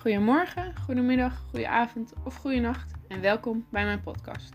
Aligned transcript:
Goedemorgen, 0.00 0.74
goedemiddag, 0.84 1.44
goedenavond 1.50 2.12
of 2.24 2.36
goedenacht 2.36 2.92
en 3.08 3.20
welkom 3.20 3.66
bij 3.70 3.84
mijn 3.84 4.00
podcast. 4.00 4.52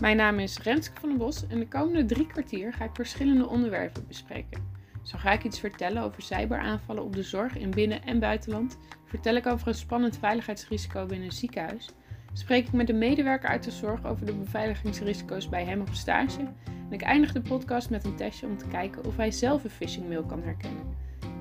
Mijn 0.00 0.16
naam 0.16 0.38
is 0.38 0.58
Renske 0.58 1.00
van 1.00 1.08
den 1.08 1.18
Bos 1.18 1.46
en 1.46 1.58
de 1.58 1.68
komende 1.68 2.04
drie 2.04 2.26
kwartier 2.26 2.72
ga 2.72 2.84
ik 2.84 2.94
verschillende 2.94 3.46
onderwerpen 3.46 4.06
bespreken. 4.06 4.62
Zo 5.02 5.18
ga 5.18 5.32
ik 5.32 5.44
iets 5.44 5.60
vertellen 5.60 6.02
over 6.02 6.22
cyberaanvallen 6.22 7.04
op 7.04 7.14
de 7.14 7.22
zorg 7.22 7.56
in 7.56 7.70
binnen- 7.70 8.02
en 8.02 8.18
buitenland, 8.18 8.78
vertel 9.04 9.34
ik 9.34 9.46
over 9.46 9.68
een 9.68 9.74
spannend 9.74 10.18
veiligheidsrisico 10.18 11.06
binnen 11.06 11.26
een 11.26 11.32
ziekenhuis, 11.32 11.90
spreek 12.32 12.66
ik 12.66 12.72
met 12.72 12.88
een 12.88 12.98
medewerker 12.98 13.48
uit 13.48 13.64
de 13.64 13.70
zorg 13.70 14.04
over 14.04 14.26
de 14.26 14.34
beveiligingsrisico's 14.34 15.48
bij 15.48 15.64
hem 15.64 15.80
op 15.80 15.92
stage 15.92 16.40
en 16.66 16.92
ik 16.92 17.02
eindig 17.02 17.32
de 17.32 17.42
podcast 17.42 17.90
met 17.90 18.04
een 18.04 18.16
testje 18.16 18.46
om 18.46 18.58
te 18.58 18.68
kijken 18.68 19.04
of 19.04 19.16
hij 19.16 19.30
zelf 19.30 19.64
een 19.64 19.70
phishing 19.70 20.08
mail 20.08 20.24
kan 20.24 20.42
herkennen. 20.42 20.96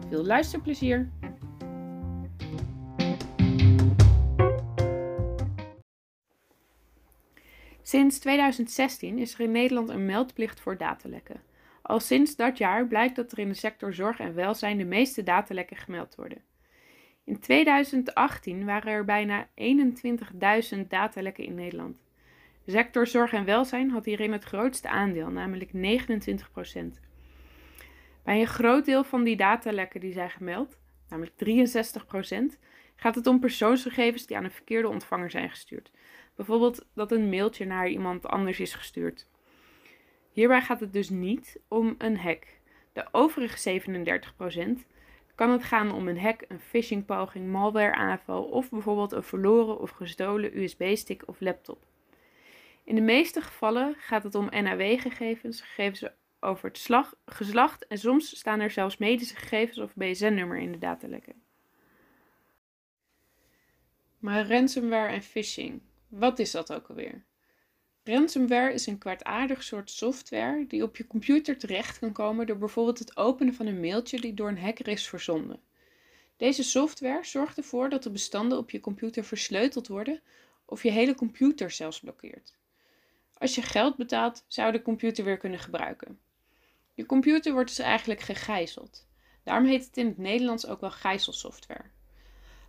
Veel 0.10 0.26
luisterplezier! 0.26 1.10
Sinds 7.92 8.20
2016 8.20 9.18
is 9.18 9.34
er 9.34 9.40
in 9.40 9.52
Nederland 9.52 9.90
een 9.90 10.06
meldplicht 10.06 10.60
voor 10.60 10.78
datalekken. 10.78 11.42
Al 11.82 12.00
sinds 12.00 12.36
dat 12.36 12.58
jaar 12.58 12.88
blijkt 12.88 13.16
dat 13.16 13.32
er 13.32 13.40
in 13.40 13.48
de 13.48 13.54
sector 13.54 13.94
zorg 13.94 14.20
en 14.20 14.36
welzijn 14.36 14.78
de 14.78 14.86
meeste 14.86 15.24
datalekken 15.24 15.78
gemeld 15.78 16.16
worden. 16.16 16.42
In 17.24 17.40
2018 17.40 18.66
waren 18.66 18.92
er 18.92 19.06
bijna 19.06 19.48
21.000 20.74 20.88
datalekken 20.88 21.44
in 21.44 21.56
Nederland. 21.56 21.98
De 22.66 22.72
sector 22.72 23.08
zorg 23.08 23.34
en 23.34 23.46
welzijn 23.46 23.90
had 23.90 24.06
hierin 24.06 24.32
het 24.32 24.44
grootste 24.44 24.90
aandeel, 24.90 25.30
namelijk 25.30 25.72
29%. 25.72 27.00
Bij 28.24 28.40
een 28.40 28.48
groot 28.48 28.86
deel 28.86 29.04
van 29.04 29.24
die 29.24 29.36
datalekken 29.36 30.00
die 30.00 30.14
zijn 30.14 30.30
gemeld, 30.30 30.80
namelijk 31.10 31.34
63%, 32.56 32.60
gaat 32.96 33.16
het 33.16 33.28
om 33.28 33.40
persoonsgegevens 33.40 34.26
die 34.26 34.38
aan 34.38 34.44
een 34.44 34.52
verkeerde 34.52 34.88
ontvanger 34.88 35.32
zijn 35.32 35.50
gestuurd. 35.50 35.92
Bijvoorbeeld 36.42 36.86
dat 36.94 37.12
een 37.12 37.30
mailtje 37.30 37.66
naar 37.66 37.90
iemand 37.90 38.26
anders 38.26 38.60
is 38.60 38.74
gestuurd. 38.74 39.28
Hierbij 40.32 40.62
gaat 40.62 40.80
het 40.80 40.94
dus 40.94 41.10
niet 41.10 41.60
om 41.68 41.96
een 41.98 42.18
hack. 42.18 42.48
De 42.94 43.08
overige 43.12 43.82
37% 43.82 44.86
kan 45.36 45.50
het 45.50 45.64
gaan 45.64 45.92
om 45.92 46.08
een 46.08 46.20
hack, 46.20 46.46
een 46.48 46.60
phishingpoging, 46.60 47.48
malwareaanval 47.48 48.44
of 48.44 48.70
bijvoorbeeld 48.70 49.12
een 49.12 49.24
verloren 49.24 49.80
of 49.80 49.90
gestolen 49.90 50.62
USB-stick 50.62 51.28
of 51.28 51.40
laptop. 51.40 51.86
In 52.84 52.96
de 52.96 53.02
meeste 53.02 53.42
gevallen 53.42 53.96
gaat 53.98 54.24
het 54.24 54.36
om 54.36 54.50
NAW-gegevens, 54.50 55.62
gegevens 55.62 56.06
over 56.40 56.68
het 56.70 56.90
geslacht 57.26 57.88
en 57.88 57.98
soms 57.98 58.38
staan 58.38 58.60
er 58.60 58.72
zelfs 58.72 58.98
medische 58.98 59.36
gegevens 59.36 59.78
of 59.78 59.96
BSN-nummer 59.96 60.58
in 60.58 60.72
de 60.72 60.78
datalekken. 60.78 61.44
Maar 64.20 64.48
ransomware 64.48 65.14
en 65.14 65.22
phishing, 65.22 65.82
wat 66.12 66.40
is 66.40 66.52
dat 66.52 66.74
ook 66.74 66.88
alweer? 66.88 67.26
Ransomware 68.04 68.74
is 68.74 68.88
een 68.88 68.98
kwaadaardig 68.98 69.64
soort 69.64 69.92
software 69.92 70.66
die 70.68 70.84
op 70.84 70.98
je 70.98 71.08
computer 71.08 71.58
terecht 71.58 72.00
kan 72.00 72.12
komen 72.12 72.48
door 72.48 72.58
bijvoorbeeld 72.58 73.00
het 73.00 73.18
openen 73.18 73.54
van 73.54 73.66
een 73.66 73.80
mailtje 73.80 74.22
die 74.22 74.34
door 74.34 74.48
een 74.48 74.60
hacker 74.60 74.88
is 74.88 75.08
verzonden. 75.08 75.60
Deze 76.38 76.64
software 76.64 77.26
zorgt 77.26 77.58
ervoor 77.58 77.90
dat 77.90 78.04
de 78.04 78.10
bestanden 78.10 78.58
op 78.58 78.70
je 78.70 78.80
computer 78.80 79.24
versleuteld 79.24 79.88
worden 79.88 80.22
of 80.66 80.84
je 80.84 80.92
hele 80.92 81.16
computer 81.16 81.72
zelfs 81.72 82.00
blokkeert. 82.00 82.54
Als 83.34 83.56
je 83.56 83.62
geld 83.62 83.96
betaalt, 83.96 84.46
zou 84.48 84.72
de 84.72 84.82
computer 84.82 85.24
weer 85.24 85.38
kunnen 85.38 85.60
gebruiken. 85.60 86.20
Je 86.94 87.06
computer 87.06 87.54
wordt 87.54 87.70
dus 87.70 87.80
eigenlijk 87.80 88.20
gegijzeld. 88.20 89.08
Daarom 89.44 89.66
heet 89.66 89.86
het 89.86 89.98
in 89.98 90.06
het 90.06 90.18
Nederlands 90.18 90.68
ook 90.68 90.82
wel 90.82 90.92
gijzelsoftware. 90.92 91.90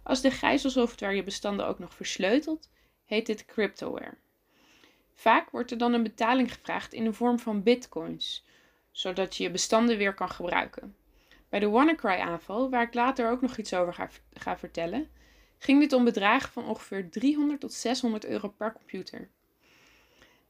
Als 0.02 0.20
de 0.20 0.30
gijzelsoftware 0.30 1.14
je 1.14 1.22
bestanden 1.22 1.67
ook 1.67 1.78
nog 1.78 1.94
versleutelt, 1.94 2.70
heet 3.12 3.27
dit 3.27 3.45
cryptoware. 3.45 4.14
Vaak 5.14 5.50
wordt 5.50 5.70
er 5.70 5.78
dan 5.78 5.92
een 5.92 6.02
betaling 6.02 6.52
gevraagd 6.52 6.92
in 6.92 7.05
de 7.05 7.12
vorm 7.12 7.39
van 7.39 7.62
bitcoins, 7.62 8.45
zodat 8.90 9.36
je 9.36 9.42
je 9.42 9.50
bestanden 9.50 9.96
weer 9.96 10.14
kan 10.14 10.28
gebruiken. 10.28 10.96
Bij 11.48 11.61
de 11.61 11.68
WannaCry-aanval, 11.68 12.70
waar 12.70 12.83
ik 12.83 12.95
later 12.95 13.30
ook 13.30 13.40
nog 13.40 13.56
iets 13.56 13.74
over 13.74 13.95
ga, 13.95 14.08
ga 14.33 14.58
vertellen, 14.58 15.11
ging 15.58 15.80
dit 15.80 15.92
om 15.92 16.05
bedragen 16.05 16.52
van 16.52 16.64
ongeveer 16.64 17.11
300 17.11 17.61
tot 17.61 17.73
600 17.73 18.24
euro 18.24 18.48
per 18.48 18.73
computer. 18.73 19.29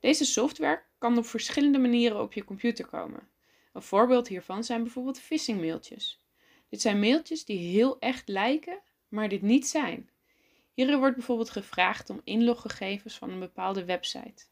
Deze 0.00 0.25
software 0.25 0.83
kan 0.99 1.19
op 1.19 1.27
verschillende 1.27 1.79
manieren 1.79 2.21
op 2.21 2.33
je 2.33 2.44
computer 2.44 2.87
komen. 2.87 3.29
Een 3.73 3.83
voorbeeld 3.83 4.29
hiervan 4.29 4.65
zijn 4.65 4.83
bijvoorbeeld 4.83 5.21
phishing 5.21 5.61
mailtjes. 5.61 6.21
Dit 6.69 6.81
zijn 6.81 7.00
mailtjes 7.00 7.44
die 7.44 7.59
heel 7.59 7.99
echt 7.99 8.29
lijken, 8.29 8.81
maar 9.09 9.29
dit 9.29 9.43
niet 9.43 9.67
zijn. 9.67 10.11
Hierin 10.75 10.99
wordt 10.99 11.16
bijvoorbeeld 11.16 11.50
gevraagd 11.50 12.10
om 12.10 12.21
inloggegevens 12.25 13.19
van 13.19 13.31
een 13.31 13.38
bepaalde 13.38 13.84
website. 13.84 14.44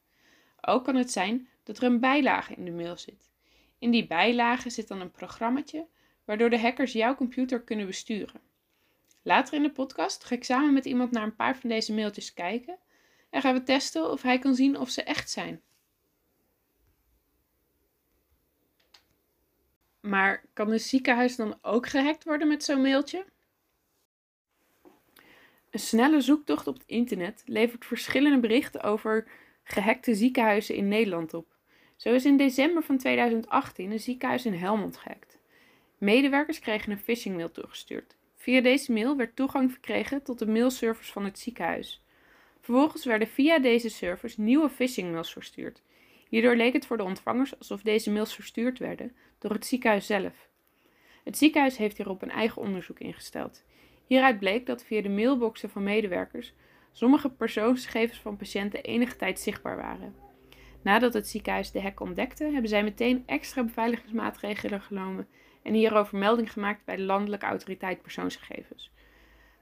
Ook 0.61 0.85
kan 0.85 0.97
het 0.97 1.11
zijn 1.11 1.49
dat 1.63 1.77
er 1.77 1.83
een 1.83 2.01
bijlage 2.01 2.55
in 2.55 2.65
de 2.65 2.71
mail 2.71 2.97
zit. 2.97 3.31
In 3.79 3.91
die 3.91 4.07
bijlage 4.07 4.71
zit 4.71 4.89
dan 4.89 5.01
een 5.01 5.11
programmaatje 5.11 5.87
waardoor 6.25 6.51
de 6.51 6.61
hackers 6.61 6.93
jouw 6.93 7.15
computer 7.15 7.63
kunnen 7.63 7.87
besturen. 7.87 8.41
Later 9.23 9.55
in 9.55 9.63
de 9.63 9.73
podcast 9.73 10.25
ga 10.25 10.35
ik 10.35 10.45
samen 10.45 10.73
met 10.73 10.85
iemand 10.85 11.11
naar 11.11 11.23
een 11.23 11.37
paar 11.37 11.57
van 11.57 11.69
deze 11.69 11.93
mailtjes 11.93 12.35
kijken 12.35 12.79
en 13.31 13.41
gaan 13.41 13.55
we 13.55 13.63
testen 13.63 14.11
of 14.11 14.23
hij 14.23 14.39
kan 14.39 14.55
zien 14.55 14.77
of 14.79 14.91
ze 14.91 15.03
echt 15.03 15.31
zijn. 15.31 15.63
Maar 20.01 20.45
kan 20.53 20.71
een 20.71 20.81
ziekenhuis 20.81 21.37
dan 21.37 21.59
ook 21.63 21.89
gehackt 21.89 22.25
worden 22.25 22.49
met 22.49 22.65
zo'n 22.65 22.83
mailtje? 22.83 23.25
Een 25.71 25.81
snelle 25.81 26.21
zoektocht 26.21 26.67
op 26.67 26.75
het 26.75 26.87
internet 26.87 27.43
levert 27.47 27.85
verschillende 27.85 28.41
berichten 28.41 28.83
over 28.83 29.27
gehackte 29.65 30.15
ziekenhuizen 30.15 30.75
in 30.75 30.89
Nederland 30.89 31.35
op. 31.35 31.47
Zo 31.97 32.13
is 32.13 32.25
in 32.25 32.37
december 32.37 32.83
van 32.83 32.99
2018 32.99 33.91
een 33.91 34.01
ziekenhuis 34.01 34.47
in 34.47 34.55
Helmond 34.55 34.97
gehackt. 34.97 35.39
Medewerkers 35.99 36.59
kregen 36.59 36.93
een 36.93 36.99
phishingmail 36.99 37.51
toegestuurd. 37.51 38.17
Via 38.37 38.61
deze 38.61 38.93
mail 38.93 39.17
werd 39.17 39.37
toegang 39.37 39.71
verkregen 39.71 40.23
tot 40.23 40.39
de 40.39 40.47
mailservers 40.47 41.13
van 41.13 41.25
het 41.25 41.39
ziekenhuis. 41.39 42.03
Vervolgens 42.61 43.05
werden 43.05 43.29
via 43.29 43.59
deze 43.59 43.89
servers 43.89 44.37
nieuwe 44.37 44.71
phishingmails 44.71 45.33
verstuurd. 45.33 45.83
Hierdoor 46.29 46.57
leek 46.57 46.73
het 46.73 46.87
voor 46.87 46.97
de 46.97 47.03
ontvangers 47.03 47.59
alsof 47.59 47.83
deze 47.83 48.11
mails 48.11 48.35
verstuurd 48.35 48.79
werden 48.79 49.17
door 49.39 49.51
het 49.53 49.67
ziekenhuis 49.67 50.07
zelf. 50.07 50.49
Het 51.25 51.39
ziekenhuis 51.39 51.77
heeft 51.77 51.97
hierop 51.97 52.23
een 52.23 52.31
eigen 52.31 52.63
onderzoek 52.63 52.99
ingesteld. 52.99 53.63
Hieruit 54.11 54.39
bleek 54.39 54.67
dat 54.67 54.85
via 54.85 55.03
de 55.03 55.09
mailboxen 55.09 55.71
van 55.71 55.83
medewerkers 55.83 56.53
sommige 56.93 57.31
persoonsgegevens 57.31 58.19
van 58.19 58.37
patiënten 58.37 58.83
enige 58.83 59.17
tijd 59.17 59.41
zichtbaar 59.41 59.77
waren. 59.77 60.15
Nadat 60.83 61.15
het 61.15 61.29
ziekenhuis 61.29 61.71
de 61.71 61.81
hack 61.81 62.01
ontdekte, 62.01 62.45
hebben 62.45 62.69
zij 62.69 62.83
meteen 62.83 63.23
extra 63.27 63.65
beveiligingsmaatregelen 63.65 64.81
genomen 64.81 65.29
en 65.63 65.75
hierover 65.75 66.19
melding 66.19 66.53
gemaakt 66.53 66.85
bij 66.85 66.97
de 66.97 67.03
Landelijke 67.03 67.47
Autoriteit 67.47 68.03
Persoonsgegevens. 68.03 68.91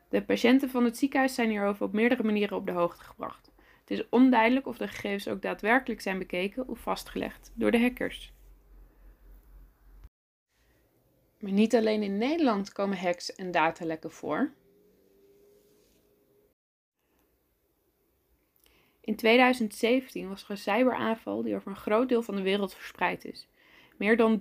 De 0.08 0.22
patiënten 0.22 0.70
van 0.70 0.84
het 0.84 0.96
ziekenhuis 0.96 1.34
zijn 1.34 1.50
hierover 1.50 1.84
op 1.84 1.92
meerdere 1.92 2.22
manieren 2.22 2.56
op 2.56 2.66
de 2.66 2.72
hoogte 2.72 3.04
gebracht. 3.04 3.52
Het 3.80 3.90
is 3.90 4.08
onduidelijk 4.08 4.66
of 4.66 4.78
de 4.78 4.88
gegevens 4.88 5.28
ook 5.28 5.42
daadwerkelijk 5.42 6.00
zijn 6.00 6.18
bekeken 6.18 6.68
of 6.68 6.78
vastgelegd 6.78 7.52
door 7.54 7.70
de 7.70 7.80
hackers. 7.80 8.32
Maar 11.38 11.52
niet 11.52 11.74
alleen 11.74 12.02
in 12.02 12.18
Nederland 12.18 12.72
komen 12.72 12.98
hacks 12.98 13.34
en 13.34 13.50
datalekken 13.50 14.10
voor. 14.10 14.52
In 19.00 19.16
2017 19.16 20.28
was 20.28 20.44
er 20.44 20.50
een 20.50 20.56
cyberaanval 20.56 21.42
die 21.42 21.54
over 21.54 21.70
een 21.70 21.76
groot 21.76 22.08
deel 22.08 22.22
van 22.22 22.36
de 22.36 22.42
wereld 22.42 22.74
verspreid 22.74 23.24
is. 23.24 23.48
Meer 23.96 24.16
dan 24.16 24.40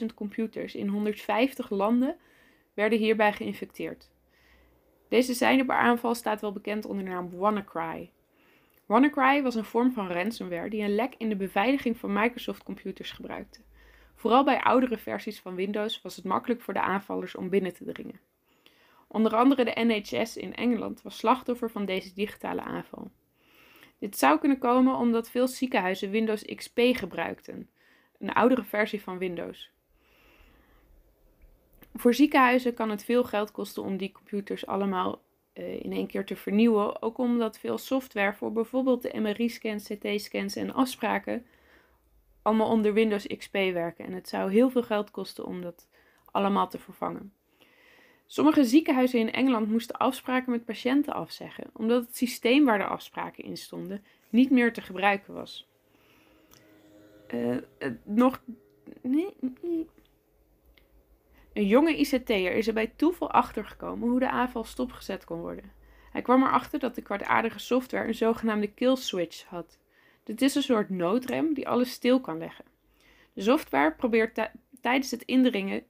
300.000 0.00 0.06
computers 0.14 0.74
in 0.74 0.88
150 0.88 1.70
landen 1.70 2.16
werden 2.74 2.98
hierbij 2.98 3.32
geïnfecteerd. 3.32 4.10
Deze 5.08 5.34
cyberaanval 5.34 6.14
staat 6.14 6.40
wel 6.40 6.52
bekend 6.52 6.84
onder 6.84 7.04
de 7.04 7.10
naam 7.10 7.30
WannaCry. 7.30 8.10
WannaCry 8.86 9.42
was 9.42 9.54
een 9.54 9.64
vorm 9.64 9.92
van 9.92 10.08
ransomware 10.08 10.70
die 10.70 10.82
een 10.82 10.94
lek 10.94 11.14
in 11.18 11.28
de 11.28 11.36
beveiliging 11.36 11.96
van 11.96 12.12
Microsoft 12.12 12.62
computers 12.62 13.10
gebruikte. 13.10 13.60
Vooral 14.24 14.44
bij 14.44 14.60
oudere 14.60 14.98
versies 14.98 15.40
van 15.40 15.54
Windows 15.54 16.02
was 16.02 16.16
het 16.16 16.24
makkelijk 16.24 16.60
voor 16.60 16.74
de 16.74 16.80
aanvallers 16.80 17.34
om 17.34 17.48
binnen 17.48 17.74
te 17.74 17.84
dringen. 17.84 18.20
Onder 19.06 19.34
andere 19.34 19.64
de 19.64 19.84
NHS 19.84 20.36
in 20.36 20.54
Engeland 20.54 21.02
was 21.02 21.16
slachtoffer 21.16 21.70
van 21.70 21.84
deze 21.84 22.14
digitale 22.14 22.60
aanval. 22.60 23.10
Dit 23.98 24.18
zou 24.18 24.38
kunnen 24.38 24.58
komen 24.58 24.96
omdat 24.96 25.30
veel 25.30 25.48
ziekenhuizen 25.48 26.10
Windows 26.10 26.44
XP 26.44 26.80
gebruikten, 26.92 27.70
een 28.18 28.32
oudere 28.32 28.64
versie 28.64 29.02
van 29.02 29.18
Windows. 29.18 29.70
Voor 31.94 32.14
ziekenhuizen 32.14 32.74
kan 32.74 32.90
het 32.90 33.04
veel 33.04 33.24
geld 33.24 33.50
kosten 33.50 33.82
om 33.82 33.96
die 33.96 34.12
computers 34.12 34.66
allemaal 34.66 35.22
uh, 35.54 35.84
in 35.84 35.92
één 35.92 36.06
keer 36.06 36.24
te 36.24 36.36
vernieuwen, 36.36 37.02
ook 37.02 37.18
omdat 37.18 37.58
veel 37.58 37.78
software 37.78 38.34
voor 38.34 38.52
bijvoorbeeld 38.52 39.02
de 39.02 39.20
MRI-scans, 39.20 39.88
CT-scans 39.88 40.56
en 40.56 40.74
afspraken 40.74 41.46
allemaal 42.44 42.68
onder 42.68 42.92
Windows 42.92 43.26
XP 43.26 43.52
werken. 43.52 44.04
En 44.04 44.12
het 44.12 44.28
zou 44.28 44.52
heel 44.52 44.70
veel 44.70 44.82
geld 44.82 45.10
kosten 45.10 45.44
om 45.44 45.62
dat 45.62 45.88
allemaal 46.30 46.68
te 46.68 46.78
vervangen. 46.78 47.32
Sommige 48.26 48.64
ziekenhuizen 48.64 49.18
in 49.18 49.32
Engeland 49.32 49.68
moesten 49.68 49.96
afspraken 49.96 50.50
met 50.50 50.64
patiënten 50.64 51.14
afzeggen, 51.14 51.70
omdat 51.72 52.06
het 52.06 52.16
systeem 52.16 52.64
waar 52.64 52.78
de 52.78 52.84
afspraken 52.84 53.44
in 53.44 53.56
stonden 53.56 54.04
niet 54.28 54.50
meer 54.50 54.72
te 54.72 54.80
gebruiken 54.80 55.34
was. 55.34 55.68
Uh, 57.34 57.56
nog. 58.04 58.42
Nee. 59.00 59.36
Een 61.52 61.66
jonge 61.66 61.96
ICT'er 61.96 62.52
is 62.52 62.66
er 62.66 62.74
bij 62.74 62.92
toeval 62.96 63.30
achtergekomen 63.30 64.08
hoe 64.08 64.18
de 64.18 64.30
aanval 64.30 64.64
stopgezet 64.64 65.24
kon 65.24 65.40
worden. 65.40 65.72
Hij 66.10 66.22
kwam 66.22 66.42
erachter 66.42 66.78
dat 66.78 66.94
de 66.94 67.02
kwaadaardige 67.02 67.58
software 67.58 68.06
een 68.06 68.14
zogenaamde 68.14 68.72
kill 68.72 68.96
switch 68.96 69.44
had. 69.44 69.78
Dit 70.24 70.42
is 70.42 70.54
een 70.54 70.62
soort 70.62 70.90
noodrem 70.90 71.54
die 71.54 71.68
alles 71.68 71.90
stil 71.90 72.20
kan 72.20 72.38
leggen. 72.38 72.64
De 73.32 73.42
software 73.42 73.94
probeert 73.94 74.50
tijdens 74.80 75.10
het 75.10 75.22
indringen. 75.22 75.84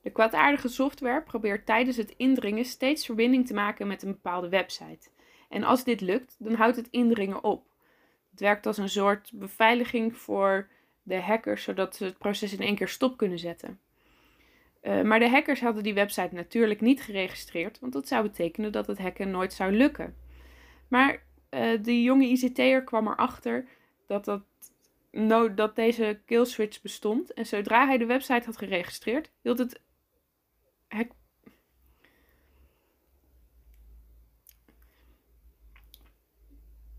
De 0.00 0.10
kwaadaardige 0.12 0.68
software 0.68 1.22
probeert 1.22 1.66
tijdens 1.66 1.96
het 1.96 2.14
indringen 2.16 2.64
steeds 2.64 3.04
verbinding 3.04 3.46
te 3.46 3.54
maken 3.54 3.86
met 3.86 4.02
een 4.02 4.12
bepaalde 4.12 4.48
website. 4.48 5.08
En 5.48 5.62
als 5.62 5.84
dit 5.84 6.00
lukt, 6.00 6.36
dan 6.38 6.54
houdt 6.54 6.76
het 6.76 6.88
indringen 6.90 7.44
op. 7.44 7.66
Het 8.30 8.40
werkt 8.40 8.66
als 8.66 8.78
een 8.78 8.88
soort 8.88 9.30
beveiliging 9.34 10.16
voor 10.16 10.68
de 11.02 11.20
hackers, 11.20 11.62
zodat 11.62 11.96
ze 11.96 12.04
het 12.04 12.18
proces 12.18 12.52
in 12.52 12.60
één 12.60 12.74
keer 12.74 12.88
stop 12.88 13.16
kunnen 13.16 13.38
zetten. 13.38 13.80
Uh, 14.84 15.02
maar 15.02 15.18
de 15.18 15.28
hackers 15.28 15.60
hadden 15.60 15.82
die 15.82 15.94
website 15.94 16.34
natuurlijk 16.34 16.80
niet 16.80 17.02
geregistreerd, 17.02 17.78
want 17.80 17.92
dat 17.92 18.08
zou 18.08 18.22
betekenen 18.22 18.72
dat 18.72 18.86
het 18.86 18.98
hacken 18.98 19.30
nooit 19.30 19.52
zou 19.52 19.72
lukken. 19.72 20.16
Maar 20.88 21.22
uh, 21.50 21.82
de 21.82 22.02
jonge 22.02 22.26
ICT'er 22.26 22.84
kwam 22.84 23.06
erachter 23.06 23.66
dat, 24.06 24.24
dat, 24.24 24.42
no, 25.10 25.54
dat 25.54 25.76
deze 25.76 26.20
killswitch 26.24 26.82
bestond. 26.82 27.32
En 27.32 27.46
zodra 27.46 27.86
hij 27.86 27.98
de 27.98 28.06
website 28.06 28.44
had 28.44 28.56
geregistreerd, 28.56 29.30
hield 29.42 29.58
het 29.58 29.80
hack... 30.88 31.10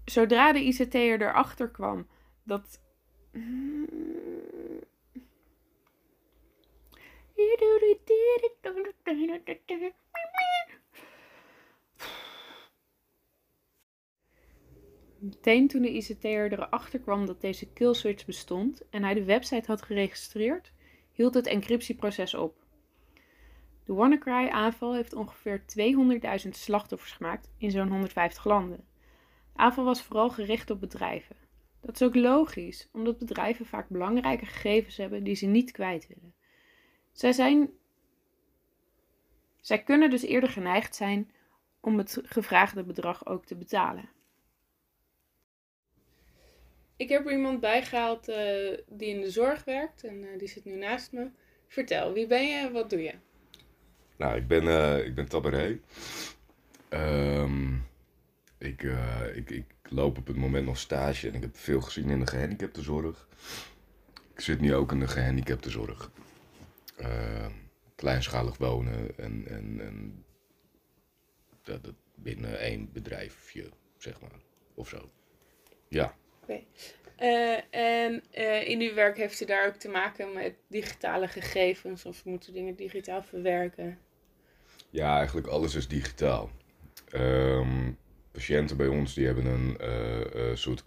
Zodra 0.06 0.54
de 0.54 0.64
ICT'er 0.64 1.22
erachter 1.22 1.70
kwam 1.70 2.08
dat 2.44 2.80
Meteen 15.20 15.68
toen 15.68 15.82
de 15.82 15.92
ICT'er 15.92 16.54
erachter 16.54 17.00
kwam 17.00 17.26
dat 17.26 17.42
deze 17.42 17.74
killswitch 17.74 18.26
bestond 18.26 18.90
en 18.90 19.04
hij 19.04 19.14
de 19.14 19.24
website 19.24 19.68
had 19.68 19.82
geregistreerd, 19.82 20.72
hield 21.12 21.34
het 21.34 21.48
encryptieproces 21.48 22.34
op. 22.34 22.64
De 23.86 23.94
WannaCry-aanval 23.94 24.94
heeft 24.94 25.14
ongeveer 25.14 25.64
200.000 26.44 26.50
slachtoffers 26.50 27.12
gemaakt 27.12 27.52
in 27.58 27.72
zo'n 27.72 27.90
150 27.90 28.46
landen. 28.46 28.88
De 29.54 29.60
aanval 29.60 29.84
was 29.84 30.04
vooral 30.04 30.30
gericht 30.30 30.70
op 30.70 30.80
bedrijven. 30.80 31.36
Dat 31.81 31.96
is 31.96 32.02
ook 32.02 32.16
logisch, 32.16 32.90
omdat 32.92 33.18
bedrijven 33.18 33.66
vaak 33.66 33.90
belangrijke 33.90 34.46
gegevens 34.46 34.98
hebben 34.98 35.24
die 35.24 35.36
ze 35.36 35.46
niet 35.46 35.72
kwijt 35.72 36.08
willen. 36.08 36.34
Zij, 37.16 37.32
zijn, 37.32 37.70
zij 39.62 39.84
kunnen 39.84 40.10
dus 40.10 40.22
eerder 40.22 40.50
geneigd 40.50 40.96
zijn 40.96 41.32
om 41.80 41.98
het 41.98 42.22
gevraagde 42.24 42.84
bedrag 42.84 43.26
ook 43.26 43.46
te 43.46 43.56
betalen. 43.56 44.10
Ik 46.96 47.10
heb 47.10 47.26
er 47.26 47.32
iemand 47.32 47.60
bijgehaald 47.60 48.30
uh, 48.30 48.36
die 48.88 49.10
in 49.10 49.22
de 49.22 49.30
zorg 49.30 49.64
werkt 49.64 50.04
en 50.04 50.24
uh, 50.24 50.38
die 50.38 50.48
zit 50.48 50.66
nu 50.66 50.76
naast 50.76 51.12
me. 51.12 51.30
Vertel, 51.68 52.14
wie 52.14 52.28
ben 52.28 52.48
je 52.48 52.56
en 52.56 52.72
wat 52.72 52.90
doe 52.90 53.02
je? 53.02 53.14
Nou, 54.16 54.38
ik 54.38 54.48
ben, 54.48 54.64
uh, 54.64 55.06
ik 55.06 55.16
ben 55.16 55.28
Tabaré. 55.28 55.80
Um, 56.90 57.88
ik, 58.58 58.84
ik, 59.36 59.50
ik 59.50 59.66
loop 59.90 60.18
op 60.18 60.28
het 60.28 60.36
moment 60.36 60.66
nog 60.66 60.78
stage 60.78 61.28
en 61.28 61.34
ik 61.34 61.42
heb 61.42 61.58
veel 61.58 61.82
gezien 61.82 62.10
in 62.10 62.20
de 62.20 62.28
gehandicaptenzorg. 62.28 63.28
Ik 64.34 64.40
zit 64.40 64.60
nu 64.60 64.76
ook 64.76 64.92
in 64.92 65.00
de 65.00 65.08
gehandicaptenzorg. 65.08 66.12
Uh, 66.97 67.47
kleinschalig 67.95 68.57
wonen 68.57 69.18
en, 69.18 69.47
en, 69.47 69.80
en 69.80 70.25
dat, 71.63 71.83
dat 71.83 71.95
binnen 72.15 72.59
één 72.59 72.89
bedrijfje, 72.92 73.69
zeg 73.97 74.21
maar, 74.21 74.39
of 74.74 74.89
zo. 74.89 75.09
Ja. 75.88 76.15
Oké. 76.42 76.59
Uh, 77.21 77.75
en 77.75 78.24
uh, 78.38 78.68
in 78.68 78.81
uw 78.81 78.94
werk 78.94 79.18
heeft 79.18 79.42
u 79.42 79.45
daar 79.45 79.68
ook 79.68 79.75
te 79.75 79.89
maken 79.89 80.33
met 80.33 80.53
digitale 80.68 81.27
gegevens 81.27 82.06
of 82.06 82.25
moeten 82.25 82.53
dingen 82.53 82.75
digitaal 82.75 83.24
verwerken? 83.24 84.00
Ja, 84.89 85.18
eigenlijk 85.18 85.47
alles 85.47 85.75
is 85.75 85.88
digitaal. 85.88 86.51
Um, 87.13 87.97
patiënten 88.31 88.77
bij 88.77 88.88
ons 88.88 89.13
die 89.13 89.25
hebben 89.25 89.45
een 89.45 89.77
uh, 90.36 90.56
soort 90.56 90.83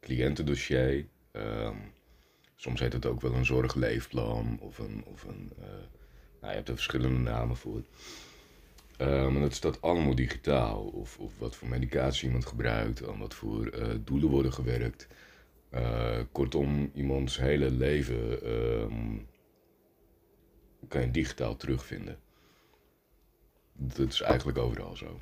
cliëntendossier. 0.00 1.06
Um, 1.32 1.92
soms 2.56 2.80
heet 2.80 2.92
het 2.92 3.06
ook 3.06 3.20
wel 3.20 3.34
een 3.34 3.44
zorgleefplan 3.44 4.58
of 4.60 4.78
een. 4.78 5.04
Of 5.06 5.24
een 5.24 5.52
uh, 5.58 5.64
nou, 6.40 6.50
je 6.50 6.56
hebt 6.56 6.68
er 6.68 6.74
verschillende 6.74 7.30
namen 7.30 7.56
voor. 7.56 7.82
Um, 9.00 9.34
en 9.34 9.40
dat 9.40 9.54
staat 9.54 9.82
allemaal 9.82 10.14
digitaal. 10.14 10.84
Of, 10.84 11.18
of 11.18 11.38
wat 11.38 11.56
voor 11.56 11.68
medicatie 11.68 12.26
iemand 12.26 12.46
gebruikt, 12.46 13.08
aan 13.08 13.18
wat 13.18 13.34
voor 13.34 13.74
uh, 13.74 13.94
doelen 14.04 14.30
worden 14.30 14.52
gewerkt. 14.52 15.06
Uh, 15.70 16.18
kortom, 16.32 16.90
iemands 16.94 17.38
hele 17.38 17.70
leven 17.70 18.50
um, 18.52 19.26
kan 20.88 21.00
je 21.00 21.10
digitaal 21.10 21.56
terugvinden. 21.56 22.18
Dat 23.72 24.12
is 24.12 24.20
eigenlijk 24.20 24.58
overal 24.58 24.96
zo. 24.96 25.20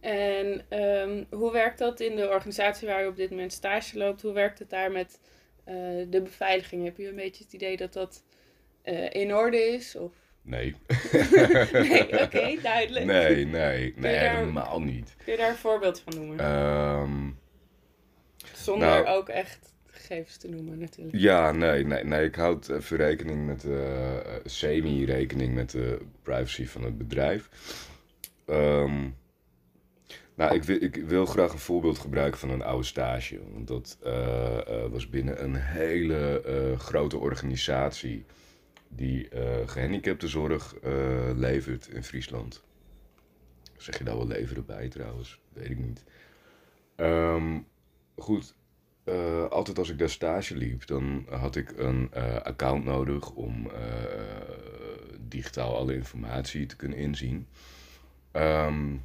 En 0.00 0.78
um, 0.80 1.26
hoe 1.30 1.52
werkt 1.52 1.78
dat 1.78 2.00
in 2.00 2.16
de 2.16 2.28
organisatie 2.28 2.88
waar 2.88 3.02
je 3.02 3.08
op 3.08 3.16
dit 3.16 3.30
moment 3.30 3.52
stage 3.52 3.98
loopt? 3.98 4.22
Hoe 4.22 4.32
werkt 4.32 4.58
het 4.58 4.70
daar 4.70 4.92
met 4.92 5.20
uh, 5.68 5.74
de 6.10 6.20
beveiliging? 6.22 6.84
Heb 6.84 6.96
je 6.96 7.08
een 7.08 7.14
beetje 7.14 7.44
het 7.44 7.52
idee 7.52 7.76
dat 7.76 7.92
dat 7.92 8.22
uh, 8.84 9.14
in 9.14 9.34
orde 9.34 9.58
is? 9.58 9.96
Of? 9.96 10.12
Nee. 10.42 10.74
nee, 11.72 12.02
oké, 12.02 12.22
okay, 12.22 12.58
duidelijk. 12.62 13.04
Nee, 13.04 13.46
nee, 13.46 13.94
nee, 13.96 14.20
daar, 14.20 14.36
helemaal 14.36 14.80
niet. 14.80 15.14
Kun 15.24 15.32
je 15.32 15.38
daar 15.38 15.50
een 15.50 15.56
voorbeeld 15.56 16.00
van 16.00 16.14
noemen? 16.14 16.44
Um, 16.44 17.38
Zonder 18.52 18.88
nou, 18.88 19.06
ook 19.06 19.28
echt 19.28 19.72
gegevens 19.86 20.36
te 20.36 20.48
noemen, 20.48 20.78
natuurlijk. 20.78 21.16
Ja, 21.16 21.52
nee, 21.52 21.86
nee, 21.86 22.04
nee 22.04 22.24
ik 22.24 22.34
houd 22.34 22.68
even 22.68 22.96
rekening 22.96 23.46
met, 23.46 23.64
uh, 23.64 24.18
semi-rekening 24.44 25.54
met 25.54 25.70
de 25.70 26.00
privacy 26.22 26.66
van 26.66 26.82
het 26.84 26.98
bedrijf. 26.98 27.48
Um, 28.46 29.16
nou, 30.34 30.54
ik 30.54 30.62
wil, 30.62 30.82
ik 30.82 30.96
wil 30.96 31.26
graag 31.26 31.52
een 31.52 31.58
voorbeeld 31.58 31.98
gebruiken 31.98 32.40
van 32.40 32.50
een 32.50 32.62
oude 32.62 32.86
stage. 32.86 33.40
Want 33.52 33.68
dat 33.68 33.98
uh, 34.04 34.58
uh, 34.68 34.86
was 34.86 35.08
binnen 35.08 35.44
een 35.44 35.54
hele 35.54 36.42
uh, 36.46 36.78
grote 36.78 37.18
organisatie 37.18 38.24
die 38.88 39.28
gehandicaptenzorg 39.66 40.74
levert 41.36 41.88
in 41.88 42.04
Friesland. 42.04 42.64
Zeg 43.76 43.98
je 43.98 44.04
daar 44.04 44.16
wel 44.16 44.26
leveren 44.26 44.66
bij 44.66 44.88
trouwens? 44.88 45.40
Weet 45.52 45.70
ik 45.70 45.78
niet. 45.78 46.04
Um, 46.96 47.66
goed, 48.16 48.54
altijd 49.50 49.78
als 49.78 49.90
ik 49.90 49.98
daar 49.98 50.10
stage 50.10 50.56
liep, 50.56 50.86
dan 50.86 51.26
had 51.30 51.56
ik 51.56 51.78
een 51.78 52.14
account 52.42 52.84
nodig 52.84 53.30
om 53.30 53.70
digitaal 55.20 55.76
alle 55.76 55.94
informatie 55.94 56.66
te 56.66 56.76
kunnen 56.76 56.98
inzien. 56.98 57.46
Um, 58.32 59.02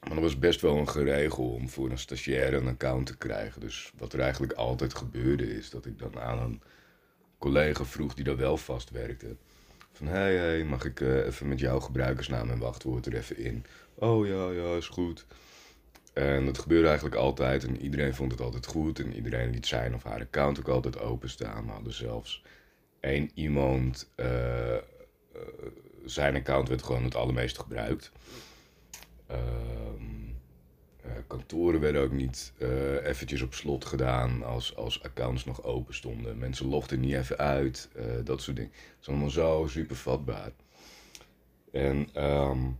maar 0.00 0.14
dat 0.14 0.22
was 0.22 0.38
best 0.38 0.60
wel 0.60 0.76
een 0.76 0.88
geregel 0.88 1.52
om 1.52 1.68
voor 1.68 1.90
een 1.90 1.98
stagiair 1.98 2.54
een 2.54 2.68
account 2.68 3.06
te 3.06 3.16
krijgen. 3.16 3.60
Dus 3.60 3.92
wat 3.96 4.12
er 4.12 4.20
eigenlijk 4.20 4.52
altijd 4.52 4.94
gebeurde 4.94 5.56
is 5.56 5.70
dat 5.70 5.86
ik 5.86 5.98
dan 5.98 6.20
aan 6.20 6.38
een 6.38 6.62
collega 7.38 7.84
vroeg 7.84 8.14
die 8.14 8.24
daar 8.24 8.36
wel 8.36 8.56
vast 8.56 8.90
werkte. 8.90 9.36
Van 9.92 10.06
hey, 10.06 10.36
hey, 10.36 10.64
mag 10.64 10.84
ik 10.84 11.00
uh, 11.00 11.26
even 11.26 11.48
met 11.48 11.60
jouw 11.60 11.80
gebruikersnaam 11.80 12.50
en 12.50 12.58
wachtwoord 12.58 13.06
er 13.06 13.14
even 13.14 13.38
in? 13.38 13.64
Oh 13.94 14.26
ja, 14.26 14.50
ja, 14.50 14.76
is 14.76 14.88
goed. 14.88 15.26
En 16.12 16.44
dat 16.44 16.58
gebeurde 16.58 16.86
eigenlijk 16.86 17.16
altijd 17.16 17.64
en 17.64 17.80
iedereen 17.80 18.14
vond 18.14 18.32
het 18.32 18.40
altijd 18.40 18.66
goed. 18.66 18.98
En 18.98 19.14
iedereen 19.14 19.50
liet 19.50 19.66
zijn 19.66 19.94
of 19.94 20.02
haar 20.02 20.20
account 20.20 20.58
ook 20.58 20.68
altijd 20.68 21.00
openstaan. 21.00 21.64
We 21.64 21.72
hadden 21.72 21.92
zelfs 21.92 22.42
één 23.00 23.30
iemand, 23.34 24.10
uh, 24.16 24.26
uh, 24.26 24.80
zijn 26.04 26.36
account 26.36 26.68
werd 26.68 26.82
gewoon 26.82 27.04
het 27.04 27.14
allermeest 27.14 27.58
gebruikt. 27.58 28.12
Ehm, 29.28 30.28
eh, 31.02 31.10
kantoren 31.26 31.80
werden 31.80 32.02
ook 32.02 32.12
niet 32.12 32.52
uh, 32.58 33.06
eventjes 33.06 33.42
op 33.42 33.54
slot 33.54 33.84
gedaan 33.84 34.42
als, 34.42 34.76
als 34.76 35.02
accounts 35.02 35.44
nog 35.44 35.62
open 35.62 35.94
stonden. 35.94 36.38
Mensen 36.38 36.66
logden 36.66 37.00
niet 37.00 37.14
even 37.14 37.38
uit, 37.38 37.88
uh, 37.96 38.04
dat 38.24 38.42
soort 38.42 38.56
dingen. 38.56 38.72
Het 38.72 39.00
is 39.00 39.08
allemaal 39.08 39.30
zo 39.30 39.66
super 39.66 39.96
vatbaar. 39.96 40.52
En 41.72 42.24
um, 42.24 42.78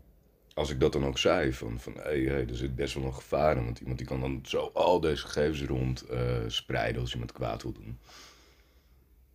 als 0.55 0.71
ik 0.71 0.81
dat 0.81 0.93
dan 0.93 1.07
ook 1.07 1.19
zei, 1.19 1.53
van, 1.53 1.81
van 1.81 1.95
hey, 1.95 2.21
hey, 2.21 2.47
er 2.49 2.57
zit 2.57 2.75
best 2.75 2.95
wel 2.95 3.05
een 3.05 3.15
gevaar 3.15 3.57
in, 3.57 3.65
want 3.65 3.79
iemand 3.81 3.99
die 3.99 4.07
kan 4.07 4.21
dan 4.21 4.41
zo 4.43 4.71
al 4.75 5.01
deze 5.01 5.27
gegevens 5.27 5.63
rond 5.63 6.05
spreiden 6.47 7.01
als 7.01 7.13
iemand 7.13 7.33
kwaad 7.33 7.63
wil 7.63 7.73
doen. 7.73 7.99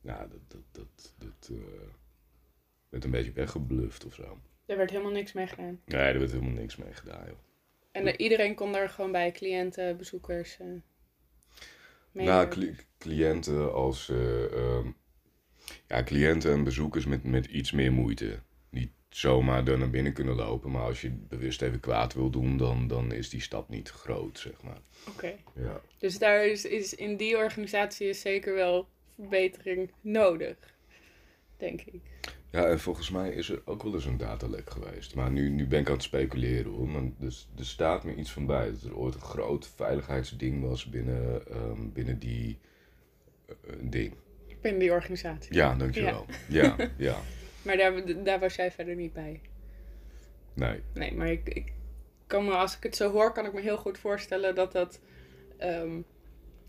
ja, 0.02 0.28
dat, 0.28 0.40
dat, 0.48 0.64
dat, 0.72 1.14
dat 1.18 1.50
eh, 1.52 1.58
werd 2.90 3.04
een 3.04 3.12
beetje 3.12 3.32
weggebluft 3.32 4.06
of 4.06 4.14
zo. 4.14 4.38
Er 4.74 4.80
werd 4.80 4.92
helemaal 4.92 5.12
niks 5.12 5.34
mee 5.34 5.48
gedaan. 5.48 5.80
Nee, 5.86 6.02
er 6.02 6.20
werd 6.20 6.32
helemaal 6.32 6.54
niks 6.54 6.76
mee 6.76 6.94
gedaan, 6.94 7.24
joh. 7.28 7.38
En 7.92 8.08
eh, 8.08 8.14
iedereen 8.18 8.56
kon 8.56 8.72
daar 8.72 8.90
gewoon 8.90 9.12
bij, 9.12 9.32
cliënten, 9.32 9.98
bezoekers, 9.98 10.58
eh 10.60 10.66
Nou, 10.68 10.82
medewerkers. 12.12 12.56
cli- 12.56 12.76
cliënten 12.98 13.74
als... 13.74 14.10
eh, 14.10 14.54
ehm, 14.54 14.88
ja, 15.88 16.04
cliënten 16.04 16.52
en 16.52 16.64
bezoekers 16.64 17.06
met, 17.06 17.24
met 17.24 17.46
iets 17.46 17.72
meer 17.72 17.92
moeite. 17.92 18.40
Niet 18.70 18.92
zomaar 19.10 19.68
er 19.68 19.78
naar 19.78 19.90
binnen 19.90 20.14
kunnen 20.14 20.36
lopen, 20.36 20.72
maar 20.72 20.82
als 20.84 21.02
je 21.02 21.10
bewust 21.12 21.62
even 21.62 21.80
kwaad 21.80 22.14
wil 22.14 22.30
doen, 22.30 22.58
dan, 22.58 22.88
dan 22.88 23.12
is 23.12 23.30
die 23.30 23.42
stap 23.42 23.70
niet 23.70 23.90
groot, 23.90 24.40
zeg 24.40 24.62
maar. 24.64 24.80
Oké. 25.10 25.36
Ja. 25.56 25.82
Dus 25.98 26.18
daar 26.20 26.46
is, 26.46 26.66
is 26.66 26.94
in 26.94 27.18
die 27.18 27.38
organisatie 27.38 28.08
is 28.10 28.22
zeker 28.22 28.54
wel 28.54 28.88
verbetering 29.16 29.92
nodig, 30.02 30.58
denk 31.58 31.82
ik. 31.82 32.02
Ja, 32.54 32.66
en 32.66 32.80
volgens 32.80 33.10
mij 33.10 33.30
is 33.30 33.50
er 33.50 33.62
ook 33.66 33.84
wel 33.84 33.94
eens 33.94 34.06
een 34.06 34.18
datalek 34.18 34.70
geweest. 34.70 35.16
Maar 35.16 35.32
nu, 35.32 35.50
nu 35.50 35.68
ben 35.68 35.80
ik 35.80 35.88
aan 35.88 35.94
het 35.94 36.04
speculeren 36.04 36.72
hoor. 36.72 36.88
Maar 36.88 37.02
dus, 37.18 37.48
er 37.58 37.66
staat 37.66 38.04
me 38.04 38.16
iets 38.16 38.32
van 38.32 38.46
bij 38.46 38.72
dat 38.72 38.82
er 38.84 38.98
ooit 38.98 39.16
een 39.16 39.22
groot 39.22 39.68
veiligheidsding 39.76 40.62
was 40.68 40.86
binnen, 40.86 41.48
ehm, 41.48 41.90
binnen 41.94 42.20
die 42.20 42.60
eh, 43.46 43.56
ding. 43.82 44.14
Binnen 44.62 44.80
die 44.80 44.92
organisatie. 44.92 45.54
Ja, 45.54 45.76
dankjewel. 45.76 46.26
Ja, 46.48 46.76
ja. 46.98 47.18
Maar 47.66 47.78
daar, 47.78 48.24
daar 48.24 48.40
was 48.40 48.56
jij 48.56 48.72
verder 48.72 48.96
niet 48.96 49.14
bij. 49.14 49.42
Nee. 50.54 50.82
Nee, 50.94 51.14
maar 51.14 51.32
ik, 51.32 51.50
ik 51.50 51.74
kan 52.28 52.46
me, 52.46 52.52
als 52.52 52.76
ik 52.78 52.84
het 52.84 52.96
zo 52.96 53.12
hoor, 53.12 53.32
kan 53.32 53.46
ik 53.46 53.54
me 53.54 53.62
heel 53.62 53.78
goed 53.78 53.98
voorstellen 53.98 54.56
dat 54.56 54.72
dat 54.72 55.00
ehm, 55.58 56.02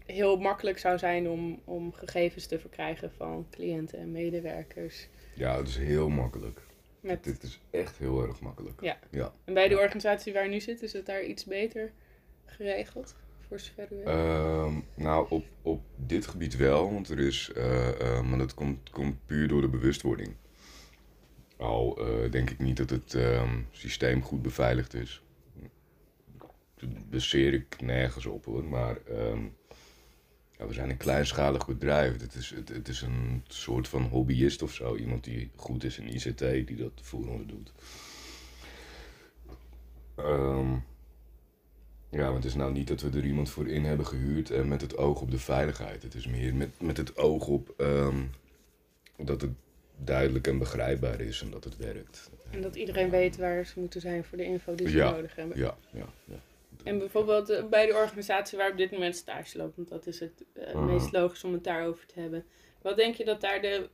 heel 0.07 0.37
makkelijk 0.37 0.79
zou 0.79 0.99
zijn 0.99 1.29
om, 1.29 1.61
om 1.65 1.93
gegevens 1.93 2.47
te 2.47 2.59
verkrijgen 2.59 3.13
van 3.17 3.47
cliënten 3.51 3.99
en 3.99 4.13
medewerkers. 4.13 5.09
Ja, 5.35 5.57
het 5.57 5.69
is 5.69 5.77
heel 5.77 6.09
makkelijk. 6.09 6.61
Met, 7.01 7.25
Dit 7.25 7.43
is 7.43 7.61
echt 7.71 7.99
heel 7.99 8.23
erg 8.23 8.41
makkelijk. 8.41 8.81
Ja. 8.81 8.99
Ja. 9.11 9.33
en 9.45 9.55
bij 9.55 9.69
de 9.69 9.79
organisatie 9.79 10.33
waar 10.33 10.45
je 10.45 10.51
nu 10.51 10.61
zit, 10.61 10.83
is 10.83 10.93
het 10.93 11.07
daar 11.07 11.25
iets 11.25 11.45
beter 11.45 11.93
geregeld? 12.45 13.15
Voor 13.49 13.59
zover 13.59 13.89
u? 13.93 14.03
Ehm, 14.03 14.73
nou, 14.95 15.27
op, 15.31 15.45
op 15.63 15.83
dit 15.97 16.27
gebied 16.27 16.57
wel, 16.57 16.93
want 16.93 17.09
er 17.09 17.19
is, 17.19 17.51
eh, 17.55 18.01
eh, 18.01 18.25
maar 18.25 18.39
dat 18.39 18.55
komt, 18.55 18.91
komt 18.91 19.27
puur 19.27 19.49
door 19.49 19.61
de 19.61 19.69
bewustwording. 19.69 20.35
Al 21.57 21.99
eh, 21.99 22.31
denk 22.31 22.51
ik 22.51 22.59
niet 22.59 22.77
dat 22.77 22.91
het 22.91 23.15
ehm, 23.15 23.61
systeem 23.71 24.23
goed 24.23 24.43
beveiligd 24.43 24.95
is. 24.95 25.23
Dat 26.75 27.11
baseer 27.11 27.55
ik 27.55 27.81
nergens 27.81 28.27
op 28.27 28.45
hoor, 28.45 28.65
maar 28.65 28.97
ehm, 28.97 29.43
ja, 30.59 30.67
we 30.67 30.73
zijn 30.73 30.91
een 30.91 30.97
kleinschalig 30.97 31.67
bedrijf. 31.67 32.21
Het 32.21 32.35
is, 32.35 32.51
het, 32.51 32.69
het 32.69 32.89
is 32.89 33.03
een 33.03 33.43
soort 33.49 33.89
van 33.89 34.03
hobbyist 34.03 34.63
of 34.63 34.73
zo. 34.73 34.97
Iemand 34.97 35.25
die 35.25 35.51
goed 35.57 35.85
is 35.85 35.99
in 35.99 36.09
ICT, 36.15 36.39
die 36.39 36.77
dat 36.77 36.93
voor 37.03 37.27
ons 37.29 37.47
doet. 37.47 37.73
Ehm, 40.17 40.73
ja, 42.11 42.25
maar 42.27 42.35
het 42.35 42.45
is 42.45 42.55
nou 42.55 42.73
niet 42.73 42.89
dat 42.89 43.01
we 43.01 43.11
er 43.19 43.25
iemand 43.25 43.51
voor 43.51 43.69
in 43.69 43.85
hebben 43.85 44.07
gehuurd 44.07 44.51
en 44.51 44.69
met 44.69 44.81
het 44.81 44.97
oog 44.97 45.21
op 45.21 45.31
de 45.31 45.39
veiligheid. 45.39 46.03
Het 46.03 46.15
is 46.15 46.27
meer 46.27 46.55
met, 46.55 46.81
met 46.81 46.97
het 46.97 47.17
oog 47.17 47.47
op 47.47 47.75
ehm, 47.77 48.23
dat 49.17 49.41
het 49.41 49.51
duidelijk 49.97 50.47
en 50.47 50.59
begrijpbaar 50.59 51.21
is 51.21 51.43
en 51.43 51.51
dat 51.51 51.65
het 51.65 51.77
werkt. 51.77 52.31
en 52.51 52.61
dat 52.63 52.77
iedereen 52.77 53.11
weet 53.11 53.37
waar 53.37 53.67
ze 53.67 53.81
moeten 53.81 54.01
zijn 54.01 54.25
voor 54.25 54.39
de 54.39 54.45
info 54.45 54.75
die 54.75 54.89
ze 54.89 54.97
Ja. 54.97 55.11
nodig 55.11 55.35
hebben. 55.37 55.59
Ja, 55.59 55.77
ja, 55.91 56.07
ja. 56.25 56.37
En 56.85 56.99
bijvoorbeeld 56.99 57.49
eh, 57.51 57.65
bij 57.69 57.87
de 57.87 57.95
organisatie 57.95 58.59
waar 58.59 58.71
op 58.71 58.77
dit 58.77 58.91
moment 58.91 59.17
stage 59.17 59.59
loopt, 59.59 59.77
want 59.77 59.89
dat 59.89 60.07
is 60.07 60.21
het 60.21 60.45
eh, 60.53 60.75
Mhm. 60.75 60.85
meest 60.85 61.13
logisch 61.13 61.45
om 61.45 61.53
het 61.53 61.65
daarover 61.65 62.07
te 62.07 62.21
hebben. 62.21 62.45
Wat 62.83 62.97
denk 62.97 63.15
je 63.15 63.25
dat 63.25 63.41
daar 63.41 63.61
de, 63.61 63.89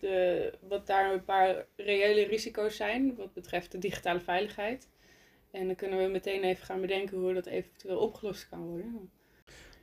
de, 0.00 0.52
wat 0.68 0.86
daar 0.86 1.12
een 1.12 1.24
paar 1.24 1.66
reële 1.76 2.24
risico's 2.26 2.76
zijn 2.76 3.14
wat 3.16 3.32
betreft 3.32 3.72
de 3.72 3.78
digitale 3.78 4.20
veiligheid? 4.20 4.88
En 5.50 5.66
dan 5.66 5.76
kunnen 5.76 5.98
we 5.98 6.08
meteen 6.10 6.42
even 6.42 6.64
gaan 6.64 6.80
bedenken 6.80 7.18
hoe 7.18 7.34
dat 7.34 7.46
eventueel 7.46 7.98
opgelost 7.98 8.48
kan 8.48 8.60
worden. 8.66 9.10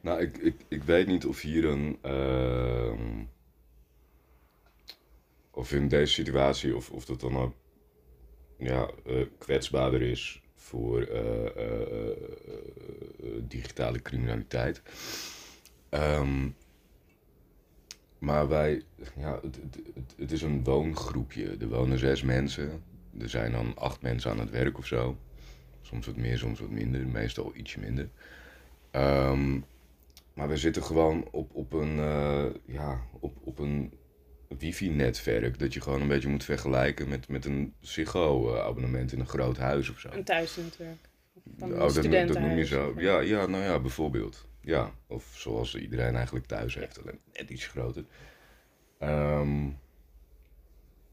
Nou, 0.01 0.21
ik, 0.21 0.37
ik, 0.37 0.55
ik 0.67 0.83
weet 0.83 1.07
niet 1.07 1.25
of 1.25 1.41
hier 1.41 1.65
een. 1.65 1.97
ehm, 2.01 3.23
of 5.51 5.71
in 5.71 5.87
deze 5.87 6.13
situatie, 6.13 6.75
of, 6.75 6.91
of 6.91 7.05
dat 7.05 7.19
dan 7.19 7.37
ook 7.37 7.53
ja, 8.57 8.89
eh, 9.05 9.25
kwetsbaarder 9.37 10.01
is 10.01 10.41
voor 10.69 11.01
eh, 11.01 11.45
eh, 11.45 12.09
eh, 12.09 12.15
digitale 13.47 14.01
criminaliteit. 14.01 14.81
Ehm, 15.89 16.49
maar 18.19 18.47
wij, 18.47 18.83
ja, 19.15 19.39
het, 19.41 19.55
het, 19.93 20.13
het, 20.17 20.31
is 20.31 20.41
een 20.41 20.63
woongroepje. 20.63 21.57
Er 21.59 21.67
wonen 21.67 21.99
zes 21.99 22.23
mensen. 22.23 22.83
Er 23.19 23.29
zijn 23.29 23.51
dan 23.51 23.77
acht 23.77 24.01
mensen 24.01 24.31
aan 24.31 24.39
het 24.39 24.49
werk 24.49 24.77
of 24.77 24.85
zo. 24.85 25.17
Soms 25.81 26.05
wat 26.05 26.15
meer, 26.15 26.37
soms 26.37 26.59
wat 26.59 26.69
minder. 26.69 27.07
Meestal 27.07 27.51
ietsje 27.55 27.79
minder. 27.79 28.09
Ehm, 28.91 29.59
maar 30.33 30.47
we 30.47 30.57
zitten 30.57 30.83
gewoon 30.83 31.27
op, 31.31 31.55
op 31.55 31.73
een, 31.73 31.95
ja, 32.65 33.01
op, 33.19 33.33
op 33.43 33.59
een 33.59 33.91
wifi-netwerk. 34.57 35.59
Dat 35.59 35.73
je 35.73 35.81
gewoon 35.81 36.01
een 36.01 36.07
beetje 36.07 36.29
moet 36.29 36.43
vergelijken 36.43 37.09
met, 37.09 37.27
met 37.27 37.45
een 37.45 37.73
Ziggo-abonnement 37.79 39.11
in 39.11 39.19
een 39.19 39.27
groot 39.27 39.57
huis 39.57 39.89
of 39.89 39.99
zo. 39.99 40.09
Een 40.11 40.23
thuisnetwerk. 40.23 40.97
Van 41.57 41.73
Oh, 41.73 41.79
dat, 41.93 42.03
noem- 42.03 42.27
dat 42.27 42.39
noem 42.39 42.57
je 42.57 42.65
zo. 42.65 42.93
Ja, 42.97 43.19
ja, 43.19 43.45
nou 43.45 43.63
ja, 43.63 43.79
bijvoorbeeld. 43.79 44.47
Ja, 44.61 44.91
of 45.07 45.31
zoals 45.35 45.75
iedereen 45.75 46.15
eigenlijk 46.15 46.45
thuis 46.45 46.75
heeft, 46.75 47.01
alleen 47.01 47.19
net 47.33 47.49
iets 47.49 47.67
groter. 47.67 48.03
Ehm, 48.99 49.65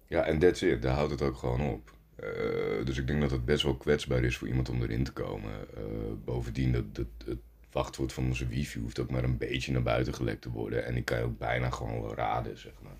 ja, 0.06 0.24
en 0.24 0.38
that's 0.38 0.62
it. 0.62 0.82
Daar 0.82 0.94
houdt 0.94 1.10
het 1.10 1.22
ook 1.22 1.36
gewoon 1.36 1.60
op. 1.60 1.94
Eh, 2.16 2.84
dus 2.84 2.98
ik 2.98 3.06
denk 3.06 3.20
dat 3.20 3.30
het 3.30 3.44
best 3.44 3.62
wel 3.62 3.76
kwetsbaar 3.76 4.24
is 4.24 4.36
voor 4.36 4.48
iemand 4.48 4.68
om 4.68 4.82
erin 4.82 5.04
te 5.04 5.12
komen. 5.12 5.52
Eh, 5.76 5.82
bovendien, 6.24 6.72
dat, 6.72 6.94
dat, 6.94 7.06
het 7.24 7.38
wachtwoord 7.76 8.12
van 8.12 8.24
onze 8.24 8.46
wifi 8.46 8.78
hoeft 8.80 8.98
ook 8.98 9.10
maar 9.10 9.24
een 9.24 9.38
beetje 9.38 9.72
naar 9.72 9.82
buiten 9.82 10.14
gelekt 10.14 10.42
te 10.42 10.50
worden. 10.50 10.84
En 10.84 10.96
ik 10.96 11.04
kan 11.04 11.18
je 11.18 11.24
ook 11.24 11.38
bijna 11.38 11.70
gewoon 11.70 12.02
wel 12.02 12.14
raden, 12.14 12.58
zeg 12.58 12.72
maar. 12.82 12.98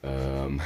Ehm, 0.00 0.58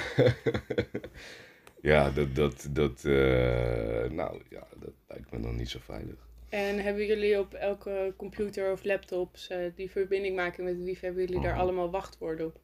ja, 1.91 2.11
dat, 2.11 2.35
dat, 2.35 2.69
dat, 2.71 3.05
eh, 3.05 4.11
nou 4.11 4.43
ja, 4.49 4.67
dat 4.81 4.93
lijkt 5.09 5.31
me 5.33 5.41
dan 5.41 5.57
niet 5.57 5.69
zo 5.69 5.79
veilig. 5.83 6.29
En 6.49 6.79
hebben 6.83 7.07
jullie 7.07 7.39
op 7.39 7.55
elke 7.55 8.15
computer 8.17 8.73
of 8.73 8.85
laptops 8.85 9.49
eh, 9.49 9.59
die 9.75 9.91
verbinding 9.91 10.37
maken 10.37 10.65
met 10.65 10.77
wifi, 10.85 11.05
hebben 11.07 11.25
jullie 11.25 11.41
daar 11.41 11.53
Mhm. 11.53 11.61
allemaal 11.61 11.91
wachtwoorden 11.91 12.47
op? 12.47 12.61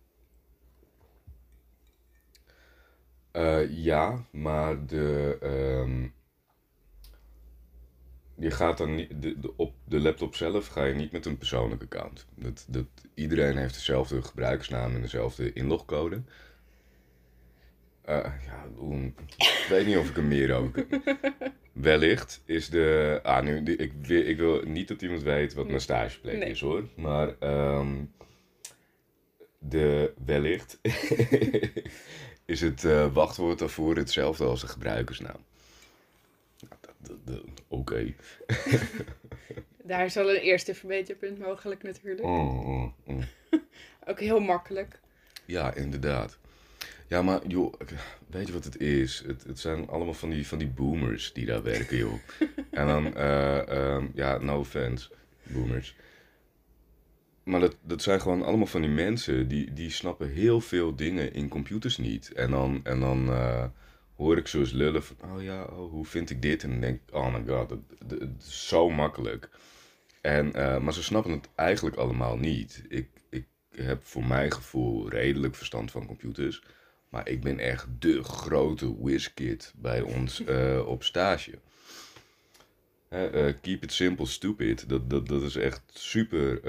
Eh, 3.31 3.71
ja, 3.85 4.25
maar 4.31 4.87
de, 4.87 5.37
ehm, 5.41 6.09
je 8.39 8.51
gaat 8.51 8.79
dan 8.79 8.95
niet, 8.95 9.23
de, 9.23 9.41
de- 9.41 9.53
op 9.57 9.75
de 9.85 10.01
laptop 10.01 10.35
zelf 10.35 10.67
ga 10.67 10.85
je 10.85 10.95
niet 10.95 11.13
met 11.13 11.27
een 11.27 11.39
persoonlijke 11.39 11.85
account. 11.85 12.27
Dat, 12.35 12.65
dat, 12.69 12.87
iedereen 13.15 13.57
heeft 13.57 13.75
dezelfde 13.75 14.23
gebruikersnaam 14.23 14.95
en 14.95 15.01
dezelfde 15.01 15.53
inlogcode. 15.53 16.23
Eh, 18.03 18.33
ja, 18.47 18.65
ik 19.37 19.67
weet 19.69 19.87
niet 19.87 19.97
of 19.97 20.09
ik 20.09 20.17
er 20.17 20.25
meer 20.25 20.55
over 20.55 20.85
kan. 20.87 21.03
Wellicht 21.73 22.43
is 22.45 22.69
de. 22.71 23.21
Ah, 23.23 23.45
nu, 23.45 23.63
die- 23.63 23.77
ik, 23.77 23.93
wil, 24.03 24.27
ik 24.27 24.37
wil 24.37 24.63
niet 24.65 24.89
dat 24.89 25.03
iemand 25.03 25.23
weet 25.23 25.55
wat 25.55 25.67
mijn 25.67 25.81
stageplek 25.81 26.37
Nee. 26.39 26.51
is 26.51 26.61
hoor. 26.61 26.89
Maar 26.97 27.35
ehm, 27.39 27.95
de 29.59 30.13
wellicht 30.25 30.79
is 32.45 32.61
het 32.61 32.85
eh, 32.85 33.13
wachtwoord 33.15 33.59
daarvoor 33.59 33.97
hetzelfde 33.97 34.45
als 34.45 34.61
de 34.61 34.67
gebruikersnaam. 34.69 35.45
Oké. 37.69 38.15
Daar 39.83 40.05
is 40.05 40.17
al 40.17 40.31
een 40.31 40.41
eerste 40.41 40.75
verbeterpunt 40.75 41.39
mogelijk 41.39 41.83
natuurlijk. 41.83 42.27
Oh, 42.27 42.69
oh, 42.69 42.93
oh. 43.05 43.23
Ook 44.07 44.21
heel 44.21 44.41
makkelijk. 44.41 45.01
Ja, 45.45 45.75
inderdaad. 45.75 46.39
Ja, 47.09 47.23
maar 47.23 47.47
joh, 47.47 47.75
weet 48.27 48.47
je 48.47 48.53
wat 48.53 48.65
het 48.65 48.81
is? 48.81 49.23
Het, 49.27 49.45
het 49.45 49.59
zijn 49.59 49.89
allemaal 49.89 50.15
van 50.15 50.31
die, 50.31 50.47
van 50.47 50.59
die 50.59 50.69
boomers 50.69 51.33
die 51.33 51.47
daar 51.47 51.63
werken, 51.63 51.97
joh. 51.97 52.15
En 52.71 52.87
dan, 52.87 53.15
eh, 53.15 53.69
ehm, 53.69 54.07
ja, 54.15 54.39
no 54.39 54.59
offense, 54.59 55.11
boomers. 55.43 55.97
Maar 57.43 57.61
dat, 57.61 57.77
dat 57.83 58.03
zijn 58.03 58.21
gewoon 58.21 58.43
allemaal 58.43 58.67
van 58.67 58.81
die 58.81 58.91
mensen 58.91 59.49
die, 59.49 59.73
die 59.73 59.91
snappen 59.91 60.31
heel 60.31 60.61
veel 60.61 60.97
dingen 60.97 61.33
in 61.33 61.49
computers 61.49 61.97
niet. 61.97 62.33
En 62.33 62.51
dan, 62.51 62.81
en 62.83 63.01
dan 63.01 63.29
eh, 63.29 63.65
hoor 64.17 64.37
ik 64.37 64.53
eens 64.53 64.73
lullen 64.73 65.03
van, 65.03 65.17
oh 65.23 65.43
ja, 65.43 65.65
oh, 65.65 65.91
hoe 65.91 66.05
vind 66.05 66.31
ik 66.31 66.43
dit? 66.43 66.63
En 66.63 66.71
dan 66.71 66.81
denk 66.81 67.01
ik, 67.07 67.15
oh 67.15 67.35
my 67.35 67.45
god, 67.47 67.71
het, 67.71 68.11
het 68.21 68.43
is 68.47 68.69
zo 68.69 68.91
makkelijk. 68.91 69.49
En, 70.21 70.53
eh, 70.55 70.79
maar 70.79 70.93
ze 70.93 71.03
snappen 71.03 71.33
het 71.33 71.49
eigenlijk 71.55 71.97
allemaal 71.97 72.37
niet. 72.37 72.85
Ik, 72.89 73.09
ik 73.31 73.47
heb 73.75 74.05
voor 74.05 74.25
mijn 74.25 74.53
gevoel 74.53 75.09
redelijk 75.09 75.55
verstand 75.55 75.91
van 75.91 76.07
computers. 76.07 76.63
Maar 77.09 77.29
ik 77.29 77.41
ben 77.41 77.59
echt 77.59 77.87
de 77.99 78.23
grote 78.23 79.01
whizkid 79.01 79.73
bij 79.77 80.01
ons 80.01 80.45
eh, 80.45 80.87
op 80.87 81.03
stage. 81.03 81.59
Eh, 83.09 83.53
keep 83.61 83.83
it 83.83 83.93
simple, 83.93 84.27
stupid. 84.27 84.89
Dat, 84.89 85.11
dat, 85.11 85.29
dat 85.29 85.43
is 85.43 85.57
echt 85.57 85.83
super 85.93 86.61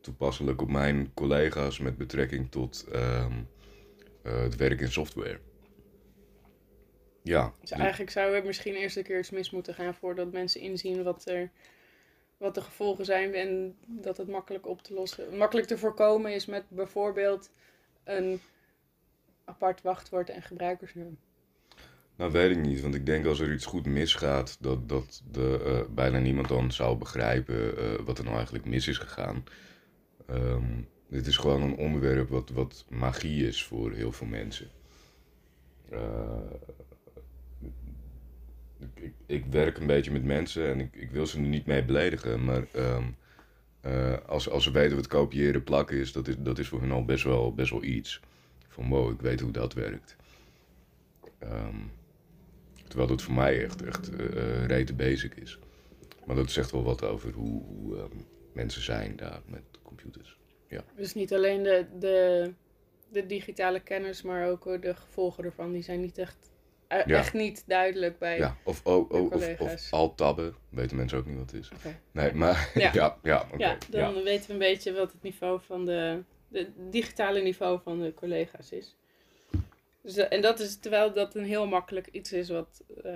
toepasselijk 0.00 0.62
op 0.62 0.70
mijn 0.70 1.10
collega's 1.14 1.78
met 1.78 1.96
betrekking 1.96 2.50
tot 2.50 2.86
ehm, 2.92 3.32
eh, 4.22 4.40
het 4.40 4.56
werk 4.56 4.80
in 4.80 4.92
software. 4.92 5.38
Ja, 7.26 7.52
Dus 7.60 7.70
eigenlijk 7.70 8.10
zou 8.10 8.34
er 8.34 8.44
misschien 8.44 8.74
eerst 8.74 8.96
een 8.96 9.02
keer 9.02 9.18
iets 9.18 9.30
mis 9.30 9.50
moeten 9.50 9.74
gaan 9.74 9.94
voordat 9.94 10.32
mensen 10.32 10.60
inzien 10.60 11.02
wat, 11.02 11.26
er, 11.26 11.50
wat 12.36 12.54
de 12.54 12.60
gevolgen 12.60 13.04
zijn 13.04 13.34
en 13.34 13.76
dat 13.86 14.16
het 14.16 14.28
makkelijk 14.28 14.66
op 14.66 14.82
te 14.82 14.94
lossen, 14.94 15.36
makkelijk 15.36 15.66
te 15.66 15.78
voorkomen 15.78 16.34
is 16.34 16.46
met 16.46 16.64
bijvoorbeeld 16.68 17.50
een 18.04 18.40
apart 19.44 19.82
wachtwoord 19.82 20.30
en 20.30 20.42
gebruikersnaam. 20.42 21.18
Nou, 22.16 22.32
weet 22.32 22.50
ik 22.50 22.62
niet, 22.62 22.80
want 22.80 22.94
ik 22.94 23.06
denk 23.06 23.26
als 23.26 23.40
er 23.40 23.52
iets 23.52 23.66
goed 23.66 23.86
misgaat, 23.86 24.56
dat, 24.60 24.88
dat 24.88 25.22
de, 25.30 25.62
eh, 25.64 25.94
bijna 25.94 26.18
niemand 26.18 26.48
dan 26.48 26.72
zou 26.72 26.96
begrijpen 26.96 27.78
eh, 27.78 28.04
wat 28.04 28.18
er 28.18 28.24
nou 28.24 28.36
eigenlijk 28.36 28.64
mis 28.64 28.88
is 28.88 28.98
gegaan. 28.98 29.44
Ehm, 30.26 30.80
dit 31.08 31.26
is 31.26 31.36
gewoon 31.36 31.62
een 31.62 31.76
onderwerp 31.76 32.28
wat, 32.28 32.50
wat 32.50 32.84
magie 32.88 33.46
is 33.46 33.64
voor 33.64 33.92
heel 33.92 34.12
veel 34.12 34.26
mensen. 34.26 34.70
Eh, 35.90 36.50
ik, 38.94 39.12
ik, 39.26 39.44
werk 39.46 39.78
een 39.78 39.86
beetje 39.86 40.10
met 40.10 40.24
mensen 40.24 40.66
en 40.66 40.80
ik, 40.80 40.96
ik 40.96 41.10
wil 41.10 41.26
ze 41.26 41.36
er 41.36 41.42
niet 41.42 41.66
mee 41.66 41.84
beledigen, 41.84 42.44
maar 42.44 42.66
ehm, 42.72 43.04
eh, 43.80 44.16
als, 44.26 44.48
als 44.50 44.64
ze 44.64 44.70
weten 44.70 44.96
wat 44.96 45.06
kopiëren 45.06 45.64
plakken 45.64 45.96
is, 45.96 46.12
dat 46.12 46.28
is, 46.28 46.34
dat 46.38 46.58
is 46.58 46.68
voor 46.68 46.80
hen 46.80 46.90
al 46.90 47.04
best 47.04 47.24
wel, 47.24 47.54
best 47.54 47.70
wel 47.70 47.82
iets. 47.82 48.20
Van 48.68 48.88
wow, 48.88 49.12
ik 49.12 49.20
weet 49.20 49.40
hoe 49.40 49.50
dat 49.50 49.74
werkt. 49.74 50.16
Ehm, 51.38 51.76
terwijl 52.88 53.08
dat 53.08 53.22
voor 53.22 53.34
mij 53.34 53.64
echt, 53.64 53.82
echt 53.82 54.10
rete 54.66 54.94
basic 54.94 55.34
is. 55.34 55.58
Maar 56.26 56.36
dat 56.36 56.50
zegt 56.50 56.70
wel 56.70 56.82
wat 56.82 57.04
over 57.04 57.32
hoe, 57.32 57.62
hoe 57.62 57.96
ehm, 57.96 58.16
mensen 58.52 58.82
zijn 58.82 59.16
daar 59.16 59.40
met 59.46 59.62
computers. 59.82 60.36
Dus 60.96 61.14
niet 61.14 61.34
alleen 61.34 61.62
de, 61.62 61.86
de, 61.98 62.52
de 63.08 63.26
digitale 63.26 63.80
kennis, 63.80 64.22
maar 64.22 64.48
ook 64.48 64.82
de 64.82 64.94
gevolgen 64.94 65.44
ervan, 65.44 65.72
die 65.72 65.82
zijn 65.82 66.00
niet 66.00 66.18
echt, 66.18 66.50
Ja. 66.88 67.04
echt 67.04 67.32
niet 67.32 67.64
duidelijk 67.66 68.18
bij. 68.18 68.38
Ja, 68.38 68.56
of, 68.64 68.80
oh, 68.84 69.10
oh, 69.10 69.32
of, 69.32 69.60
of 69.60 69.92
alt-tabben, 69.92 70.54
weten 70.68 70.96
mensen 70.96 71.18
ook 71.18 71.26
niet 71.26 71.36
wat 71.36 71.50
het 71.50 71.60
is. 71.60 71.70
Nee, 72.12 72.32
maar 72.32 72.70
Ja. 72.74 72.90
ja, 73.22 73.46
ja, 73.56 73.76
dan 73.90 74.22
weten 74.22 74.46
we 74.46 74.52
een 74.52 74.58
beetje 74.58 74.92
wat 74.92 75.12
het 75.12 75.22
niveau 75.22 75.60
van 75.66 75.84
de, 75.84 76.22
de 76.48 76.68
digitale 76.90 77.40
niveau 77.42 77.80
van 77.84 78.00
de 78.02 78.14
collega's 78.14 78.70
is. 78.72 78.96
Dus, 80.00 80.14
dat- 80.14 80.28
en 80.28 80.40
dat 80.40 80.60
is 80.60 80.78
terwijl 80.78 81.12
dat 81.12 81.34
een 81.34 81.44
heel 81.44 81.66
makkelijk 81.66 82.06
iets 82.12 82.32
is 82.32 82.48
wat, 82.48 82.84
eh, 83.04 83.12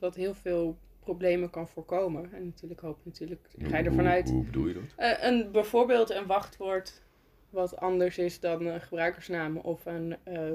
wat 0.00 0.14
heel 0.14 0.34
veel 0.34 0.76
problemen 1.00 1.50
kan 1.50 1.68
voorkomen. 1.68 2.32
En 2.32 2.44
natuurlijk 2.44 2.80
hoop 2.80 2.98
natuurlijk, 3.04 3.48
ga 3.58 3.78
je 3.78 3.84
ervan 3.84 4.06
uit. 4.06 4.24
Hoe, 4.28 4.34
hoe 4.34 4.44
bedoel 4.44 4.66
je 4.66 4.74
dat? 4.74 4.82
Eh, 4.96 5.24
een, 5.30 5.50
bijvoorbeeld 5.52 6.10
een 6.10 6.26
wachtwoord 6.26 7.02
wat 7.50 7.76
anders 7.76 8.18
is 8.18 8.40
dan 8.40 8.66
een 8.66 8.80
gebruikersnaam 8.80 9.56
of, 9.56 9.86
een, 9.86 10.16
eh, 10.24 10.50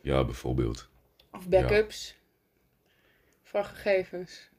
Ja, 0.00 0.24
bijvoorbeeld. 0.24 0.90
Of 1.32 1.48
backups 1.48 2.16
van 3.42 3.64
gegevens. 3.64 4.50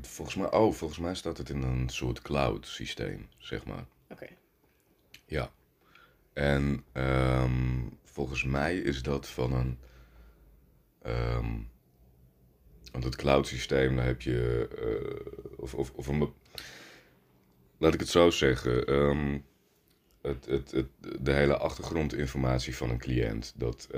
Volgens 0.00 0.36
mij, 0.36 0.52
oh, 0.52 0.72
volgens 0.72 0.98
mij 1.00 1.14
staat 1.14 1.38
het 1.38 1.48
in 1.48 1.62
een 1.62 1.88
soort 1.88 2.22
cloud 2.22 2.66
systeem, 2.66 3.28
zeg 3.38 3.64
maar. 3.64 3.84
Oké. 4.08 4.26
Ja. 5.24 5.52
En 6.32 6.84
ehm, 6.92 7.80
volgens 8.04 8.44
mij 8.44 8.76
is 8.78 9.02
dat 9.02 9.28
van 9.28 9.52
een. 9.52 9.78
ehm 11.02 11.60
want 12.92 13.04
het 13.04 13.16
cloud 13.16 13.46
systeem, 13.46 13.96
daar 13.96 14.04
heb 14.06 14.20
je. 14.22 14.68
eh, 14.78 15.58
of, 15.58 15.74
of, 15.74 15.90
of 15.94 16.06
een. 16.06 16.32
Laat 17.78 17.94
ik 17.94 18.00
het 18.00 18.08
zo 18.08 18.30
zeggen. 18.30 18.86
ehm, 18.86 19.38
het, 20.22 20.46
het, 20.46 20.70
het, 20.70 20.86
de 21.20 21.32
hele 21.32 21.56
achtergrondinformatie 21.56 22.76
van 22.76 22.90
een 22.90 22.98
cliënt, 22.98 23.52
dat 23.56 23.88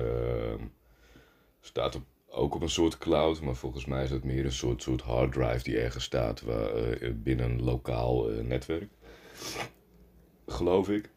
staat 1.67 1.95
op, 1.95 2.03
ook 2.27 2.55
op 2.55 2.63
een 2.63 2.69
soort 2.69 2.99
cloud, 2.99 3.41
maar 3.41 3.55
volgens 3.55 3.85
mij 3.85 4.03
is 4.05 4.11
dat 4.11 4.25
meer 4.25 4.45
een 4.45 4.53
soort, 4.53 4.83
soort 4.83 5.01
hard 5.01 5.33
drive 5.33 5.63
die 5.63 5.79
ergens 5.81 6.05
staat 6.05 6.41
waar, 6.41 6.75
eh, 6.75 7.13
binnen 7.15 7.51
een 7.51 7.63
lokaal 7.63 8.31
eh, 8.31 8.45
netwerk. 8.45 8.89
Geloof 10.47 10.89
ik. 10.89 11.11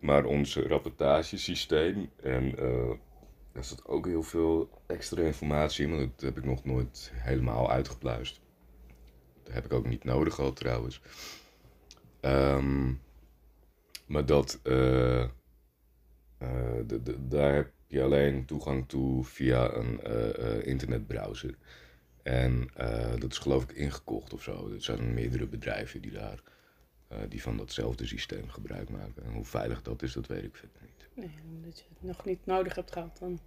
Maar 0.00 0.24
ons 0.24 0.56
rapportagesysteem 0.56 2.10
en 2.16 2.58
eh 2.58 2.90
daar 3.52 3.64
staat 3.64 3.86
ook 3.86 4.06
heel 4.06 4.22
veel 4.22 4.70
extra 4.86 5.22
informatie 5.22 5.84
in, 5.84 5.90
maar 5.90 5.98
dat 5.98 6.20
heb 6.20 6.38
ik 6.38 6.44
nog 6.44 6.64
nooit 6.64 7.12
helemaal 7.14 7.70
uitgepluist. 7.70 8.40
Dat 9.42 9.52
heb 9.54 9.64
ik 9.64 9.72
ook 9.72 9.86
niet 9.86 10.04
nodig 10.04 10.34
gehad 10.34 10.56
trouwens. 10.56 11.00
Ehm, 12.20 12.92
maar 14.06 14.26
dat, 14.26 14.60
de- 14.62 15.30
de- 17.02 17.28
daar 17.28 17.72
je 17.92 18.02
alleen 18.02 18.44
toegang 18.44 18.88
toe 18.88 19.24
via 19.24 19.74
een 19.74 20.00
eh, 20.00 20.56
eh, 20.58 20.66
internetbrowser. 20.66 21.54
En 22.22 22.68
eh, 22.74 23.10
dat 23.18 23.30
is 23.30 23.38
geloof 23.38 23.62
ik 23.62 23.72
ingekocht 23.72 24.32
of 24.32 24.42
zo. 24.42 24.70
Er 24.72 24.82
zijn 24.82 25.14
meerdere 25.14 25.46
bedrijven 25.46 26.00
die 26.00 26.10
daar 26.10 26.42
die 27.28 27.42
van 27.42 27.56
datzelfde 27.56 28.06
systeem 28.06 28.48
gebruik 28.48 28.90
maken. 28.90 29.24
En 29.24 29.32
hoe 29.32 29.44
veilig 29.44 29.82
dat 29.82 30.02
is, 30.02 30.12
dat 30.12 30.26
weet 30.26 30.44
ik 30.44 30.56
verder 30.56 30.80
niet. 30.80 31.08
Nee, 31.14 31.38
omdat 31.56 31.78
je 31.78 31.84
het 31.88 32.02
nog 32.02 32.24
niet 32.24 32.46
nodig 32.46 32.74
hebt 32.74 32.92
gehad 32.92 33.18
dan. 33.18 33.40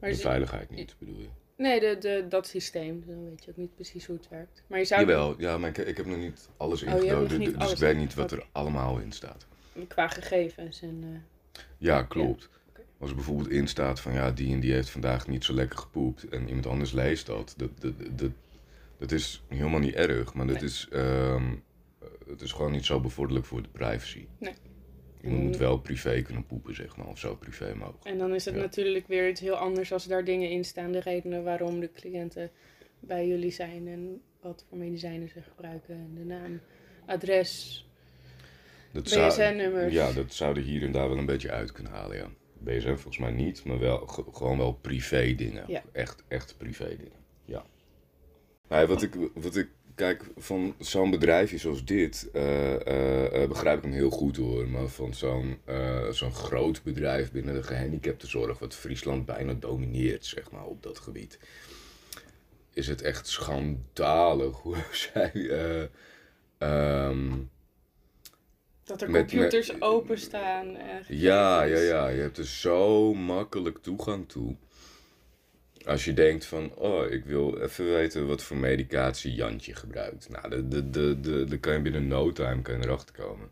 Maar 0.00 0.10
De 0.10 0.16
veiligheid 0.16 0.70
niet, 0.70 0.94
bedoel 0.98 1.20
je? 1.20 1.28
Nee, 1.56 1.80
de, 1.80 1.96
de, 2.00 2.26
dat 2.28 2.46
systeem. 2.46 3.02
Dan 3.06 3.24
weet 3.24 3.44
je 3.44 3.50
ook 3.50 3.56
niet 3.56 3.74
precies 3.74 4.06
hoe 4.06 4.16
het 4.16 4.28
werkt. 4.28 4.62
Maar 4.66 4.78
je 4.78 4.84
zou 4.84 5.00
Jawel, 5.00 5.40
ja, 5.40 5.58
maar 5.58 5.68
ik, 5.68 5.78
ik 5.78 5.96
heb 5.96 6.06
nog 6.06 6.16
niet 6.18 6.48
alles 6.56 6.82
Oh, 6.82 7.00
dus 7.00 7.54
alles 7.56 7.72
ik 7.72 7.78
weet 7.78 7.96
niet 7.96 8.14
wat 8.14 8.32
er 8.32 8.46
allemaal 8.52 8.98
in 8.98 9.12
staat. 9.12 9.46
qua 9.88 10.08
gegevens 10.08 10.82
en... 10.82 11.24
Ja, 11.78 12.02
klopt. 12.02 12.48
Als 12.98 13.10
er 13.10 13.16
bijvoorbeeld 13.16 13.48
in 13.50 13.66
staat 13.68 14.00
van 14.00 14.12
ja, 14.12 14.30
die 14.30 14.52
en 14.54 14.60
die 14.60 14.72
heeft 14.72 14.90
vandaag 14.90 15.28
niet 15.28 15.44
zo 15.44 15.52
lekker 15.54 15.78
gepoept 15.78 16.28
en 16.28 16.46
iemand 16.48 16.66
anders 16.66 16.92
leest 16.92 17.26
dat, 17.26 17.54
dat, 17.56 17.70
dat, 17.80 17.92
dat, 18.18 18.30
dat 18.98 19.12
is 19.12 19.42
helemaal 19.48 19.80
niet 19.80 19.94
erg, 19.94 20.34
maar 20.34 20.46
dat 20.46 20.56
Nee. 20.56 20.64
is, 20.64 20.88
ehm, 20.92 21.54
het 22.28 22.40
is 22.40 22.52
gewoon 22.52 22.72
niet 22.72 22.84
zo 22.84 23.00
bevorderlijk 23.00 23.46
voor 23.46 23.62
de 23.62 23.68
privacy. 23.68 24.26
Nee. 24.38 24.52
Iemand 25.22 25.42
moet 25.42 25.52
Mm. 25.52 25.58
wel 25.58 25.78
privé 25.78 26.22
kunnen 26.22 26.46
poepen, 26.46 26.74
zeg 26.74 26.96
maar, 26.96 27.06
of 27.06 27.18
zo 27.18 27.34
privé 27.36 27.74
mogen. 27.74 27.98
En 28.02 28.18
dan 28.18 28.34
is 28.34 28.44
het 28.44 28.54
Ja. 28.54 28.60
natuurlijk 28.60 29.06
weer 29.06 29.28
iets 29.28 29.40
heel 29.40 29.54
anders 29.56 29.92
als 29.92 30.04
daar 30.06 30.24
dingen 30.24 30.50
in 30.50 30.64
staan. 30.64 30.92
De 30.92 31.00
redenen 31.00 31.44
waarom 31.44 31.80
de 31.80 31.90
cliënten 31.92 32.50
bij 33.00 33.26
jullie 33.28 33.50
zijn 33.50 33.88
en 33.88 34.20
wat 34.40 34.64
voor 34.68 34.78
medicijnen 34.78 35.28
ze 35.28 35.42
gebruiken. 35.42 35.94
En 35.94 36.10
de 36.14 36.24
naam, 36.24 36.60
adres, 37.06 37.86
BSN-nummers. 38.92 39.92
Ja, 39.92 40.12
dat 40.12 40.32
zouden 40.34 40.62
hier 40.62 40.82
en 40.82 40.92
daar 40.92 41.08
wel 41.08 41.18
een 41.18 41.26
beetje 41.26 41.50
uit 41.50 41.72
kunnen 41.72 41.92
halen, 41.92 42.16
ja. 42.16 42.28
BSN 42.58 42.86
volgens 42.94 43.18
mij 43.18 43.30
niet, 43.30 43.64
maar 43.64 43.78
wel 43.78 44.06
ge- 44.06 44.24
gewoon 44.32 44.58
wel 44.58 44.72
privé 44.72 45.34
dingen. 45.34 45.64
Ja. 45.66 45.82
Echt, 45.92 46.22
echt 46.28 46.54
privé 46.58 46.88
dingen. 46.88 47.18
Ja. 47.44 47.64
Nou, 48.68 48.82
ja, 48.82 48.88
wat 48.88 49.02
ik, 49.02 49.14
wat 49.34 49.56
ik, 49.56 49.68
kijk, 49.94 50.24
van 50.36 50.74
zo'n 50.78 51.10
bedrijfje 51.10 51.58
zoals 51.58 51.84
dit, 51.84 52.28
eh, 52.32 52.74
eh, 52.86 53.42
eh, 53.42 53.48
begrijp 53.48 53.76
ik 53.76 53.82
hem 53.84 53.92
heel 53.92 54.10
goed 54.10 54.36
hoor. 54.36 54.68
Maar 54.68 54.88
van 54.88 55.14
zo'n 55.14 55.58
eh, 55.64 56.08
zo'n 56.08 56.32
groot 56.34 56.82
bedrijf 56.82 57.32
binnen 57.32 57.54
de 57.54 57.62
gehandicaptenzorg, 57.62 58.58
wat 58.58 58.74
Friesland 58.74 59.26
bijna 59.26 59.52
domineert, 59.54 60.24
zeg 60.26 60.50
maar, 60.50 60.64
op 60.64 60.82
dat 60.82 60.98
gebied. 60.98 61.38
Is 62.72 62.86
het 62.86 63.02
echt 63.02 63.26
schandalig 63.28 64.56
hoe 64.62 64.76
zij. 64.92 65.32
eh, 65.50 65.86
ehm, 66.58 67.32
dat 68.88 69.02
er 69.02 69.10
Met- 69.10 69.30
computers 69.30 69.72
met- 69.72 69.82
openstaan. 69.82 70.76
En 70.76 71.04
Ja, 71.08 71.62
ja, 71.62 71.78
ja. 71.78 72.08
Je 72.08 72.20
hebt 72.20 72.38
er 72.38 72.46
zo 72.46 73.14
makkelijk 73.14 73.78
toegang 73.78 74.28
toe. 74.28 74.56
Als 75.84 76.04
je 76.04 76.12
denkt 76.14 76.44
van, 76.44 76.74
oh, 76.74 77.10
ik 77.10 77.24
wil 77.24 77.58
even 77.60 77.84
weten 77.92 78.26
wat 78.26 78.42
voor 78.42 78.56
medicatie 78.56 79.34
Jantje 79.34 79.74
gebruikt. 79.74 80.28
Nou, 80.28 80.48
de, 80.68 80.88
de, 80.90 81.20
de, 81.20 81.44
de, 81.44 81.58
kan 81.58 81.72
je 81.72 81.82
binnen 81.82 82.08
no 82.08 82.32
time 82.32 82.62
kan 82.62 82.76
je 82.78 82.84
erachter 82.84 83.14
komen. 83.14 83.50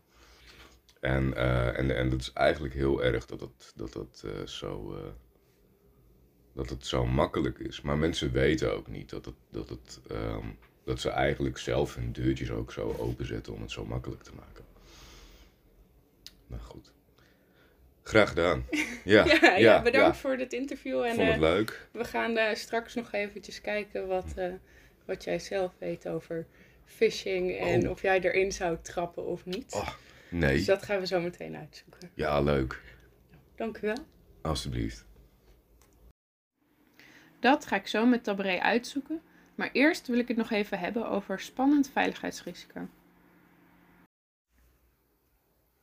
En, 0.99 1.33
eh, 1.35 1.79
en, 1.79 1.95
en 1.97 2.09
dat 2.09 2.19
is 2.21 2.33
eigenlijk 2.33 2.73
heel 2.73 3.03
erg 3.03 3.25
dat 3.25 3.39
het, 3.39 3.73
dat 3.75 3.93
dat, 3.93 4.23
eh, 4.25 4.45
zo, 4.45 4.95
eh, 4.95 5.09
dat 6.53 6.69
het 6.69 6.85
zo 6.85 7.05
makkelijk 7.05 7.59
is. 7.59 7.81
Maar 7.81 7.97
mensen 7.97 8.31
weten 8.31 8.73
ook 8.75 8.87
niet 8.87 9.09
dat, 9.09 9.25
het, 9.25 9.35
dat, 9.51 9.69
het, 9.69 9.99
ehm, 10.07 10.45
dat 10.83 10.99
ze 10.99 11.09
eigenlijk 11.09 11.57
zelf 11.57 11.95
hun 11.95 12.11
deurtjes 12.11 12.51
ook 12.51 12.71
zo 12.71 12.95
openzetten 12.99 13.53
om 13.53 13.61
het 13.61 13.71
zo 13.71 13.85
makkelijk 13.85 14.23
te 14.23 14.31
maken. 14.35 14.65
Nou 16.47 16.61
goed. 16.61 16.93
Graag 18.03 18.29
gedaan. 18.29 18.65
Ja, 19.03 19.25
Ja, 19.25 19.37
ja, 19.41 19.55
ja, 19.55 19.81
bedankt 19.81 20.15
ja. 20.15 20.21
voor 20.21 20.37
dit 20.37 20.53
interview. 20.53 21.01
En 21.03 21.15
Vond 21.15 21.27
het 21.27 21.35
eh, 21.35 21.41
leuk. 21.41 21.87
we 21.91 22.03
gaan 22.03 22.37
eh, 22.37 22.55
straks 22.55 22.93
nog 22.93 23.11
eventjes 23.13 23.61
kijken 23.61 24.07
wat, 24.07 24.33
eh, 24.35 24.53
wat 25.05 25.23
jij 25.23 25.39
zelf 25.39 25.73
weet 25.77 26.07
over 26.07 26.45
phishing. 26.85 27.57
En 27.57 27.83
Oh. 27.85 27.89
of 27.91 28.01
jij 28.01 28.19
erin 28.21 28.51
zou 28.51 28.77
trappen 28.81 29.25
of 29.25 29.45
niet. 29.45 29.73
Oh, 29.73 29.87
nee. 30.29 30.53
Dus 30.55 30.65
dat 30.65 30.83
gaan 30.83 30.99
we 30.99 31.07
zo 31.07 31.19
meteen 31.21 31.55
uitzoeken. 31.55 32.11
Ja, 32.13 32.41
leuk. 32.41 32.81
Dank 33.55 33.77
u 33.77 33.87
wel. 33.87 34.05
Alsjeblieft. 34.41 35.05
Dat 37.39 37.65
ga 37.65 37.75
ik 37.75 37.87
zo 37.87 38.05
met 38.05 38.23
Tabré 38.23 38.59
uitzoeken. 38.59 39.21
Maar 39.55 39.69
eerst 39.71 40.07
wil 40.07 40.17
ik 40.19 40.27
het 40.27 40.37
nog 40.37 40.51
even 40.51 40.79
hebben 40.79 41.09
over 41.09 41.39
spannend 41.39 41.89
veiligheidsrisico. 41.89 42.87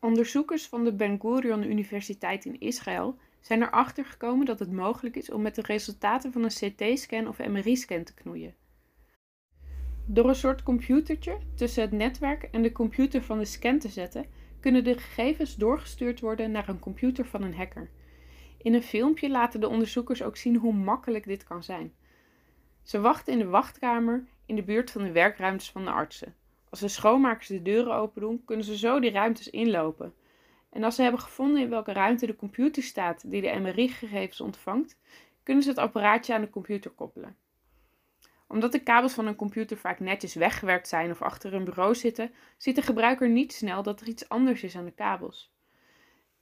Onderzoekers 0.05 0.67
van 0.67 0.85
de 0.85 0.93
Ben 0.93 1.21
Gurion 1.21 1.71
Universiteit 1.71 2.45
in 2.45 2.61
Israël 2.61 3.19
zijn 3.41 3.63
erachter 3.63 4.05
gekomen 4.05 4.47
dat 4.47 4.59
het 4.59 4.73
mogelijk 4.73 5.17
is 5.17 5.31
om 5.31 5.43
met 5.43 5.55
de 5.55 5.63
resultaten 5.63 6.33
van 6.33 6.45
een 6.45 6.73
CT-scan 6.73 7.29
of 7.29 7.39
MRI-scan 7.39 8.05
te 8.05 8.15
knoeien. 8.15 8.55
Door 10.07 10.29
een 10.29 10.35
soort 10.35 10.63
computertje 10.63 11.39
tussen 11.55 11.83
het 11.83 11.93
netwerk 11.93 12.43
en 12.43 12.63
de 12.63 12.73
computer 12.73 13.23
van 13.23 13.39
de 13.39 13.45
scan 13.45 13.79
te 13.79 13.89
zetten, 13.89 14.27
kunnen 14.61 14.85
de 14.85 14.99
gegevens 14.99 15.57
doorgestuurd 15.57 16.21
worden 16.21 16.51
naar 16.51 16.69
een 16.69 16.79
computer 16.79 17.27
van 17.27 17.43
een 17.43 17.55
hacker. 17.55 17.91
In 18.59 18.75
een 18.75 18.83
filmpje 18.83 19.31
laten 19.31 19.61
de 19.61 19.69
onderzoekers 19.69 20.23
ook 20.23 20.37
zien 20.37 20.57
hoe 20.57 20.75
makkelijk 20.75 21.25
dit 21.25 21.45
kan 21.45 21.63
zijn. 21.63 21.93
Ze 22.83 23.01
wachten 23.01 23.33
in 23.33 23.39
de 23.39 23.49
wachtkamer 23.49 24.25
in 24.47 24.57
de 24.57 24.63
buurt 24.63 24.91
van 24.91 25.03
de 25.03 25.13
werkruimtes 25.13 25.71
van 25.71 25.85
de 25.85 25.91
artsen. 25.91 26.35
Als 26.75 26.83
de 26.83 26.89
schoonmakers 26.89 27.47
de 27.47 27.63
deuren 27.63 27.95
open 27.95 28.21
doen, 28.21 28.45
kunnen 28.45 28.65
ze 28.65 28.77
zo 28.77 29.01
die 29.01 29.11
ruimtes 29.11 29.51
inlopen. 29.51 30.15
En 30.71 30.85
als 30.85 30.95
ze 30.95 31.03
hebben 31.03 31.21
gevonden 31.21 31.63
in 31.63 31.69
welke 31.69 31.93
ruimte 31.93 32.27
de 32.27 32.37
computer 32.37 32.83
staat 32.83 33.31
die 33.31 33.41
de 33.41 33.59
MRI-gegevens 33.61 34.41
ontvangt, 34.41 34.99
kunnen 35.43 35.63
ze 35.63 35.69
het 35.69 35.79
apparaatje 35.79 36.35
aan 36.35 36.41
de 36.41 36.51
computer 36.51 36.91
koppelen. 36.91 37.37
Omdat 38.47 38.73
de 38.73 38.79
kabels 38.79 39.13
van 39.13 39.27
een 39.27 39.37
computer 39.37 39.77
vaak 39.77 40.01
netjes 40.01 40.35
weggewerkt 40.35 40.89
zijn 40.89 41.11
of 41.11 41.23
achter 41.23 41.55
een 41.55 41.65
bureau 41.65 41.95
zitten, 41.95 42.31
ziet 42.57 42.77
de 42.77 42.83
gebruiker 42.83 43.29
niet 43.29 43.53
snel 43.53 43.83
dat 43.83 44.01
er 44.01 44.09
iets 44.09 44.29
anders 44.29 44.63
is 44.63 44.77
aan 44.77 44.85
de 44.85 44.91
kabels. 44.91 45.53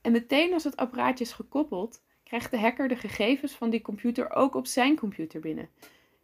En 0.00 0.12
meteen 0.12 0.52
als 0.52 0.64
het 0.64 0.76
apparaatje 0.76 1.24
is 1.24 1.32
gekoppeld, 1.32 2.02
krijgt 2.24 2.50
de 2.50 2.60
hacker 2.60 2.88
de 2.88 2.96
gegevens 2.96 3.52
van 3.52 3.70
die 3.70 3.82
computer 3.82 4.30
ook 4.30 4.54
op 4.54 4.66
zijn 4.66 4.96
computer 4.96 5.40
binnen. 5.40 5.68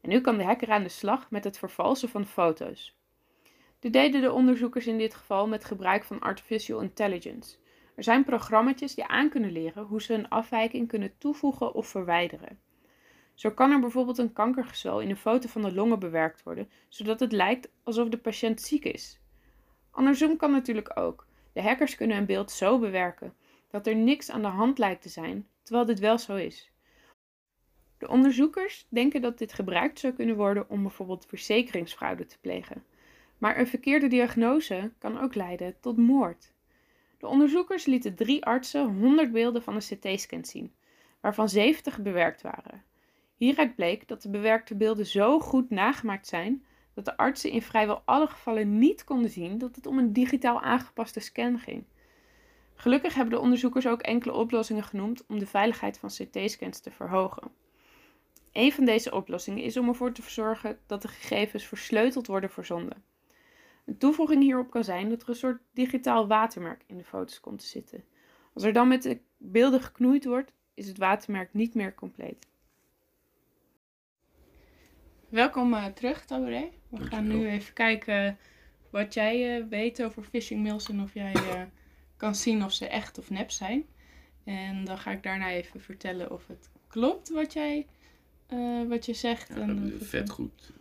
En 0.01 0.09
nu 0.09 0.21
kan 0.21 0.37
de 0.37 0.45
hacker 0.45 0.71
aan 0.71 0.83
de 0.83 0.89
slag 0.89 1.31
met 1.31 1.45
het 1.45 1.59
vervalsen 1.59 2.09
van 2.09 2.27
foto's. 2.27 2.98
Dit 3.79 3.93
deden 3.93 4.21
de 4.21 4.33
onderzoekers 4.33 4.87
in 4.87 4.99
dit 4.99 5.15
geval 5.15 5.49
met 5.49 5.65
gebruik 5.65 6.05
van 6.05 6.21
artificial 6.21 6.81
intelligence. 6.81 7.57
Er 7.95 8.03
zijn 8.03 8.25
programma's 8.25 8.95
die 8.95 9.07
aan 9.07 9.29
kunnen 9.29 9.53
leren 9.53 9.85
hoe 9.85 10.03
ze 10.03 10.15
een 10.15 10.29
afwijking 10.29 10.89
kunnen 10.89 11.19
toevoegen 11.19 11.75
of 11.75 11.89
verwijderen. 11.89 12.61
Zo 13.35 13.51
kan 13.51 13.71
er 13.71 13.81
bijvoorbeeld 13.81 14.19
een 14.19 14.33
kankergezwel 14.33 15.01
in 15.01 15.11
een 15.11 15.17
foto 15.17 15.49
van 15.49 15.63
de 15.63 15.75
longen 15.75 15.99
bewerkt 15.99 16.43
worden, 16.43 16.71
zodat 16.89 17.21
het 17.21 17.33
lijkt 17.33 17.71
alsof 17.83 18.09
de 18.09 18.19
patiënt 18.19 18.61
ziek 18.61 18.85
is. 18.85 19.21
Andersom 19.91 20.37
kan 20.37 20.51
natuurlijk 20.51 20.99
ook. 20.99 21.27
De 21.53 21.63
hackers 21.63 21.95
kunnen 21.95 22.17
een 22.17 22.27
beeld 22.27 22.51
zo 22.51 22.79
bewerken 22.79 23.35
dat 23.71 23.87
er 23.87 23.97
niks 23.97 24.31
aan 24.31 24.43
de 24.43 24.49
hand 24.49 24.79
lijkt 24.79 25.03
te 25.03 25.09
zijn, 25.09 25.49
terwijl 25.63 25.87
dit 25.87 25.99
wel 25.99 26.19
zo 26.19 26.37
is. 26.37 26.71
De 27.99 28.09
onderzoekers 28.09 28.87
denken 28.89 29.21
dat 29.21 29.39
dit 29.39 29.53
gebruikt 29.53 29.99
zou 29.99 30.13
kunnen 30.13 30.37
worden 30.37 30.71
om 30.71 30.83
bijvoorbeeld 30.83 31.27
verzekeringsfraude 31.27 32.27
te 32.27 32.39
plegen. 32.41 32.85
Maar 33.39 33.59
een 33.59 33.67
verkeerde 33.67 34.07
diagnose 34.07 34.93
kan 34.99 35.21
ook 35.21 35.35
leiden 35.35 35.81
tot 35.81 35.97
moord. 35.97 36.53
De 37.19 37.27
onderzoekers 37.27 37.85
lieten 37.85 38.15
drie 38.15 38.45
artsen 38.45 38.87
100 38.87 39.33
beelden 39.33 39.63
van 39.63 39.75
een 39.75 39.99
CT-scan 39.99 40.45
zien, 40.45 40.75
waarvan 41.21 41.49
70 41.49 42.01
bewerkt 42.01 42.43
waren. 42.43 42.85
Hieruit 43.37 43.75
bleek 43.75 44.09
dat 44.09 44.23
de 44.23 44.31
bewerkte 44.31 44.77
beelden 44.77 45.07
zo 45.07 45.41
goed 45.41 45.71
nagemaakt 45.71 46.27
zijn 46.27 46.65
dat 46.95 47.05
de 47.05 47.17
artsen 47.17 47.51
in 47.51 47.63
vrijwel 47.63 48.03
alle 48.05 48.27
gevallen 48.27 48.79
niet 48.79 49.05
konden 49.05 49.31
zien 49.31 49.59
dat 49.59 49.77
het 49.77 49.87
om 49.87 49.99
een 49.99 50.13
digitaal 50.13 50.61
aangepaste 50.61 51.21
scan 51.21 51.59
ging. 51.59 51.85
Gelukkig 52.75 53.15
hebben 53.15 53.35
de 53.35 53.41
onderzoekers 53.41 53.87
ook 53.87 54.03
enkele 54.03 54.33
oplossingen 54.33 54.83
genoemd 54.83 55.27
om 55.27 55.39
de 55.39 55.47
veiligheid 55.47 55.99
van 55.99 56.09
CT-scans 56.09 56.81
te 56.81 56.91
verhogen. 56.91 57.51
Een 58.53 58.73
van 58.73 58.85
deze 58.85 59.13
oplossingen 59.15 59.63
is 59.63 59.77
om 59.77 59.89
ervoor 59.89 60.13
te 60.13 60.23
zorgen 60.23 60.79
dat 60.87 61.03
de 61.03 61.09
gegevens 61.09 61.65
versleuteld 61.65 62.27
worden 62.27 62.51
verzonden. 62.51 63.03
Een 63.89 63.99
toevoeging 63.99 64.43
hierop 64.43 64.71
kan 64.71 64.85
zijn 64.85 65.09
dat 65.09 65.23
er 65.23 65.29
een 65.29 65.35
soort 65.35 65.61
digitaal 65.73 66.27
watermerk 66.27 66.83
in 66.87 66.97
de 66.97 67.05
foto's 67.05 67.41
komt 67.41 67.59
te 67.59 67.67
zitten. 67.67 68.05
Als 68.55 68.65
er 68.65 68.73
dan 68.73 68.89
met 68.89 69.03
de 69.03 69.21
beelden 69.37 69.81
geknoeid 69.81 70.25
wordt, 70.25 70.53
is 70.75 70.89
het 70.89 70.99
watermerk 70.99 71.55
niet 71.55 71.75
meer 71.75 71.95
compleet. 71.95 72.47
Welkom 75.29 75.73
uh, 75.73 75.87
terug, 75.87 76.25
Tabaré. 76.25 76.71
We 76.89 77.05
gaan 77.05 77.27
nu 77.27 77.49
even 77.49 77.75
kijken 77.75 78.39
wat 78.91 79.15
jij 79.15 79.61
uh, 79.61 79.67
weet 79.69 80.03
over 80.03 80.23
phishing 80.23 80.63
mails 80.63 80.89
en 80.89 81.03
of 81.03 81.15
jij 81.15 81.35
uh, 81.35 81.63
kan 82.17 82.35
zien 82.35 82.65
of 82.65 82.73
ze 82.73 82.89
echt 82.89 83.19
of 83.19 83.31
nep 83.31 83.51
zijn. 83.51 83.87
En 84.45 84.85
dan 84.85 84.99
ga 84.99 85.11
ik 85.11 85.23
daarna 85.23 85.51
even 85.51 85.81
vertellen 85.81 86.33
of 86.33 86.47
het 86.47 86.71
klopt 86.87 87.29
wat 87.29 87.53
jij 87.53 87.87
wat 88.89 89.07
je 89.07 89.15
zegt. 89.15 89.49
Ja, 89.49 89.55
en 89.55 89.99
vet 90.01 90.31
goed. 90.31 90.73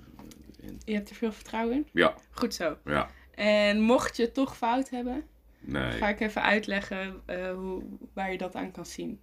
Je 0.86 0.94
hebt 0.94 1.10
er 1.10 1.16
veel 1.16 1.32
vertrouwen 1.32 1.76
in? 1.76 1.88
Ja. 1.94 2.16
Goed 2.32 2.54
zo. 2.54 2.78
Ja. 2.86 3.10
En 3.36 3.82
mocht 3.82 4.18
je 4.18 4.24
het 4.24 4.34
toch 4.34 4.58
fout 4.58 4.90
hebben, 4.90 5.24
Nee. 5.60 5.92
ga 5.92 6.08
ik 6.10 6.20
even 6.20 6.42
uitleggen 6.42 7.22
eh, 7.26 7.52
hoe, 7.54 7.84
waar 8.14 8.32
je 8.32 8.38
dat 8.38 8.56
aan 8.56 8.72
kan 8.72 8.86
zien. 8.86 9.20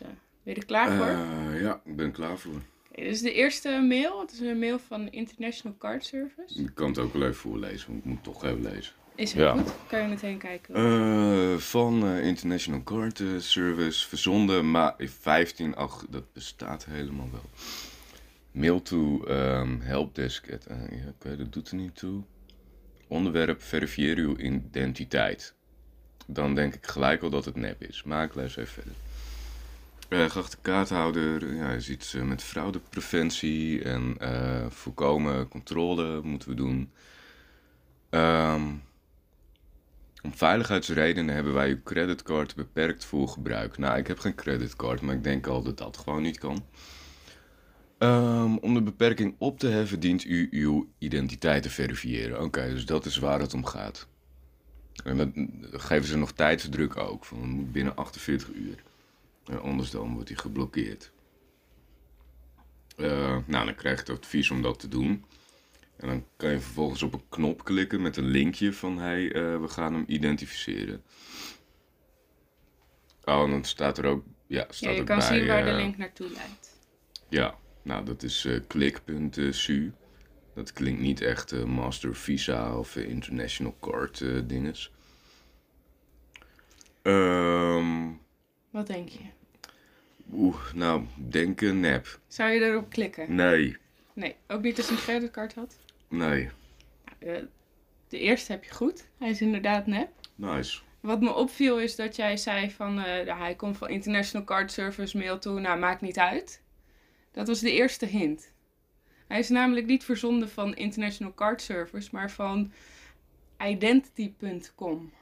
Eh, 0.00 0.08
ben 0.42 0.54
je 0.54 0.60
er 0.60 0.66
klaar 0.66 0.92
voor? 0.96 1.06
Eh, 1.06 1.60
ja, 1.60 1.80
ik 1.84 1.96
ben 1.96 2.06
er 2.06 2.12
klaar 2.12 2.38
voor. 2.38 2.60
Dit 2.94 3.04
is 3.06 3.20
de 3.20 3.32
eerste 3.32 3.84
mail. 3.88 4.20
Het 4.20 4.32
is 4.32 4.40
een 4.40 4.58
mail 4.58 4.78
van 4.78 5.08
International 5.10 5.76
Card 5.78 6.04
Service. 6.04 6.62
Ik 6.62 6.70
kan 6.74 6.88
het 6.88 6.98
ook 6.98 7.12
wel 7.12 7.22
even 7.22 7.34
voorlezen, 7.34 7.86
want 7.88 7.98
ik 7.98 8.04
moet 8.04 8.14
het 8.14 8.24
toch 8.24 8.44
even 8.44 8.62
lezen. 8.62 8.92
Is 9.14 9.32
Ja. 9.32 9.52
goed. 9.52 9.72
Kan 9.88 10.00
je 10.02 10.08
meteen 10.08 10.38
kijken. 10.38 10.74
Eh, 10.74 11.56
van 11.56 12.06
eh, 12.06 12.26
International 12.26 12.82
Card 12.82 13.22
Service, 13.38 14.08
verzonden 14.08 14.70
maar 14.70 14.94
15 14.98 15.74
ach, 15.76 16.06
dat 16.10 16.32
bestaat 16.32 16.84
helemaal 16.84 17.28
wel. 17.32 17.44
Mail 18.54 18.82
to 18.82 19.24
ehm, 19.24 19.80
helpdesk. 19.80 20.52
at- 20.52 20.66
eh, 20.66 20.76
oké, 21.08 21.36
dat 21.36 21.52
doet 21.52 21.68
er 21.68 21.76
niet 21.76 21.96
toe. 21.96 22.22
Onderwerp, 23.08 23.62
verifieer 23.62 24.16
uw 24.16 24.36
identiteit. 24.36 25.54
Dan 26.26 26.54
denk 26.54 26.74
ik 26.74 26.86
gelijk 26.86 27.22
al 27.22 27.30
dat 27.30 27.44
het 27.44 27.56
nep 27.56 27.82
is. 27.82 28.02
Maar 28.02 28.24
ik 28.24 28.34
even 28.36 28.66
verder. 28.66 28.92
Eh 30.08 30.30
geachte 30.30 30.56
kaarthouder, 30.62 31.54
ja, 31.54 31.70
is 31.70 31.88
iets 31.88 32.14
eh, 32.14 32.22
met 32.22 32.42
fraudepreventie 32.42 33.82
en 33.82 34.16
eh, 34.18 34.66
voorkomen 34.70 35.48
controle 35.48 36.20
moeten 36.22 36.48
we 36.48 36.54
doen. 36.54 36.92
Ehm, 38.10 38.62
om 40.22 40.34
veiligheidsredenen 40.34 41.34
hebben 41.34 41.54
wij 41.54 41.68
uw 41.68 41.82
creditcard 41.84 42.54
beperkt 42.54 43.04
voor 43.04 43.28
gebruik. 43.28 43.78
Nou, 43.78 43.98
ik 43.98 44.06
heb 44.06 44.18
geen 44.18 44.34
creditcard, 44.34 45.00
maar 45.00 45.14
ik 45.14 45.24
denk 45.24 45.46
al 45.46 45.62
dat 45.62 45.78
dat 45.78 45.96
gewoon 45.96 46.22
niet 46.22 46.38
kan. 46.38 46.64
Ehm, 47.98 48.56
om 48.56 48.74
de 48.74 48.82
beperking 48.82 49.34
op 49.38 49.58
te 49.58 49.66
heffen 49.66 50.00
dient 50.00 50.24
u 50.24 50.48
uw 50.50 50.88
identiteit 50.98 51.62
te 51.62 51.70
verifiëren. 51.70 52.42
Oké, 52.42 52.68
dus 52.68 52.86
dat 52.86 53.06
is 53.06 53.18
waar 53.18 53.40
het 53.40 53.54
om 53.54 53.64
gaat. 53.64 54.08
En 55.04 55.16
dat 55.16 55.28
dat 55.70 55.80
geven 55.80 56.08
ze 56.08 56.16
nog 56.16 56.32
tijdsdruk 56.32 56.96
ook, 56.96 57.24
van 57.24 57.40
het 57.40 57.50
moet 57.50 57.72
binnen 57.72 57.96
48 57.96 58.52
uur. 58.52 58.82
En 59.44 59.62
anders 59.62 59.90
dan 59.90 60.14
wordt 60.14 60.28
hij 60.28 60.38
geblokkeerd. 60.38 61.12
Eh, 62.96 63.36
nou, 63.46 63.64
dan 63.64 63.74
krijg 63.74 63.96
je 63.96 64.12
het 64.12 64.22
advies 64.22 64.50
om 64.50 64.62
dat 64.62 64.78
te 64.78 64.88
doen. 64.88 65.24
En 65.96 66.08
dan 66.08 66.24
kan 66.36 66.50
je 66.50 66.60
vervolgens 66.60 67.02
op 67.02 67.12
een 67.12 67.28
knop 67.28 67.64
klikken 67.64 68.02
met 68.02 68.16
een 68.16 68.28
linkje 68.28 68.72
van 68.72 68.98
hey, 68.98 69.32
eh, 69.32 69.60
we 69.60 69.68
gaan 69.68 69.94
hem 69.94 70.04
identificeren. 70.06 71.02
Oh, 73.24 73.42
en 73.42 73.50
dan 73.50 73.64
staat 73.64 73.98
er 73.98 74.04
ook. 74.04 74.24
Ja, 74.46 74.66
staat 74.68 74.90
ja, 74.90 74.90
je 74.90 75.04
kan 75.04 75.18
bij, 75.18 75.26
zien 75.26 75.46
waar 75.46 75.64
de 75.64 75.70
eh, 75.70 75.76
link 75.76 75.96
naartoe 75.96 76.30
leidt. 76.30 76.78
Ja, 77.28 77.58
nou 77.84 78.04
dat 78.04 78.22
is 78.22 78.44
eh 78.44 78.60
klik.su. 78.66 79.92
Dat 80.54 80.72
klinkt 80.72 81.00
niet 81.00 81.20
echt 81.20 81.52
eh, 81.52 81.64
Master 81.64 82.14
Visa 82.16 82.78
of 82.78 82.96
eh, 82.96 83.08
International 83.08 83.76
Card 83.80 84.20
eh, 84.20 84.38
dinges. 84.44 84.92
Ehm, 87.02 88.10
Wat 88.70 88.86
denk 88.86 89.08
je? 89.08 89.18
Oeh, 90.32 90.72
nou, 90.74 91.04
denken 91.16 91.80
nep. 91.80 92.18
Zou 92.28 92.50
je 92.50 92.60
erop 92.60 92.90
klikken? 92.90 93.34
Nee, 93.34 93.76
Nee, 94.12 94.36
ook 94.48 94.62
niet 94.62 94.76
als 94.76 94.86
je 94.88 94.92
een 94.92 94.98
creditcard 95.00 95.54
had. 95.54 95.78
nee. 96.08 96.50
Eh, 97.18 97.36
de 98.08 98.18
eerste 98.18 98.52
heb 98.52 98.64
je 98.64 98.70
goed. 98.74 99.06
Hij 99.18 99.30
is 99.30 99.40
inderdaad 99.40 99.86
nep. 99.86 100.08
Nice. 100.34 100.80
Wat 101.00 101.20
me 101.20 101.32
opviel 101.34 101.78
is 101.80 101.96
dat 101.96 102.16
jij 102.16 102.36
zei 102.36 102.70
van 102.70 102.98
eh, 103.00 103.38
hij 103.38 103.54
komt 103.54 103.76
van 103.76 103.88
International 103.88 104.46
Card 104.46 104.72
Service 104.72 105.16
mail 105.18 105.38
toe, 105.38 105.60
nou 105.60 105.78
maakt 105.78 106.00
niet 106.00 106.18
uit. 106.18 106.62
Dat 107.34 107.46
was 107.46 107.60
de 107.60 107.72
eerste 107.72 108.06
hint. 108.06 108.52
Hij 109.28 109.38
is 109.38 109.48
namelijk 109.48 109.86
niet 109.86 110.04
verzonden 110.04 110.50
van 110.50 110.74
International 110.76 111.34
Card 111.34 111.62
Service, 111.62 112.08
maar 112.12 112.30
van 112.30 112.72
identity.com. 113.68 115.12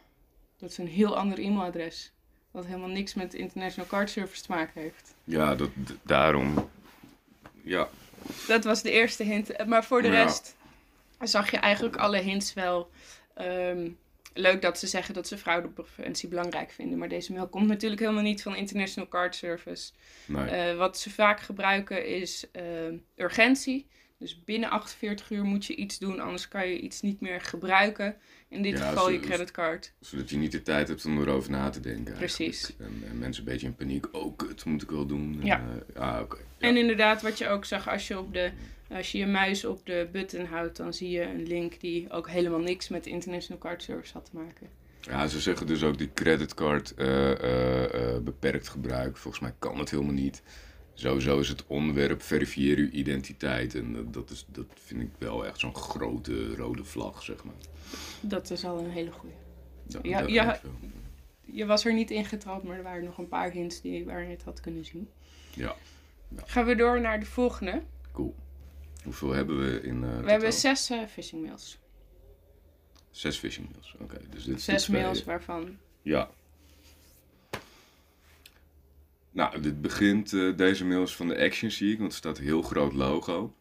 Dat 0.57 0.71
is 0.71 0.79
een 0.79 0.87
heel 0.89 1.17
ander 1.17 1.39
e-mailadres. 1.39 2.13
Wat 2.51 2.67
helemaal 2.67 2.89
niks 2.89 3.15
met 3.15 3.35
International 3.35 3.87
Card 3.91 4.11
Service 4.11 4.43
te 4.43 4.51
maken 4.53 4.81
heeft. 4.81 5.15
Ja, 5.25 5.55
dat, 5.55 5.71
daarom. 6.03 6.71
Ja, 7.63 7.89
Dat 8.47 8.65
was 8.65 8.83
de 8.83 8.91
eerste 8.91 9.23
hint. 9.23 9.51
Eh, 9.51 9.67
Maar 9.67 9.85
voor 9.85 10.03
de 10.03 10.09
Ja. 10.09 10.23
rest 10.23 10.57
zag 11.21 11.51
je 11.51 11.57
eigenlijk 11.57 11.97
alle 11.97 12.19
hints 12.19 12.55
wel. 12.55 12.91
Ehm, 13.35 13.91
leuk 14.35 14.63
dat 14.63 14.79
ze 14.79 14.87
zeggen 14.87 15.15
dat 15.15 15.29
ze 15.29 15.39
fraudepreventie 15.39 16.29
belangrijk 16.29 16.71
vinden. 16.71 16.99
Maar 16.99 17.09
deze 17.09 17.33
mail 17.33 17.49
komt 17.49 17.67
natuurlijk 17.67 18.01
helemaal 18.01 18.23
niet 18.23 18.43
van 18.43 18.57
International 18.57 19.09
Card 19.09 19.35
Service. 19.35 19.93
nee. 20.27 20.45
Eh, 20.45 20.77
wat 20.77 20.99
ze 20.99 21.11
vaak 21.11 21.41
gebruiken 21.41 22.07
is 22.07 22.51
eh, 22.51 22.65
urgentie. 23.17 23.89
Dus 24.23 24.45
binnen 24.45 24.71
48 24.71 25.31
uur 25.31 25.45
moet 25.45 25.67
je 25.67 25.75
iets 25.75 25.99
doen, 25.99 26.21
anders 26.21 26.49
kan 26.49 26.69
je 26.69 26.81
iets 26.81 27.01
niet 27.01 27.21
meer 27.21 27.41
gebruiken. 27.41 28.17
In 28.49 28.63
dit 28.63 28.79
Ja, 28.79 28.89
geval 28.89 29.11
je 29.11 29.21
creditcard. 29.21 29.93
Zodat 30.01 30.31
je 30.31 30.37
niet 30.37 30.53
de 30.53 30.63
tijd 30.63 30.89
hebt 30.89 31.05
om 31.05 31.21
erover 31.21 31.51
na 31.51 31.71
te 31.71 31.81
denken. 31.81 32.15
Precies. 32.15 32.73
En, 32.79 33.03
en 33.11 33.19
mensen 33.19 33.45
een 33.45 33.51
beetje 33.53 33.67
in 33.67 33.75
paniek. 33.75 34.07
Oh, 34.15 34.37
kut, 34.37 34.65
moet 34.65 34.83
ik 34.83 34.91
wel 34.91 35.07
doen. 35.07 35.37
En, 35.41 35.47
Ja. 35.47 35.63
eh, 35.95 36.01
ah, 36.03 36.21
oké. 36.21 36.37
Ja. 36.59 36.69
En 36.69 36.77
inderdaad, 36.77 37.23
wat 37.23 37.39
je 37.39 37.49
ook 37.49 37.65
zag, 37.65 37.89
als 37.89 38.09
je, 38.09 38.19
op 38.19 38.33
de, 38.33 38.51
als 38.91 39.13
je 39.13 39.19
je 39.19 39.27
muis 39.27 39.65
op 39.65 39.87
de 39.87 40.09
button 40.13 40.45
houdt, 40.47 40.77
dan 40.77 40.95
zie 40.95 41.11
je 41.11 41.23
een 41.23 41.47
link 41.47 41.81
die 41.81 42.11
ook 42.11 42.29
helemaal 42.29 42.61
niks 42.61 42.89
met 42.89 43.05
de 43.05 43.11
International 43.11 43.63
Card 43.63 43.83
Service 43.83 44.13
had 44.13 44.25
te 44.25 44.37
maken. 44.37 44.69
Ja, 45.01 45.27
ze 45.27 45.41
zeggen 45.41 45.67
dus 45.67 45.83
ook 45.83 45.99
die 45.99 46.11
creditcard 46.15 46.95
eh, 46.95 48.15
eh, 48.15 48.23
beperkt 48.23 48.69
gebruik. 48.69 49.17
Volgens 49.17 49.43
mij 49.43 49.53
kan 49.59 49.79
het 49.79 49.91
helemaal 49.91 50.13
niet. 50.13 50.43
Sowieso 50.95 51.39
is 51.39 51.49
het 51.49 51.67
onderwerp 51.67 52.23
verifieer 52.23 52.77
uw 52.77 52.89
identiteit. 52.91 53.75
En 53.75 54.11
dat- 54.11 54.31
is, 54.31 54.45
dat 54.49 54.67
vind 54.75 55.01
ik 55.03 55.11
wel 55.19 55.47
echt 55.47 55.61
zo'n 55.61 55.75
grote 55.75 56.55
rode 56.57 56.85
vlag, 56.85 57.23
zeg 57.23 57.45
maar. 57.45 57.55
Dat 58.21 58.51
is 58.51 58.65
al 58.65 58.79
een 58.79 58.91
hele 58.91 59.11
goeie. 59.13 59.35
Da- 59.87 60.27
Ja. 60.27 60.61
Je 61.45 61.67
was 61.67 61.85
er 61.85 61.95
niet 61.95 62.11
ingetrapt, 62.11 62.65
maar 62.65 62.77
er 62.77 62.83
waren 62.83 63.05
nog 63.05 63.19
een 63.19 63.29
paar 63.29 63.51
hints 63.51 63.81
die, 63.81 64.05
waar 64.05 64.23
je 64.23 64.29
het 64.31 64.43
had 64.43 64.61
kunnen 64.61 64.85
zien. 64.85 65.09
Ja, 65.55 65.77
Gaan 66.45 66.65
we 66.65 66.75
door 66.75 67.01
naar 67.01 67.21
de 67.21 67.27
volgende. 67.27 67.83
cool. 68.13 68.35
Hoeveel 69.05 69.31
hebben 69.33 69.59
we 69.61 69.81
in 69.81 70.05
eh 70.05 70.21
We 70.21 70.31
hebben 70.31 70.53
zes 70.53 70.91
eh, 70.91 71.05
phishing 71.07 71.43
mails. 71.47 71.79
Zes 73.11 73.37
phishing 73.39 73.69
mails. 73.73 73.95
Oké, 74.01 74.19
dus 74.31 74.45
dit 74.45 74.61
Zes 74.63 74.89
mails 74.89 75.25
waarvan... 75.25 75.77
Ja. 76.03 76.31
Nou, 79.33 79.61
dit 79.61 79.81
begint, 79.81 80.33
eh, 80.33 80.57
deze 80.57 80.85
mail 80.85 81.03
is 81.03 81.17
van 81.17 81.29
de 81.29 81.39
Action 81.39 81.71
zie 81.71 81.93
ik, 81.93 81.99
want 81.99 82.11
er 82.13 82.17
staat 82.19 82.39
een 82.39 82.45
heel 82.45 82.63
groot 82.63 82.93
logo. 82.93 83.55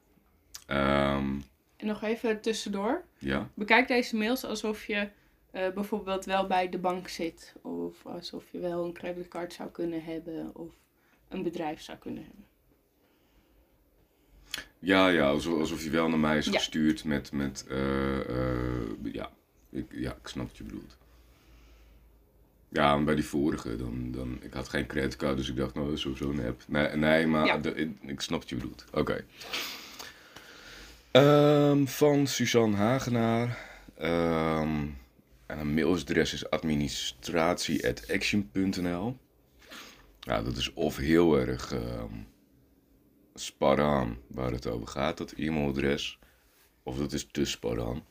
Ehm, 0.65 1.39
En 1.77 1.87
nog 1.87 2.01
even 2.03 2.41
tussendoor. 2.41 3.03
ja, 3.17 3.49
Bekijk 3.53 3.87
deze 3.87 4.15
mails 4.17 4.43
alsof 4.45 4.85
je 4.85 5.09
eh, 5.51 5.69
bijvoorbeeld 5.73 6.25
wel 6.25 6.47
bij 6.47 6.69
de 6.69 6.77
bank 6.77 7.07
zit. 7.07 7.55
Of 7.61 8.05
alsof 8.05 8.51
je 8.51 8.59
wel 8.59 8.85
een 8.85 8.93
creditcard 8.93 9.53
zou 9.53 9.69
kunnen 9.69 10.03
hebben. 10.03 10.49
Of 10.55 10.73
een 11.27 11.43
bedrijf 11.43 11.81
zou 11.81 11.97
kunnen 11.97 12.23
hebben. 12.23 12.45
ja, 14.79 15.07
ja 15.07 15.29
alsof, 15.29 15.59
alsof 15.59 15.83
je 15.83 15.89
wel 15.89 16.09
naar 16.09 16.19
mij 16.19 16.37
is 16.37 16.45
Ja. 16.45 16.51
gestuurd 16.51 17.03
met, 17.03 17.31
met 17.31 17.65
eh, 17.69 18.25
ja, 19.13 19.29
ik, 19.69 19.85
ja, 19.91 20.11
ik 20.11 20.27
snap 20.27 20.47
wat 20.47 20.57
je 20.57 20.63
bedoelt. 20.63 20.97
Ja, 22.73 22.93
en 22.95 23.05
bij 23.05 23.15
die 23.15 23.25
vorige, 23.25 23.75
dan, 23.75 24.11
dan, 24.11 24.37
ik 24.41 24.53
had 24.53 24.69
geen 24.69 24.85
creditcard, 24.87 25.37
dus 25.37 25.49
ik 25.49 25.55
dacht, 25.55 25.73
nou, 25.73 25.85
dat 25.85 25.95
is 25.95 26.01
sowieso 26.01 26.29
een 26.29 26.45
app. 26.45 26.61
Nee, 26.67 26.87
nee 26.95 27.27
maar 27.27 27.45
Ja. 27.45 27.57
de- 27.57 27.75
ik, 27.75 27.97
ik 28.01 28.21
snap 28.21 28.39
wat 28.39 28.49
je 28.49 28.55
bedoelt. 28.55 28.85
Oké. 28.91 29.25
Ehm, 31.11 31.85
van 31.85 32.27
Suzanne 32.27 32.75
Hagenaar. 32.75 33.57
Ehm, 33.97 34.85
en 35.45 35.59
een 35.59 35.73
mailadres 35.73 36.33
is 36.33 36.49
administratie.action.nl. 36.49 39.17
Ja, 40.19 40.41
dat 40.41 40.57
is 40.57 40.73
of 40.73 40.97
heel 40.97 41.39
erg 41.39 41.71
ehm 41.71 42.13
spar 43.33 43.81
aan 43.81 44.17
waar 44.27 44.51
het 44.51 44.67
over 44.67 44.87
gaat, 44.87 45.17
dat 45.17 45.31
e-mailadres. 45.31 46.19
Of 46.83 46.97
dat 46.97 47.13
is 47.13 47.27
te 47.31 47.45
spar 47.45 47.81
aan. 47.81 47.95
Er 47.95 48.01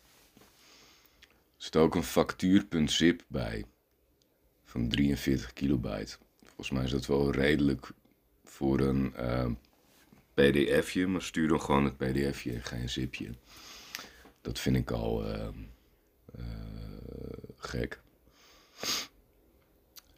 zit 1.57 1.77
ook 1.77 1.95
een 1.95 2.03
factuur.zip 2.03 3.23
bij. 3.29 3.65
Van 4.71 4.89
43 4.89 5.53
kilobyte. 5.53 6.17
Volgens 6.45 6.71
mij 6.71 6.85
is 6.85 6.91
dat 6.91 7.07
wel 7.07 7.33
redelijk 7.33 7.91
voor 8.45 8.81
een 8.81 9.15
ehm, 9.15 9.53
pdfje. 10.35 11.07
Maar 11.07 11.23
stuur 11.23 11.49
dan 11.49 11.61
gewoon 11.61 11.85
het 11.85 11.97
pdfje 11.97 12.53
en 12.53 12.63
geen 12.63 12.89
zipje. 12.89 13.31
Dat 14.41 14.59
vind 14.59 14.77
ik 14.77 14.91
al 14.91 15.27
ehm, 15.27 15.55
eh, 16.39 16.45
gek. 17.57 18.01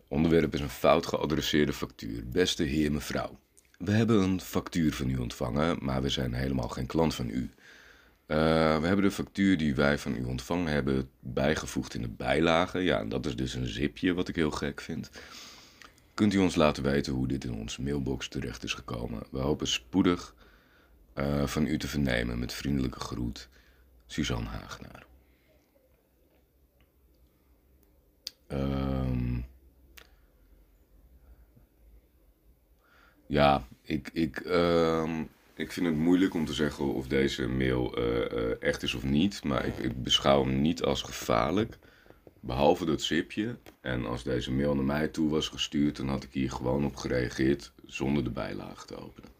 Onderwerp 0.08 0.54
is 0.54 0.60
een 0.60 0.68
fout 0.68 1.06
geadresseerde 1.06 1.72
factuur. 1.72 2.28
Beste 2.28 2.62
heer, 2.62 2.92
mevrouw. 2.92 3.38
We 3.78 3.90
hebben 3.90 4.22
een 4.22 4.40
factuur 4.40 4.92
van 4.92 5.08
u 5.08 5.16
ontvangen, 5.16 5.78
maar 5.80 6.02
we 6.02 6.08
zijn 6.08 6.34
helemaal 6.34 6.68
geen 6.68 6.86
klant 6.86 7.14
van 7.14 7.28
u. 7.28 7.50
Eh, 8.32 8.38
we 8.80 8.86
hebben 8.86 9.04
de 9.04 9.10
factuur 9.10 9.56
die 9.56 9.74
wij 9.74 9.98
van 9.98 10.16
u 10.16 10.24
ontvangen 10.24 10.72
hebben 10.72 11.10
bijgevoegd 11.20 11.94
in 11.94 12.02
de 12.02 12.08
bijlage. 12.08 12.78
Ja, 12.78 12.98
en 12.98 13.08
dat 13.08 13.26
is 13.26 13.36
dus 13.36 13.54
een 13.54 13.66
zipje, 13.66 14.14
wat 14.14 14.28
ik 14.28 14.36
heel 14.36 14.50
gek 14.50 14.80
vind. 14.80 15.10
Kunt 16.14 16.34
u 16.34 16.38
ons 16.38 16.54
laten 16.54 16.82
weten 16.82 17.12
hoe 17.12 17.26
dit 17.26 17.44
in 17.44 17.54
onze 17.54 17.82
mailbox 17.82 18.28
terecht 18.28 18.64
is 18.64 18.74
gekomen? 18.74 19.22
We 19.30 19.38
hopen 19.38 19.66
spoedig 19.66 20.34
eh, 21.14 21.46
van 21.46 21.66
u 21.66 21.78
te 21.78 21.88
vernemen. 21.88 22.38
Met 22.38 22.52
vriendelijke 22.52 23.00
groet, 23.00 23.48
Suzanne 24.06 24.48
Hagenaar. 24.48 25.06
Ehm 28.46 29.40
ja, 33.26 33.66
ik, 33.82 34.10
ik, 34.12 34.36
ehm, 34.36 35.22
ik 35.62 35.72
vind 35.72 35.86
het 35.86 35.96
moeilijk 35.96 36.34
om 36.34 36.44
te 36.44 36.52
zeggen 36.52 36.94
of 36.94 37.06
deze 37.06 37.48
mail 37.48 37.96
eh, 37.96 38.32
eh, 38.32 38.62
echt 38.62 38.82
is 38.82 38.94
of 38.94 39.02
niet. 39.02 39.44
Maar 39.44 39.66
ik, 39.66 39.78
ik 39.78 40.02
beschouw 40.02 40.44
hem 40.44 40.60
niet 40.60 40.82
als 40.82 41.02
gevaarlijk. 41.02 41.78
Behalve 42.40 42.84
dat 42.84 43.02
zipje. 43.02 43.56
En 43.80 44.06
als 44.06 44.22
deze 44.22 44.52
mail 44.52 44.74
naar 44.74 44.84
mij 44.84 45.08
toe 45.08 45.30
was 45.30 45.48
gestuurd, 45.48 45.96
dan 45.96 46.08
had 46.08 46.24
ik 46.24 46.32
hier 46.32 46.50
gewoon 46.50 46.84
op 46.84 46.96
gereageerd 46.96 47.72
zonder 47.86 48.24
de 48.24 48.30
bijlage 48.30 48.86
te 48.86 48.96
openen. 48.96 49.30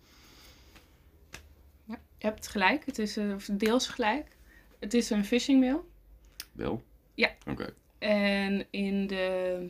Ja, 1.85 1.99
je 2.19 2.27
hebt 2.27 2.49
gelijk. 2.49 2.87
Het 2.87 2.99
is 2.99 3.19
of 3.19 3.49
deels 3.53 3.89
gelijk. 3.89 4.37
Het 4.79 4.95
is 4.95 5.11
een 5.11 5.25
phishing 5.25 5.61
mail. 5.61 5.91
Wel? 6.53 6.83
Ja. 7.15 7.31
Oké. 7.47 7.75
En 7.99 8.67
in, 8.71 9.07
de, 9.07 9.69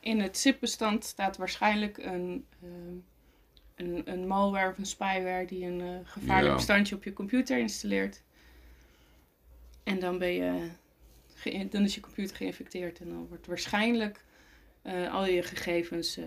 in 0.00 0.20
het 0.20 0.38
zip-bestand 0.38 1.04
staat 1.04 1.36
waarschijnlijk 1.36 1.98
een, 1.98 2.46
een, 3.78 4.02
een 4.04 4.26
malware 4.26 4.70
of 4.70 4.78
een 4.78 4.86
spyware 4.86 5.46
die 5.46 5.64
een 5.64 5.80
eh, 5.80 5.98
gevaarlijk 6.02 6.54
bestandje 6.54 6.94
op 6.94 7.04
je 7.04 7.12
computer 7.12 7.58
installeert. 7.58 8.22
En 9.82 10.00
dan, 10.00 10.18
ben 10.18 10.32
je, 10.32 10.70
dan 11.70 11.82
is 11.82 11.94
je 11.94 12.00
computer 12.00 12.36
geïnfecteerd 12.36 13.00
en 13.00 13.08
dan 13.08 13.26
wordt 13.28 13.46
waarschijnlijk 13.46 14.24
eh, 14.82 15.14
al 15.14 15.26
je 15.26 15.42
gegevens 15.42 16.16
eh, 16.16 16.24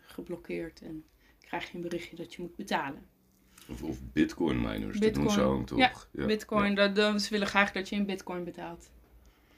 geblokkeerd 0.00 0.82
en 0.82 1.04
krijg 1.40 1.70
je 1.70 1.76
een 1.76 1.82
berichtje 1.82 2.16
dat 2.16 2.34
je 2.34 2.42
moet 2.42 2.56
betalen. 2.56 3.06
Of, 3.68 3.82
of 3.82 3.98
bitcoin 4.12 4.60
miners, 4.60 4.98
Bitcoin. 4.98 5.26
dat 5.26 5.36
doen 5.36 5.58
ze 5.58 5.64
toch? 5.64 6.08
Ja, 6.12 6.26
Bitcoin, 6.26 6.74
dat, 6.74 6.96
dat, 6.96 7.22
ze 7.22 7.30
willen 7.30 7.46
graag 7.46 7.72
dat 7.72 7.88
je 7.88 7.96
in 7.96 8.06
bitcoin 8.06 8.44
betaalt. 8.44 8.90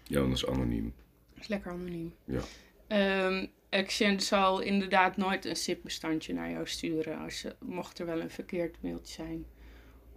Ja, 0.02 0.18
want 0.20 0.30
dat 0.30 0.42
is 0.42 0.46
anoniem. 0.46 0.94
Dat 1.32 1.42
is 1.42 1.48
lekker 1.48 1.72
anoniem. 1.72 2.14
Ja. 2.24 2.40
Ehm 2.86 3.46
Action 3.70 4.20
zal 4.20 4.61
inderdaad 4.61 5.16
nooit 5.16 5.44
een 5.44 5.56
zip-bestandje 5.56 6.33
naar 6.33 6.50
jou 6.50 6.66
sturen. 6.66 7.18
Als 7.18 7.44
mocht 7.59 7.98
er 7.98 8.06
wel 8.06 8.20
een 8.20 8.30
verkeerd 8.30 8.83
mailtje 8.83 9.14
zijn. 9.14 9.44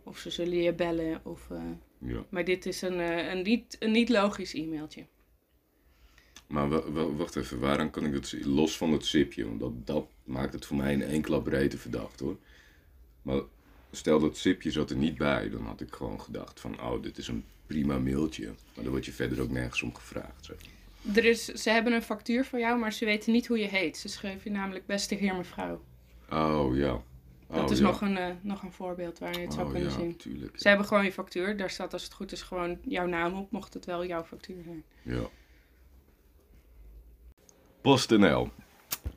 Of 0.03 0.17
ze 0.17 0.29
zullen 0.29 0.57
je 0.57 0.73
bellen. 0.73 1.21
Of, 1.25 1.49
eh, 1.49 1.61
ja. 1.97 2.25
maar 2.29 2.43
dit 2.45 2.65
is 2.65 2.81
een, 2.81 2.99
eh, 2.99 3.31
een, 3.31 3.41
niet, 3.43 3.75
een 3.79 3.91
niet 3.91 4.09
logisch 4.09 4.53
e-mailtje. 4.53 5.05
Maar 6.47 6.69
wa- 6.69 6.91
wa- 6.91 7.11
wacht 7.11 7.35
even, 7.35 7.59
waaraan 7.59 7.89
kan 7.89 8.05
ik 8.05 8.25
zi- 8.25 8.45
los 8.45 8.77
van 8.77 8.91
het 8.91 9.05
zipje? 9.05 9.45
Want 9.47 9.59
dat, 9.59 9.87
dat 9.87 10.07
maakt 10.23 10.53
het 10.53 10.65
voor 10.65 10.77
mij 10.77 10.93
in 10.93 11.01
één 11.01 11.21
klap 11.21 11.43
breedte 11.43 11.77
verdacht 11.77 12.19
hoor. 12.19 12.37
Maar 13.21 13.41
stel 13.91 14.19
dat 14.19 14.37
zipje 14.37 14.71
zat 14.71 14.89
er 14.89 14.95
niet 14.97 15.17
bij, 15.17 15.49
dan 15.49 15.65
had 15.65 15.81
ik 15.81 15.93
gewoon 15.93 16.21
gedacht 16.21 16.59
van, 16.59 16.81
oh, 16.81 17.01
dit 17.03 17.17
is 17.17 17.27
een 17.27 17.45
prima 17.67 17.99
mailtje. 17.99 18.45
Maar 18.45 18.83
dan 18.83 18.89
word 18.89 19.05
je 19.05 19.11
verder 19.11 19.41
ook 19.41 19.49
nergens 19.51 19.81
om 19.81 19.95
gevraagd. 19.95 20.45
Zeg. 20.45 20.57
Er 21.15 21.25
is, 21.25 21.45
ze 21.45 21.69
hebben 21.69 21.93
een 21.93 22.01
factuur 22.01 22.45
voor 22.45 22.59
jou, 22.59 22.79
maar 22.79 22.93
ze 22.93 23.05
weten 23.05 23.31
niet 23.31 23.47
hoe 23.47 23.59
je 23.59 23.67
heet. 23.67 23.97
Ze 23.97 24.07
schrijven 24.07 24.51
je 24.51 24.57
namelijk 24.57 24.85
beste 24.85 25.15
heer 25.15 25.35
mevrouw. 25.35 25.81
Oh 26.29 26.75
ja. 26.75 27.01
Dat 27.47 27.63
Oh, 27.63 27.71
is 27.71 27.77
ja. 27.77 27.83
nog, 27.83 28.01
een, 28.01 28.17
eh, 28.17 28.35
nog 28.41 28.63
een 28.63 28.71
voorbeeld 28.71 29.19
waar 29.19 29.33
je 29.33 29.39
het 29.39 29.53
zou 29.53 29.65
oh, 29.65 29.71
kunnen 29.71 29.89
ja, 29.89 29.95
zien. 29.95 30.17
tuurlijk. 30.17 30.59
Ze 30.59 30.67
hebben 30.67 30.87
gewoon 30.87 31.03
je 31.03 31.11
factuur. 31.11 31.57
Daar 31.57 31.69
staat 31.69 31.93
als 31.93 32.03
het 32.03 32.13
goed 32.13 32.31
is 32.31 32.41
gewoon 32.41 32.79
jouw 32.83 33.05
naam 33.05 33.33
op, 33.33 33.51
mocht 33.51 33.73
het 33.73 33.85
wel 33.85 34.05
jouw 34.05 34.23
factuur 34.23 34.63
zijn. 34.63 34.83
Ja. 35.01 35.29
PostNL. 37.81 38.49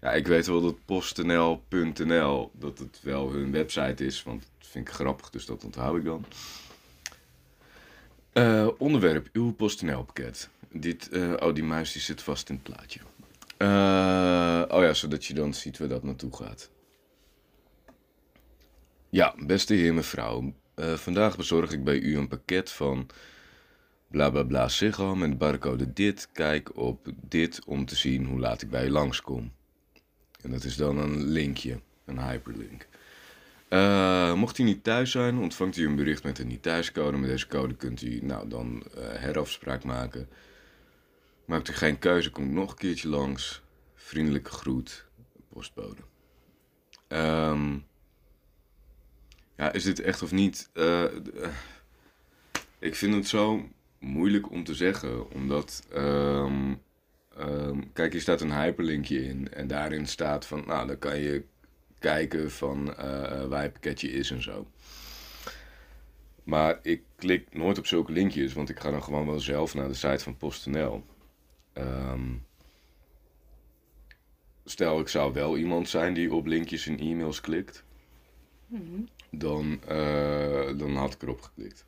Ja, 0.00 0.12
ik 0.12 0.26
weet 0.26 0.46
wel 0.46 0.60
dat 0.60 0.84
postnl.nl 0.84 2.50
dat 2.54 2.78
het 2.78 3.00
wel 3.02 3.32
hun 3.32 3.52
website 3.52 4.04
is, 4.04 4.22
want 4.22 4.40
dat 4.58 4.68
vind 4.68 4.88
ik 4.88 4.94
grappig, 4.94 5.30
dus 5.30 5.46
dat 5.46 5.64
onthoud 5.64 5.96
ik 5.96 6.04
dan. 6.04 6.24
Eh, 8.32 8.68
onderwerp, 8.78 9.28
uw 9.32 9.52
PostNL 9.52 10.04
pakket. 10.04 10.50
Dit, 10.72 11.08
eh, 11.08 11.32
oh, 11.38 11.54
die 11.54 11.64
muis 11.64 11.92
die 11.92 12.02
zit 12.02 12.22
vast 12.22 12.48
in 12.48 12.54
het 12.54 12.64
plaatje. 12.64 13.00
Eh, 13.56 14.76
oh 14.76 14.82
ja, 14.82 14.94
zodat 14.94 15.24
je 15.24 15.34
dan 15.34 15.54
ziet 15.54 15.78
waar 15.78 15.88
dat 15.88 16.02
naartoe 16.02 16.36
gaat. 16.36 16.70
Ja, 19.08 19.34
beste 19.38 19.74
heer 19.74 19.94
mevrouw. 19.94 20.54
Vandaag 20.76 21.36
bezorg 21.36 21.72
ik 21.72 21.84
bij 21.84 21.98
u 21.98 22.16
een 22.16 22.28
pakket 22.28 22.70
van 22.70 23.06
bla 24.08 24.30
bla 24.30 24.42
bla 24.42 24.68
Ziggo 24.68 25.14
met 25.14 25.38
barcode 25.38 25.92
dit. 25.92 26.28
Kijk 26.32 26.76
op 26.76 27.12
dit 27.28 27.64
om 27.64 27.84
te 27.84 27.96
zien 27.96 28.24
hoe 28.24 28.38
laat 28.38 28.62
ik 28.62 28.70
bij 28.70 28.84
je 28.84 28.90
langskom. 28.90 29.52
En 30.42 30.50
dat 30.50 30.64
is 30.64 30.76
dan 30.76 30.98
een 30.98 31.24
linkje, 31.24 31.80
een 32.04 32.28
hyperlink. 32.28 32.88
Uh, 33.68 34.34
mocht 34.34 34.56
hij 34.56 34.66
niet 34.66 34.84
thuis 34.84 35.10
zijn, 35.10 35.38
ontvangt 35.38 35.76
u 35.76 35.86
een 35.86 35.96
bericht 35.96 36.22
met 36.22 36.38
een 36.38 36.46
niet 36.46 36.62
thuiscode. 36.62 37.16
Met 37.16 37.30
deze 37.30 37.46
code 37.46 37.74
kunt 37.74 38.02
u 38.02 38.20
nou, 38.22 38.48
dan 38.48 38.82
uh, 38.98 39.04
herafspraak 39.08 39.84
maken. 39.84 40.28
Maakt 41.44 41.68
u 41.68 41.72
geen 41.72 41.98
keuze, 41.98 42.30
komt 42.30 42.52
nog 42.52 42.70
een 42.70 42.76
keertje 42.76 43.08
langs. 43.08 43.62
Vriendelijke 43.94 44.50
groet, 44.50 45.06
postbode. 45.48 46.02
Um, 47.08 47.86
ja, 49.56 49.72
is 49.72 49.84
dit 49.84 50.00
echt 50.00 50.22
of 50.22 50.32
niet? 50.32 50.70
Uh, 50.74 51.04
ik 52.78 52.94
vind 52.94 53.14
het 53.14 53.28
zo 53.28 53.68
moeilijk 53.98 54.50
om 54.50 54.64
te 54.64 54.74
zeggen, 54.74 55.30
omdat. 55.30 55.86
Um, 55.94 56.82
um, 57.40 57.92
kijk, 57.92 58.12
hier 58.12 58.20
staat 58.20 58.40
een 58.40 58.60
hyperlinkje 58.60 59.24
in 59.24 59.52
en 59.52 59.66
daarin 59.66 60.06
staat 60.06 60.46
van, 60.46 60.62
nou, 60.66 60.86
dan 60.86 60.98
kan 60.98 61.18
je 61.18 61.44
kijken 61.98 62.50
van 62.50 62.88
uh, 62.88 63.44
waar 63.44 63.62
je 63.62 63.70
pakketje 63.70 64.10
is 64.10 64.30
en 64.30 64.42
zo. 64.42 64.66
Maar 66.44 66.78
ik 66.82 67.02
klik 67.16 67.54
nooit 67.54 67.78
op 67.78 67.86
zulke 67.86 68.12
linkjes, 68.12 68.52
want 68.52 68.68
ik 68.68 68.80
ga 68.80 68.90
dan 68.90 69.02
gewoon 69.02 69.26
wel 69.26 69.40
zelf 69.40 69.74
naar 69.74 69.88
de 69.88 69.94
site 69.94 70.24
van 70.24 70.36
PostNL. 70.36 71.04
Um, 71.74 72.46
stel, 74.64 75.00
ik 75.00 75.08
zou 75.08 75.32
wel 75.32 75.56
iemand 75.56 75.88
zijn 75.88 76.14
die 76.14 76.34
op 76.34 76.46
linkjes 76.46 76.86
in 76.86 76.98
e-mails 76.98 77.40
klikt. 77.40 77.84
Mm 78.66 79.08
dan, 79.30 79.80
uh, 79.90 80.78
dan 80.78 80.96
had 80.96 81.14
ik 81.14 81.22
erop 81.22 81.40
geklikt. 81.40 81.84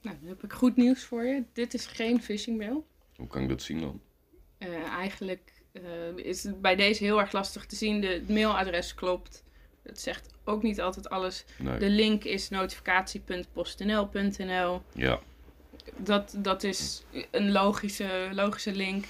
Nou, 0.00 0.16
dan 0.20 0.28
heb 0.28 0.42
ik 0.42 0.52
goed 0.52 0.76
nieuws 0.76 1.04
voor 1.04 1.24
je. 1.24 1.42
Dit 1.52 1.74
is 1.74 1.86
geen 1.86 2.22
phishing 2.22 2.58
mail. 2.58 2.86
Hoe 3.16 3.26
kan 3.26 3.42
ik 3.42 3.48
dat 3.48 3.62
zien 3.62 3.80
dan? 3.80 4.00
Uh, 4.66 4.86
eigenlijk 4.86 5.52
uh, 5.72 5.82
is 6.16 6.42
het 6.42 6.60
bij 6.60 6.76
deze 6.76 7.04
heel 7.04 7.20
erg 7.20 7.32
lastig 7.32 7.66
te 7.66 7.76
zien. 7.76 8.00
De, 8.00 8.06
het 8.06 8.28
mailadres 8.28 8.94
klopt. 8.94 9.44
Het 9.82 10.00
zegt 10.00 10.34
ook 10.44 10.62
niet 10.62 10.80
altijd 10.80 11.10
alles. 11.10 11.44
Nee. 11.58 11.78
De 11.78 11.88
link 11.88 12.24
is 12.24 12.48
notificatie.postnl.nl. 12.48 14.82
Ja. 14.92 15.20
Dat, 15.96 16.34
dat 16.38 16.62
is 16.62 17.04
een 17.30 17.52
logische, 17.52 18.28
logische 18.32 18.72
link. 18.72 19.04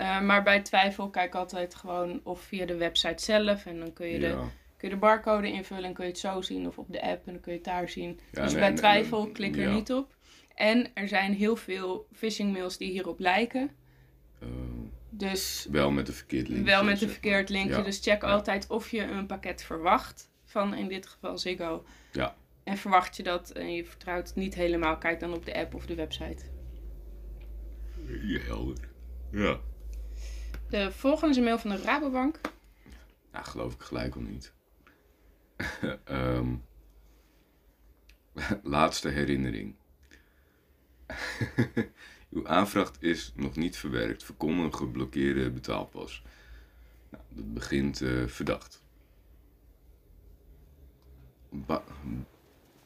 Uh, 0.00 0.20
maar 0.20 0.42
bij 0.42 0.60
twijfel 0.60 1.08
kijk 1.08 1.34
altijd 1.34 1.74
gewoon 1.74 2.20
of 2.22 2.40
via 2.40 2.66
de 2.66 2.76
website 2.76 3.22
zelf. 3.22 3.66
En 3.66 3.78
dan 3.78 3.92
kun 3.92 4.06
je, 4.06 4.18
de, 4.18 4.34
kun 4.76 4.88
je 4.88 4.94
de 4.94 4.96
barcode 4.96 5.52
invullen 5.52 5.84
en 5.84 5.92
kun 5.92 6.04
je 6.04 6.10
het 6.10 6.20
zo 6.20 6.40
zien. 6.40 6.66
Of 6.66 6.78
op 6.78 6.92
de 6.92 7.02
app 7.02 7.26
en 7.26 7.32
dan 7.32 7.40
kun 7.40 7.52
je 7.52 7.58
het 7.58 7.66
daar 7.66 7.88
zien. 7.88 8.20
Ja, 8.32 8.42
dus 8.42 8.52
nee, 8.52 8.60
bij 8.60 8.72
twijfel 8.72 9.22
nee, 9.22 9.32
klik 9.32 9.56
er 9.56 9.62
ja. 9.62 9.74
niet 9.74 9.92
op. 9.92 10.14
En 10.54 10.90
er 10.94 11.08
zijn 11.08 11.34
heel 11.34 11.56
veel 11.56 12.06
phishing 12.12 12.52
mails 12.52 12.76
die 12.76 12.90
hierop 12.90 13.18
lijken. 13.18 13.70
Dus 15.16 15.66
wel 15.70 15.90
met 15.90 16.08
een 16.08 16.14
verkeerd 16.14 16.48
linkje. 16.48 16.64
wel 16.66 16.84
met 16.84 17.02
een 17.02 17.08
verkeerd 17.10 17.48
linkje. 17.48 17.76
Ja. 17.76 17.82
Dus 17.82 18.00
check 18.00 18.22
Ja. 18.22 18.28
altijd 18.28 18.66
of 18.68 18.90
je 18.90 19.02
een 19.02 19.26
pakket 19.26 19.62
verwacht. 19.62 20.30
Van 20.44 20.74
in 20.74 20.88
dit 20.88 21.06
geval 21.06 21.38
Ziggo. 21.38 21.84
Ja. 22.12 22.36
En 22.64 22.76
verwacht 22.76 23.16
je 23.16 23.22
dat 23.22 23.50
en 23.50 23.72
je 23.72 23.84
vertrouwt 23.84 24.26
het 24.26 24.36
niet 24.36 24.54
helemaal. 24.54 24.98
Kijk 24.98 25.20
dan 25.20 25.32
op 25.34 25.44
de 25.44 25.54
app 25.54 25.74
of 25.74 25.86
de 25.86 25.94
website. 25.94 26.44
Ja, 28.22 28.38
helder. 28.40 28.88
Ja. 29.30 29.60
De 30.68 30.92
volgende 30.92 31.30
is 31.30 31.36
een 31.36 31.44
mail 31.44 31.58
van 31.58 31.70
de 31.70 31.76
Rabobank. 31.82 32.40
Nou, 33.32 33.44
geloof 33.44 33.74
ik 33.74 33.80
gelijk 33.80 34.14
al 34.14 34.20
niet. 34.20 34.52
Ehm, 36.04 36.54
laatste 38.62 39.08
herinnering. 39.08 39.74
Uw 42.36 42.48
aanvraag 42.48 42.92
is 42.98 43.32
nog 43.34 43.56
niet 43.56 43.76
verwerkt. 43.76 44.24
Voorkom 44.24 44.60
een 44.60 44.74
geblokkeerde 44.74 45.50
betaalpas. 45.50 46.22
Nou, 47.10 47.22
dat 47.28 47.54
begint 47.54 48.00
eh, 48.00 48.26
verdacht. 48.26 48.82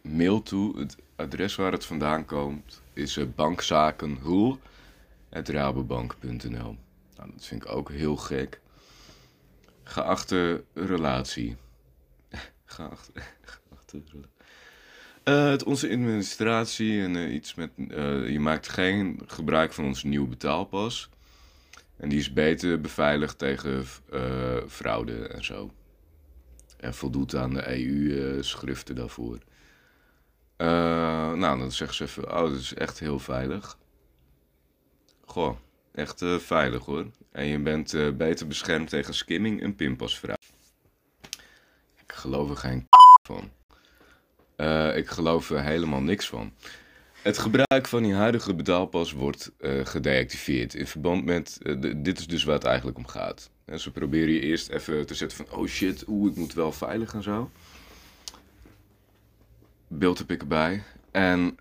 Mail 0.02 0.42
toe. 0.42 0.78
Het 0.78 0.96
adres 1.16 1.54
waar 1.54 1.72
het 1.72 1.84
vandaan 1.84 2.24
komt 2.24 2.82
is 2.92 3.16
uh, 3.16 3.26
Nou, 7.16 7.30
dat 7.32 7.46
vind 7.46 7.64
ik 7.64 7.68
ook 7.68 7.90
heel 7.90 8.16
gek. 8.16 8.60
Geachte 9.82 10.64
relatie. 10.74 11.56
Geachte, 12.64 13.12
geachte 13.42 14.02
relatie. 14.06 14.39
Eh, 15.30 15.50
het 15.50 15.64
onze 15.64 15.90
administratie 15.90 17.02
en 17.02 17.16
eh, 17.16 17.34
iets 17.34 17.54
met. 17.54 17.70
eh, 17.76 18.28
je 18.28 18.40
maakt 18.40 18.68
geen 18.68 19.20
gebruik 19.26 19.72
van 19.72 19.84
onze 19.84 20.06
nieuwe 20.06 20.28
betaalpas. 20.28 21.08
En 21.96 22.08
die 22.08 22.18
is 22.18 22.32
beter 22.32 22.80
beveiligd 22.80 23.38
tegen 23.38 23.84
fraude 24.68 25.28
en 25.28 25.44
zo. 25.44 25.70
En 26.76 26.94
voldoet 26.94 27.34
aan 27.34 27.54
de 27.54 27.62
EU-schriften 27.68 28.94
daarvoor. 28.94 29.38
Nou, 30.56 31.58
dan 31.58 31.72
zeggen 31.72 31.96
ze 31.96 32.04
even: 32.04 32.36
Oh, 32.36 32.50
dat 32.50 32.58
is 32.58 32.74
echt 32.74 32.98
heel 32.98 33.18
veilig. 33.18 33.78
Goh, 35.24 35.56
echt 35.92 36.24
veilig 36.38 36.84
hoor. 36.84 37.06
En 37.32 37.46
je 37.46 37.58
bent 37.58 38.16
beter 38.16 38.46
beschermd 38.46 38.88
tegen 38.88 39.14
skimming 39.14 39.62
en 39.62 39.74
pinpasfraude. 39.74 40.42
Ik 42.02 42.12
geloof 42.12 42.50
er 42.50 42.56
geen 42.56 42.88
van. 43.22 43.59
Eh, 44.60 44.96
ik 44.96 45.08
geloof 45.08 45.50
er 45.50 45.62
helemaal 45.62 46.00
niks 46.00 46.28
van. 46.28 46.52
Het 47.22 47.38
gebruik 47.38 47.88
van 47.88 48.02
die 48.02 48.14
huidige 48.14 48.54
betaalpas 48.54 49.12
wordt 49.12 49.52
eh, 49.58 49.86
gedeactiveerd. 49.86 50.74
In 50.74 50.86
verband 50.86 51.24
met. 51.24 51.58
eh, 51.62 51.94
dit 51.96 52.18
is 52.18 52.26
dus 52.26 52.44
waar 52.44 52.54
het 52.54 52.64
eigenlijk 52.64 52.98
om 52.98 53.06
gaat. 53.06 53.50
En 53.64 53.80
ze 53.80 53.90
proberen 53.90 54.34
je 54.34 54.40
eerst 54.40 54.68
even 54.68 55.06
te 55.06 55.14
zetten 55.14 55.36
van. 55.36 55.58
Oh 55.58 55.66
shit, 55.66 56.04
oeh, 56.08 56.30
ik 56.30 56.36
moet 56.36 56.54
wel 56.54 56.72
veilig 56.72 57.14
en 57.14 57.22
zo. 57.22 57.50
Beeld 59.88 60.18
heb 60.18 60.30
ik 60.30 60.40
erbij. 60.40 60.82
En 61.10 61.56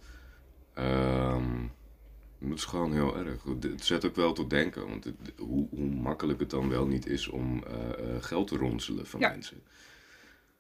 Ehm, 0.75 1.61
dat 2.39 2.59
is 2.59 2.65
gewoon 2.65 2.93
heel 2.93 3.17
erg. 3.17 3.43
Het 3.61 3.85
zet 3.85 4.05
ook 4.05 4.17
wel 4.17 4.33
tot 4.33 4.51
denken, 4.51 4.89
want 4.89 5.05
het- 5.05 5.33
hoe, 5.39 5.67
hoe 5.71 5.91
makkelijk 5.91 6.41
het 6.41 6.51
dan 6.51 6.69
wel 6.69 6.87
niet 6.87 7.07
is 7.07 7.29
om 7.29 7.63
eh, 7.65 7.75
eh, 8.17 8.23
geld 8.23 8.49
te 8.49 8.57
ronselen 8.57 9.07
van 9.07 9.21
Ja. 9.21 9.29
mensen. 9.29 9.61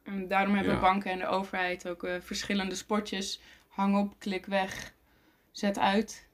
En 0.03 0.29
daarom 0.29 0.55
hebben 0.55 0.81
banken 0.81 1.11
en 1.11 1.19
de 1.19 1.27
overheid 1.27 1.89
ook 1.89 2.07
verschillende 2.21 2.75
spotjes. 2.75 3.41
Hang 3.69 3.97
op, 3.99 4.15
klik 4.19 4.47
weg, 4.47 4.93
zet 5.51 5.79
uit. 5.79 6.27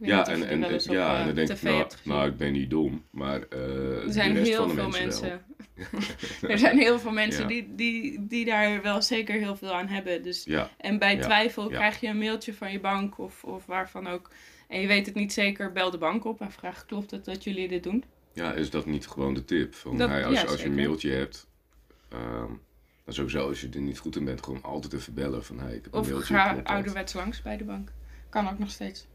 Ja, 0.00 0.20
of 0.20 0.28
en, 0.28 0.48
en, 0.48 0.64
op 0.64 0.70
ja, 0.80 1.14
eh, 1.14 1.20
en 1.20 1.26
dan 1.26 1.34
denk 1.34 1.48
ik, 1.50 1.62
nou, 1.62 1.86
nou, 2.04 2.28
ik 2.28 2.36
ben 2.36 2.52
niet 2.52 2.70
dom, 2.70 3.04
maar 3.10 3.48
er 3.48 4.12
zijn 4.12 4.32
de 4.34 4.38
rest 4.38 4.50
heel 4.50 4.58
van 4.68 4.68
de 4.68 4.74
veel 4.74 4.88
mensen, 4.90 5.42
er 6.50 6.58
zijn 6.58 6.78
heel 6.78 6.98
veel 6.98 7.10
mensen 7.10 7.42
Ja. 7.42 7.48
die, 7.48 7.74
die, 7.74 8.26
die 8.26 8.44
daar 8.44 8.82
wel 8.82 9.02
zeker 9.02 9.38
heel 9.38 9.56
veel 9.56 9.74
aan 9.74 9.88
hebben. 9.88 10.22
Dus, 10.22 10.44
Ja, 10.44 10.70
en 10.78 10.98
bij 10.98 11.16
Ja. 11.16 11.22
twijfel 11.22 11.68
krijg 11.68 12.00
je 12.00 12.06
een 12.08 12.18
mailtje 12.18 12.54
van 12.54 12.72
je 12.72 12.80
bank 12.80 13.18
of, 13.18 13.44
of 13.44 13.66
waarvan 13.66 14.06
ook. 14.06 14.30
En 14.68 14.80
je 14.80 14.86
weet 14.86 15.06
het 15.06 15.14
niet 15.14 15.32
zeker, 15.32 15.72
bel 15.72 15.90
de 15.90 15.98
bank 15.98 16.24
op 16.24 16.40
en 16.40 16.52
vraag: 16.52 16.84
klopt 16.86 17.10
het 17.10 17.24
dat 17.24 17.44
jullie 17.44 17.68
dit 17.68 17.82
doen? 17.82 18.04
ja, 18.32 18.52
is 18.52 18.70
dat 18.70 18.86
niet 18.86 19.06
gewoon 19.06 19.34
de 19.34 19.44
tip? 19.44 19.74
Van, 19.74 19.96
Dat- 19.96 20.08
hey, 20.08 20.24
als, 20.24 20.46
als 20.46 20.60
je 20.62 20.66
een 20.68 20.74
mailtje 20.74 21.10
hebt, 21.10 21.46
ehm 22.08 22.52
dan 23.04 23.14
sowieso 23.14 23.48
als 23.48 23.60
je 23.60 23.68
er 23.74 23.80
niet 23.80 23.98
goed 23.98 24.16
in 24.16 24.24
bent, 24.24 24.44
gewoon 24.44 24.62
altijd 24.62 24.92
even 24.92 25.14
bellen 25.14 25.44
van 25.44 25.58
hey, 25.58 25.74
ik 25.74 25.84
heb 25.84 25.92
een 25.94 26.00
Of 26.00 26.08
mailtje. 26.08 26.34
ga 26.34 26.48
klopt 26.52 26.66
dat? 26.66 26.74
ouderwets 26.74 27.12
langs 27.12 27.42
bij 27.42 27.56
de 27.56 27.64
bank. 27.64 27.92
Kan 28.28 28.48
ook 28.48 28.58
nog 28.58 28.70
steeds. 28.70 29.06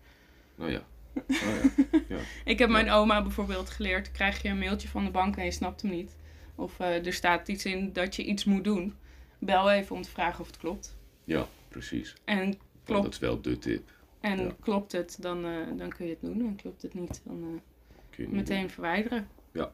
Nou 0.55 0.71
ja. 0.71 0.85
Oh, 1.15 1.23
ja. 1.27 1.99
ja. 2.15 2.17
Ik 2.45 2.59
heb 2.59 2.67
Ja. 2.69 2.73
mijn 2.73 2.89
oma 2.89 3.21
bijvoorbeeld 3.21 3.69
geleerd: 3.69 4.11
krijg 4.11 4.41
je 4.41 4.49
een 4.49 4.59
mailtje 4.59 4.87
van 4.87 5.05
de 5.05 5.11
bank 5.11 5.35
en 5.37 5.45
je 5.45 5.51
snapt 5.51 5.81
hem 5.81 5.91
niet. 5.91 6.15
Of 6.55 6.79
eh, 6.79 7.05
er 7.05 7.13
staat 7.13 7.47
iets 7.47 7.65
in 7.65 7.93
dat 7.93 8.15
je 8.15 8.23
iets 8.23 8.43
moet 8.45 8.63
doen. 8.63 8.95
Bel 9.39 9.71
even 9.71 9.95
om 9.95 10.01
te 10.01 10.09
vragen 10.09 10.39
of 10.39 10.47
het 10.47 10.57
klopt. 10.57 10.97
ja, 11.23 11.47
precies. 11.67 12.13
En, 12.25 12.57
klopt, 12.83 13.03
Dat 13.03 13.13
is 13.13 13.19
wel 13.19 13.41
de 13.41 13.57
tip. 13.57 13.89
en 14.19 14.39
ja. 14.39 14.55
klopt 14.59 14.91
het, 14.91 15.17
dan, 15.21 15.45
eh, 15.45 15.51
dan 15.77 15.89
kun 15.89 16.05
je 16.05 16.11
het 16.11 16.21
doen. 16.21 16.47
En 16.47 16.55
klopt 16.55 16.81
het 16.81 16.93
niet, 16.93 17.21
dan 17.23 17.43
eh, 17.43 17.61
Kun 18.09 18.23
je 18.29 18.35
meteen 18.35 18.69
verwijderen. 18.69 19.27
Ja. 19.51 19.71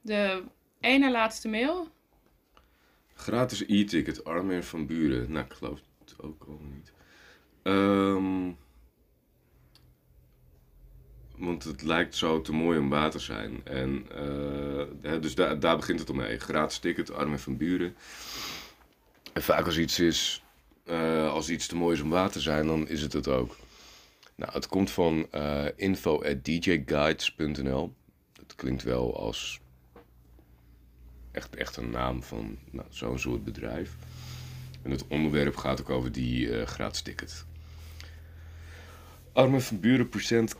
De 0.00 0.42
ene 0.80 1.10
laatste 1.10 1.48
mail. 1.48 1.88
Gratis 3.14 3.64
e-ticket, 3.66 4.24
Armin 4.24 4.62
van 4.62 4.86
Buren. 4.86 5.32
Nou, 5.32 5.44
ik 5.44 5.52
geloof 5.52 5.80
het 6.04 6.14
ook 6.22 6.44
al 6.48 6.60
niet. 6.74 6.92
Ehm, 7.62 8.52
want 11.40 11.64
het 11.64 11.82
lijkt 11.82 12.16
zo 12.16 12.40
te 12.40 12.52
mooi 12.52 12.78
om 12.78 12.88
waar 12.88 13.10
te 13.10 13.18
zijn. 13.18 13.60
En, 13.64 14.06
eh, 15.02 15.20
dus 15.20 15.34
daar, 15.34 15.60
daar 15.60 15.76
begint 15.76 16.00
het 16.00 16.10
om 16.10 16.16
mee. 16.16 16.38
Gratis 16.38 16.78
ticket, 16.78 17.12
van 17.34 17.56
Buren. 17.56 17.94
En 19.32 19.42
vaak 19.42 19.66
als 19.66 19.78
iets 19.78 20.00
is, 20.00 20.42
eh, 20.84 21.32
als 21.32 21.48
iets 21.48 21.66
te 21.66 21.76
mooi 21.76 22.02
om 22.02 22.10
waar 22.10 22.30
te 22.30 22.40
zijn, 22.40 22.66
dan 22.66 22.88
is 22.88 23.02
het 23.02 23.12
het 23.12 23.28
ook. 23.28 23.56
Nou, 24.34 24.52
het 24.52 24.66
komt 24.66 24.90
van 24.90 25.26
eh 25.30 25.66
info 25.76 26.22
at 26.22 26.44
djguides.nl. 26.44 27.94
Dat 28.32 28.54
klinkt 28.54 28.82
wel 28.82 29.18
als 29.20 29.60
echt, 31.32 31.56
echt 31.56 31.76
een 31.76 31.90
naam 31.90 32.22
van 32.22 32.58
nou, 32.70 32.86
zo'n 32.90 33.18
soort 33.18 33.44
bedrijf. 33.44 33.96
En 34.82 34.90
het 34.90 35.06
onderwerp 35.08 35.56
gaat 35.56 35.80
ook 35.80 35.90
over 35.90 36.12
die 36.12 36.58
eh, 36.58 36.66
gratis 36.66 37.02
ticket. 37.02 37.44
Armin 39.32 39.60
van 39.60 39.80
Buren 39.80 40.08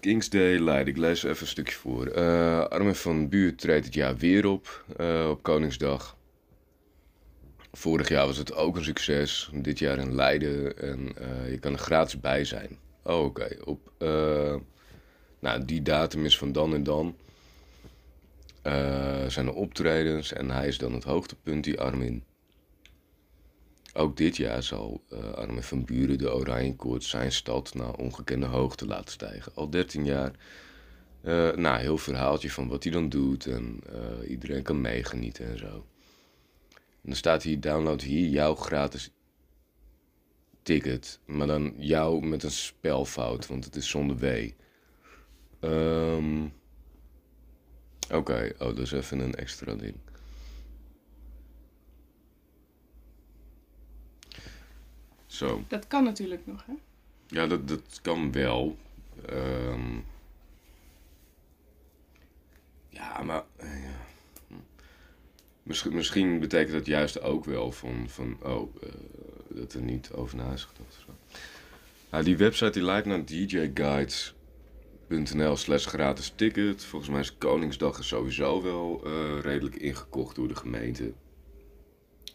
Kings 0.01 0.29
Day 0.29 0.59
Leiden. 0.59 0.95
Ik 0.95 1.01
lees 1.01 1.23
even 1.23 1.41
een 1.41 1.47
stukje 1.47 1.75
voor. 1.75 2.07
Eh 2.07 2.65
Armin 2.65 2.95
van 2.95 3.29
Buren 3.29 3.57
treedt 3.57 3.85
het 3.85 3.95
jaar 3.95 4.17
weer 4.17 4.47
op, 4.47 4.85
eh, 4.97 5.29
op 5.31 5.43
Koningsdag. 5.43 6.17
Vorig 7.73 8.09
jaar 8.09 8.27
was 8.27 8.37
het 8.37 8.55
ook 8.55 8.77
een 8.77 8.85
succes. 8.85 9.51
Dit 9.55 9.79
jaar 9.79 9.99
in 9.99 10.15
Leiden. 10.15 10.79
En 10.79 11.17
eh, 11.17 11.51
je 11.51 11.59
kan 11.59 11.73
er 11.73 11.79
gratis 11.79 12.21
bij 12.21 12.45
zijn. 12.45 12.79
Oh, 13.03 13.25
oké. 13.25 13.57
Op 13.65 13.93
nou, 15.39 15.65
die 15.65 15.83
datum 15.83 16.25
is 16.25 16.39
van 16.39 16.53
dan 16.53 16.75
en 16.75 16.83
dan. 16.83 17.17
Zijn 19.29 19.47
er 19.47 19.55
optredens 19.55 20.33
en 20.33 20.51
hij 20.51 20.67
is 20.69 20.79
dan 20.79 20.93
het 20.93 21.05
hoogtepunt, 21.05 21.65
die 21.65 21.81
Armin. 21.81 22.25
Ook 23.93 24.17
dit 24.17 24.37
jaar 24.37 24.63
zal 24.63 25.03
eh, 25.09 25.33
Armin 25.33 25.63
van 25.63 25.85
Buren 25.85 26.19
de 26.19 26.35
Oranjekoorts 26.35 27.09
zijn 27.09 27.33
stad 27.33 27.75
naar 27.75 27.95
ongekende 27.95 28.47
hoogte 28.47 28.87
laten 28.87 29.13
stijgen. 29.13 29.53
Al 29.55 29.71
13 29.71 30.05
jaar. 30.05 30.33
Eh 31.23 31.53
nou, 31.53 31.81
heel 31.81 31.99
verhaaltje 31.99 32.51
van 32.51 32.69
wat 32.69 32.83
hij 32.83 32.93
dan 32.93 33.09
doet 33.09 33.47
en 33.47 33.81
eh, 33.93 34.31
iedereen 34.31 34.63
kan 34.63 34.81
meegenieten 34.81 35.47
en 35.51 35.59
zo. 35.59 35.87
En 36.75 37.09
dan 37.09 37.17
staat 37.17 37.43
hier, 37.43 37.61
download 37.61 38.03
hier 38.03 38.29
jouw 38.29 38.55
gratis 38.55 39.11
ticket. 40.63 41.21
Maar 41.25 41.47
dan 41.47 41.75
jou 41.77 42.27
met 42.27 42.43
een 42.43 42.51
spelfout, 42.51 43.47
want 43.47 43.65
het 43.65 43.77
is 43.77 43.89
zonder 43.89 44.17
W. 44.17 44.51
Ehm 45.61 46.47
Oké, 48.13 48.53
oh, 48.59 48.67
dat 48.67 48.79
is 48.79 48.93
even 48.93 49.19
een 49.19 49.35
extra 49.35 49.75
ding. 49.75 49.95
Zo, 55.31 55.65
Dat 55.69 55.87
kan 55.87 56.05
natuurlijk 56.05 56.47
nog, 56.47 56.65
hè? 56.67 56.73
ja, 57.27 57.47
dat, 57.47 57.69
dat 57.69 57.99
kan 58.03 58.33
wel. 58.33 58.77
Ehm 59.27 59.99
ja, 62.89 63.23
maar. 63.23 63.43
eh, 63.57 63.83
ja. 63.83 64.07
Hm. 64.49 64.55
Misschien, 65.63 65.95
misschien 65.95 66.41
betekent 66.41 66.73
dat 66.73 66.87
juist 66.87 67.21
ook 67.21 67.45
wel 67.45 67.73
van, 67.73 68.09
van 68.09 68.37
oh, 68.43 68.75
eh, 68.83 68.89
dat 69.49 69.73
er 69.73 69.83
niet 69.83 70.13
over 70.13 70.37
na 70.37 70.53
is 70.53 70.65
gedacht. 70.65 70.97
of 70.99 71.05
Zo. 71.07 71.39
Nou, 72.11 72.25
die 72.25 72.37
website 72.37 72.71
die 72.71 72.83
leidt 72.83 73.07
naar 73.07 73.25
djguides.nl 73.25 74.37
slash 75.57 75.87
gratis 75.87 76.33
ticket. 76.37 76.85
Volgens 76.85 77.11
mij 77.11 77.21
is 77.21 77.39
Koningsdag 77.39 77.97
er 77.99 78.05
sowieso 78.05 78.63
wel 78.63 79.03
eh, 79.05 79.41
redelijk 79.41 79.77
ingekocht 79.77 80.37
door 80.37 80.49
de 80.49 80.57
gemeente. 80.57 81.13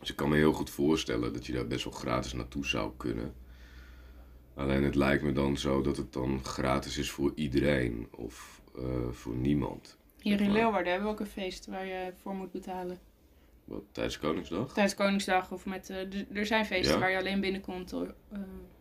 Dus 0.05 0.13
ik 0.13 0.19
kan 0.19 0.29
me 0.29 0.35
heel 0.35 0.53
goed 0.53 0.69
voorstellen 0.69 1.33
dat 1.33 1.45
je 1.45 1.53
daar 1.53 1.67
best 1.67 1.83
wel 1.83 1.93
gratis 1.93 2.33
naartoe 2.33 2.65
zou 2.65 2.91
kunnen. 2.97 3.33
Alleen 4.53 4.83
het 4.83 4.95
lijkt 4.95 5.23
me 5.23 5.31
dan 5.31 5.57
zo 5.57 5.81
dat 5.81 5.97
het 5.97 6.13
dan 6.13 6.43
gratis 6.43 6.97
is 6.97 7.11
voor 7.11 7.31
iedereen 7.35 8.07
of 8.11 8.61
eh, 8.75 9.09
voor 9.11 9.35
niemand. 9.35 9.97
Hier 10.19 10.41
in 10.41 10.51
Leeuwarden 10.51 10.91
hebben 10.91 11.07
we 11.09 11.13
ook 11.13 11.19
een 11.19 11.31
feest 11.31 11.65
waar 11.65 11.85
je 11.85 12.13
voor 12.21 12.35
moet 12.35 12.51
betalen. 12.51 12.99
Wat, 13.63 13.83
tijdens 13.91 14.19
Koningsdag? 14.19 14.73
Tijdens 14.73 14.95
Koningsdag 14.95 15.51
of 15.51 15.65
met... 15.65 15.89
eh, 15.89 16.37
er 16.37 16.45
zijn 16.45 16.65
feesten 16.65 16.93
Ja. 16.93 16.99
waar 16.99 17.11
je 17.11 17.17
alleen 17.17 17.41
binnenkomt, 17.41 17.93
eh, 17.93 18.01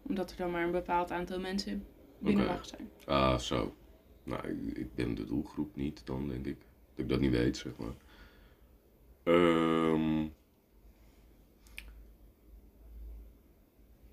omdat 0.02 0.30
er 0.30 0.36
dan 0.36 0.50
maar 0.50 0.64
een 0.64 0.70
bepaald 0.70 1.10
aantal 1.10 1.40
mensen 1.40 1.86
binnen 2.18 2.46
mag 2.46 2.66
zijn. 2.66 2.90
Ah, 3.04 3.38
zo. 3.38 3.74
Nou, 4.22 4.48
ik, 4.48 4.78
ik 4.78 4.94
ben 4.94 5.14
de 5.14 5.24
doelgroep 5.24 5.76
niet 5.76 6.06
dan, 6.06 6.28
denk 6.28 6.46
ik. 6.46 6.58
Dat 6.94 7.04
ik 7.04 7.08
dat 7.08 7.20
niet 7.20 7.30
weet, 7.30 7.56
zeg 7.56 7.72
maar. 7.76 7.94
Ehm 9.22 10.26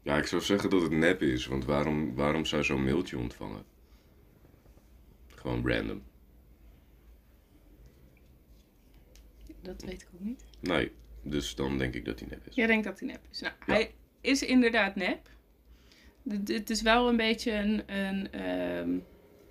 Ja, 0.02 0.18
ik 0.18 0.26
zou 0.26 0.42
zeggen 0.42 0.70
dat 0.70 0.82
het 0.82 0.92
nep 0.92 1.22
is, 1.22 1.46
want 1.46 1.66
waarom, 1.66 2.16
waarom 2.16 2.46
zou 2.46 2.64
zo'n 2.64 2.84
mailtje 2.84 3.18
ontvangen? 3.18 3.64
Gewoon 5.28 5.68
random. 5.70 6.04
Dat 9.62 9.82
weet 9.84 10.02
ik 10.02 10.08
ook 10.14 10.20
niet. 10.20 10.44
Nee, 10.60 10.92
dus 11.22 11.56
dan 11.56 11.78
denk 11.78 11.94
ik 11.94 12.06
dat 12.06 12.20
hij 12.20 12.30
nep 12.30 12.48
is. 12.48 12.56
Jij 12.56 12.68
denkt 12.68 12.86
dat 12.86 13.00
hij 13.00 13.08
nep 13.10 13.22
is. 13.32 13.40
Nou, 13.40 13.54
Ja. 13.66 13.74
hij 13.74 13.94
is 14.22 14.44
inderdaad 14.44 14.96
nep. 14.96 15.30
Dit 16.24 16.70
is 16.70 16.82
wel 16.82 17.10
een 17.10 17.18
beetje 17.18 17.52
een... 17.52 17.84
een 17.96 18.32
ehm, 18.32 18.90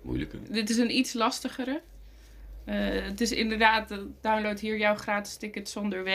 Moeilijke. 0.01 0.41
dit 0.41 0.69
is 0.69 0.77
een 0.77 0.95
iets 0.97 1.13
lastigere. 1.13 1.81
Eh, 2.65 2.75
het 3.03 3.21
is 3.21 3.31
inderdaad, 3.31 3.91
eh, 3.91 3.97
download 4.21 4.59
hier 4.59 4.77
jouw 4.77 4.95
gratis 4.95 5.35
ticket 5.37 5.69
zonder 5.69 6.03
W. 6.03 6.09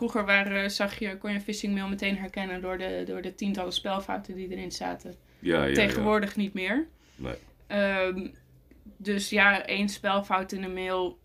Vroeger 0.00 0.24
waren, 0.24 0.70
zag 0.70 0.98
je, 0.98 1.18
kon 1.18 1.30
je 1.30 1.36
een 1.36 1.42
phishing 1.42 1.74
mail 1.74 1.88
meteen 1.88 2.16
herkennen 2.18 2.60
door 2.60 2.78
de, 2.78 3.02
door 3.06 3.22
de 3.22 3.34
tientallen 3.34 3.72
spelfouten 3.72 4.34
die 4.34 4.48
erin 4.48 4.72
zaten. 4.72 5.14
Ja, 5.38 5.64
ja, 5.64 5.74
Tegenwoordig 5.74 6.36
niet 6.36 6.54
meer. 6.54 6.88
Nee. 7.16 7.34
Ehm, 7.66 8.28
dus 8.96 9.30
ja, 9.30 9.66
één 9.66 9.88
spelfout 9.88 10.52
in 10.52 10.62
een 10.62 10.72
mail. 10.72 11.18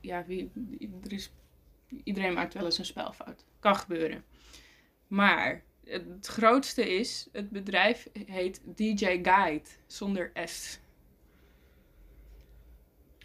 Ja, 0.00 0.24
wie, 0.26 0.50
er 1.04 1.12
is, 1.12 1.32
iedereen 2.04 2.32
maakt 2.32 2.54
wel 2.54 2.64
eens 2.64 2.78
een 2.78 2.84
spelfout. 2.84 3.44
Kan 3.60 3.76
gebeuren. 3.76 4.24
Maar 5.06 5.62
het 5.84 6.26
grootste 6.26 6.94
is, 6.98 7.28
het 7.32 7.50
bedrijf 7.50 8.08
heet 8.26 8.60
DJ 8.64 9.04
Guide 9.22 9.68
zonder 9.86 10.32
S. 10.44 10.80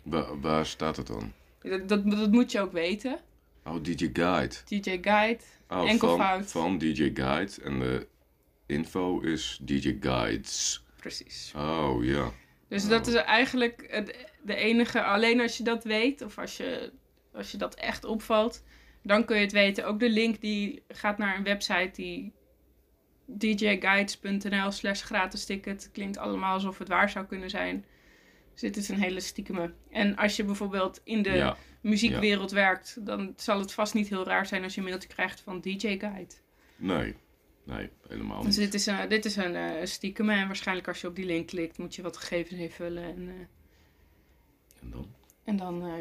Wa- 0.04 0.38
waar 0.38 0.66
staat 0.66 0.98
het 0.98 1.08
dan? 1.08 1.34
Dat, 1.60 1.90
dat, 1.90 2.12
dat 2.12 2.32
moet 2.32 2.52
je 2.52 2.60
ook 2.60 2.72
weten. 2.72 3.20
Oh, 3.68 3.84
DJ 3.84 4.10
Guide. 4.14 4.56
DJ 4.66 4.98
Guide, 5.02 5.40
Oh, 5.70 5.90
Enkelvoud. 5.90 6.52
Van, 6.52 6.62
van 6.62 6.78
DJ 6.78 7.12
Guide. 7.14 7.52
En 7.64 7.80
de 7.80 8.08
info 8.66 9.20
is 9.20 9.60
DJ 9.62 9.98
Guides. 10.00 10.84
precies. 10.96 11.54
Oh, 11.56 12.04
ja. 12.04 12.32
Dus 12.68 12.84
Oh. 12.84 12.90
dat 12.90 13.08
is 13.08 13.14
eigenlijk 13.14 14.04
de 14.44 14.56
enige, 14.56 15.04
alleen 15.04 15.42
als 15.42 15.58
je 15.58 15.64
dat 15.64 15.84
weet, 15.84 16.22
of 16.22 16.38
als 16.38 16.58
je, 16.58 16.92
als 17.34 17.52
je 17.52 17.58
dat 17.58 17.76
echt 17.76 18.04
opvalt, 18.04 18.64
dan 19.04 19.26
kun 19.26 19.36
je 19.36 19.42
het 19.42 19.52
weten. 19.52 19.86
Ook 19.86 20.00
de 20.00 20.10
link 20.10 20.42
die 20.42 20.84
gaat 20.88 21.18
naar 21.18 21.38
een 21.38 21.44
website 21.44 21.92
die 22.02 22.34
djguides.nl 23.26 24.72
slash 24.72 25.02
gratis 25.04 25.46
ticket. 25.46 25.90
Klinkt 25.94 26.18
allemaal 26.18 26.54
alsof 26.54 26.78
het 26.78 26.88
waar 26.88 27.10
zou 27.10 27.26
kunnen 27.26 27.50
zijn. 27.50 27.86
Dus 28.58 28.62
dit 28.72 28.78
is 28.78 28.90
een 28.90 29.00
hele 29.02 29.20
stiekeme. 29.20 29.74
En 29.90 30.16
als 30.16 30.36
je 30.36 30.44
bijvoorbeeld 30.44 31.02
in 31.04 31.22
de 31.22 31.32
Ja. 31.32 31.58
muziekwereld 31.82 32.52
werkt, 32.52 33.06
dan 33.06 33.34
zal 33.36 33.60
het 33.60 33.72
vast 33.74 33.94
niet 33.94 34.08
heel 34.10 34.24
raar 34.26 34.46
zijn 34.46 34.64
als 34.64 34.74
je 34.76 34.82
een 34.82 34.88
mailtje 34.88 35.08
krijgt 35.10 35.40
van 35.40 35.62
DJ 35.62 35.78
Guide. 35.78 36.34
Nee. 36.76 37.16
Nee, 37.64 37.90
helemaal 38.08 38.42
Dus 38.44 38.58
niet. 38.58 38.66
dit 38.66 38.74
is 38.74 38.86
een, 38.86 39.10
dit 39.10 39.26
is 39.26 39.36
een 39.36 39.56
eh, 39.56 39.86
stiekeme. 39.86 40.34
En 40.34 40.48
waarschijnlijk 40.48 40.88
als 40.88 41.02
je 41.02 41.08
op 41.08 41.16
die 41.16 41.26
link 41.26 41.48
klikt, 41.48 41.78
moet 41.78 41.96
je 41.96 42.02
wat 42.02 42.18
gegevens 42.18 42.60
invullen. 42.60 43.04
En, 43.04 43.28
eh, 43.28 43.34
En 44.82 44.90
dan? 44.92 45.08
en 45.44 45.56
dan 45.58 45.86
eh, 45.86 45.94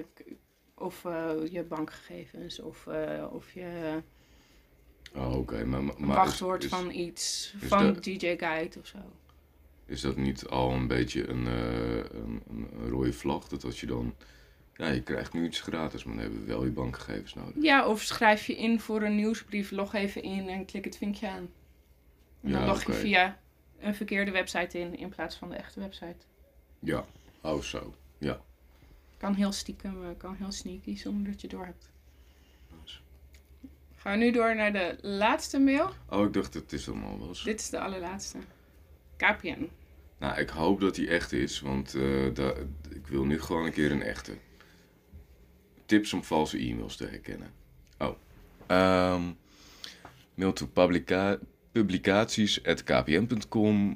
of 0.75 1.03
je 1.51 1.65
bankgegevens 1.69 2.61
of, 2.61 2.87
of 3.31 3.53
je 3.53 4.03
Oh, 5.15 5.37
oké. 5.37 5.65
Maar, 5.65 5.83
maar, 5.85 5.95
een 5.97 6.07
maar 6.07 6.17
wachtwoord 6.17 6.65
is, 6.65 6.71
is, 6.73 6.79
van 6.79 6.91
iets, 6.91 7.55
van 7.61 7.93
de- 7.93 8.01
DJ 8.01 8.37
Guide 8.37 8.79
of 8.81 8.87
zo. 8.87 8.99
Is 9.87 10.01
dat 10.01 10.17
niet 10.17 10.47
al 10.47 10.71
een 10.71 10.87
beetje 10.87 11.29
een, 11.29 11.47
eh, 11.47 11.97
een, 11.97 12.43
een, 12.51 12.89
rode 12.89 13.13
vlag? 13.13 13.49
Dat 13.49 13.65
als 13.65 13.81
je 13.81 13.87
dan... 13.87 14.15
Ja, 14.77 14.89
je 14.89 15.03
krijgt 15.03 15.33
nu 15.33 15.45
iets 15.45 15.61
gratis, 15.61 16.05
maar 16.05 16.15
dan 16.15 16.23
hebben 16.23 16.41
we 16.41 16.47
wel 16.47 16.65
je 16.65 16.71
bankgegevens 16.71 17.35
nodig. 17.35 17.63
Ja, 17.63 17.87
of 17.87 18.03
schrijf 18.03 18.47
je 18.47 18.57
in 18.57 18.81
voor 18.81 19.03
een 19.03 19.17
nieuwsbrief, 19.17 19.71
log 19.71 19.95
even 19.95 20.23
in 20.23 20.49
en 20.49 20.65
klik 20.65 20.85
het 20.85 20.97
vinkje 20.97 21.29
aan. 21.29 21.49
En 22.43 22.53
dan 22.53 22.67
log 22.67 22.85
je 22.85 22.93
via 22.93 23.39
een 23.81 23.95
verkeerde 23.95 24.31
website 24.31 24.79
in 24.79 24.99
in 24.99 25.09
plaats 25.09 25.37
van 25.37 25.49
de 25.49 25.57
echte 25.57 25.81
website. 25.81 26.17
Ja. 26.79 27.05
Oh, 27.41 27.61
zo. 27.61 27.95
Ja. 28.19 28.41
Kan 29.17 29.35
heel 29.35 29.53
stiekem, 29.53 30.05
eh, 30.05 30.09
kan 30.17 30.35
heel 30.35 30.53
sneaky 30.53 30.97
zonder 30.97 31.33
dat 31.33 31.41
je 31.41 31.49
door 31.49 31.65
hebt. 31.65 31.91
Nice. 32.83 32.99
Gaan 33.97 34.19
we 34.19 34.25
nu 34.25 34.33
door 34.33 34.57
naar 34.57 34.73
de 34.73 34.99
laatste 35.01 35.59
mail. 35.59 35.91
Oh, 36.09 36.27
ik 36.27 36.33
dacht 36.33 36.53
dat 36.53 36.63
het 36.63 36.73
is 36.73 36.89
allemaal 36.89 37.19
was. 37.19 37.43
Dit 37.43 37.61
is 37.61 37.71
de 37.71 37.81
allerlaatste. 37.81 38.39
KPN. 39.17 39.69
Nou, 40.19 40.41
ik 40.41 40.49
hoop 40.49 40.81
dat 40.81 40.95
die 40.95 41.09
echt 41.09 41.33
is, 41.33 41.61
want 41.61 41.95
eh, 41.95 42.27
ik 42.91 43.07
wil 43.07 43.25
nu 43.25 43.41
gewoon 43.41 43.67
een 43.67 43.73
keer 43.73 43.93
een 43.93 44.03
echte. 44.03 44.33
Tips 45.87 46.13
om 46.13 46.25
valse 46.25 46.59
e-mails 46.59 46.97
te 46.97 47.07
herkennen. 47.07 47.51
Oh. 47.99 48.17
Ehm 48.67 49.23
mail 50.37 50.53
to 50.53 50.67
publica 50.67 51.39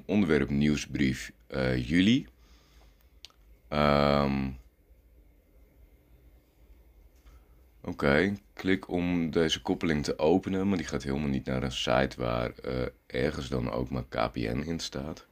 onderwerp 0.07 0.51
nieuwsbrief 0.51 1.33
eh, 1.47 1.89
juli. 1.89 2.27
Ehm, 3.69 4.49
Oké, 7.83 8.35
klik 8.61 8.89
om 8.89 9.31
deze 9.31 9.63
koppeling 9.63 10.05
te 10.05 10.19
openen, 10.19 10.69
maar 10.69 10.77
die 10.77 10.87
gaat 10.87 11.03
helemaal 11.03 11.29
niet 11.29 11.45
naar 11.45 11.63
een 11.63 11.73
site 11.73 12.17
waar 12.17 12.51
eh, 12.51 12.87
ergens 13.07 13.49
dan 13.49 13.71
ook 13.71 13.91
maar 13.91 14.05
KPN 14.09 14.63
in 14.67 14.79
staat. 14.79 15.27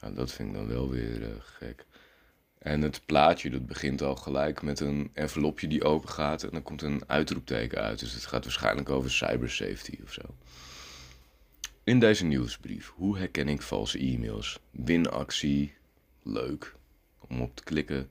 Ja, 0.00 0.10
dat 0.10 0.32
vind 0.32 0.48
ik 0.48 0.54
dan 0.54 0.68
wel 0.68 0.90
weer 0.90 1.22
eh, 1.22 1.28
gek. 1.38 1.84
En 2.58 2.82
het 2.82 3.00
plaatje 3.06 3.50
dat 3.50 3.66
begint 3.66 4.02
al 4.02 4.16
gelijk 4.16 4.62
met 4.62 4.80
een 4.80 5.10
envelopje 5.12 5.68
die 5.68 5.84
open 5.84 6.08
gaat 6.08 6.42
en 6.42 6.50
dan 6.50 6.62
komt 6.62 6.82
een 6.82 7.02
uitroepteken 7.06 7.80
uit. 7.80 7.98
Dus 7.98 8.12
het 8.12 8.26
gaat 8.26 8.44
waarschijnlijk 8.44 8.90
over 8.90 9.10
cybersafety 9.10 9.98
of 10.04 10.12
zo. 10.12 10.22
In 11.84 12.00
deze 12.00 12.24
nieuwsbrief, 12.24 12.92
hoe 12.94 13.18
herken 13.18 13.48
ik 13.48 13.62
valse 13.62 13.98
e-mails? 13.98 14.60
Winactie, 14.70 15.74
leuk 16.22 16.74
om 17.28 17.40
op 17.40 17.56
te 17.56 17.62
klikken. 17.62 18.10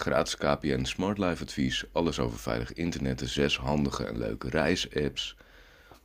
Gratis 0.00 0.36
KPN 0.36 0.84
Smart 0.84 1.18
Life 1.18 1.42
advies, 1.42 1.84
alles 1.92 2.18
over 2.18 2.38
veilig 2.38 2.72
internet, 2.72 3.18
de 3.18 3.26
zes 3.26 3.56
handige 3.56 4.04
en 4.04 4.18
leuke 4.18 4.48
reisapps. 4.48 5.36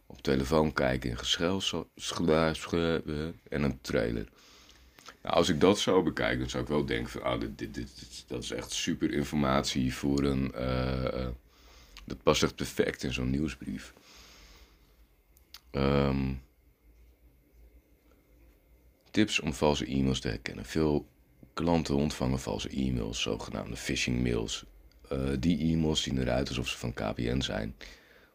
Op 0.06 0.22
telefoon 0.22 0.74
kijken 0.74 1.10
in 1.10 1.18
geschel 1.18 1.62
en 3.50 3.64
een 3.64 3.82
trailer. 3.82 4.28
Nou, 5.22 5.36
als 5.36 5.50
ik 5.50 5.60
dat 5.60 5.80
zo 5.80 6.04
bekijk, 6.04 6.40
dan 6.40 6.50
zou 6.50 6.64
ik 6.64 6.70
wel 6.70 6.86
denken 6.86 7.12
van, 7.12 7.24
ah, 7.24 7.40
dit, 7.40 7.58
dit, 7.58 7.74
dit, 7.74 8.24
dat 8.28 8.44
is 8.44 8.52
echt 8.52 8.72
super 8.72 9.12
informatie 9.14 9.94
voor 9.94 10.24
een, 10.24 10.54
eh, 10.54 11.22
eh, 11.24 11.30
dat 12.06 12.24
past 12.24 12.44
echt 12.44 12.56
perfect 12.56 13.04
in 13.04 13.14
zo'n 13.14 13.30
nieuwsbrief. 13.30 13.94
Ehm, 15.72 16.34
tips 19.12 19.40
om 19.40 19.54
valse 19.54 19.86
e-mails 19.86 20.20
te 20.20 20.28
herkennen. 20.28 20.66
Veel 20.66 21.08
klanten 21.56 21.96
ontvangen 21.96 22.40
valse 22.40 22.70
e-mails, 22.70 23.22
zogenaamde 23.22 23.76
phishing 23.76 24.24
mails. 24.24 24.66
Eh, 25.10 25.20
die 25.40 25.74
e-mails 25.74 26.02
zien 26.02 26.18
eruit 26.18 26.48
alsof 26.48 26.68
ze 26.68 26.78
van 26.78 26.94
KPN 26.94 27.42
zijn. 27.42 27.76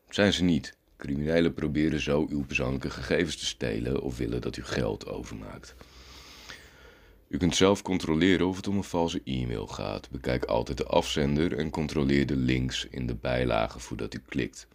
Zijn 0.09 0.33
ze 0.33 0.45
niet. 0.45 0.77
Criminelen 0.97 1.55
proberen 1.55 2.01
zo 2.01 2.27
uw 2.29 2.45
persoonlijke 2.45 2.91
gegevens 2.91 3.37
te 3.37 3.47
stelen 3.47 4.03
of 4.03 4.17
willen 4.17 4.41
dat 4.41 4.57
u 4.57 4.65
geld 4.65 5.07
overmaakt. 5.07 5.75
U 7.29 7.37
kunt 7.37 7.57
zelf 7.57 7.83
controleren 7.83 8.47
of 8.47 8.57
het 8.57 8.67
om 8.67 8.77
een 8.77 8.85
valse 8.85 9.21
e-mail 9.25 9.67
gaat. 9.67 10.11
Bekijk 10.11 10.45
altijd 10.45 10.79
de 10.79 10.85
afzender 10.85 11.59
en 11.59 11.71
controleer 11.71 12.27
de 12.27 12.37
links 12.37 12.87
in 12.91 13.07
de 13.07 13.15
bijlage 13.15 13.79
voordat 13.79 14.15
u 14.15 14.23
klikt. 14.29 14.67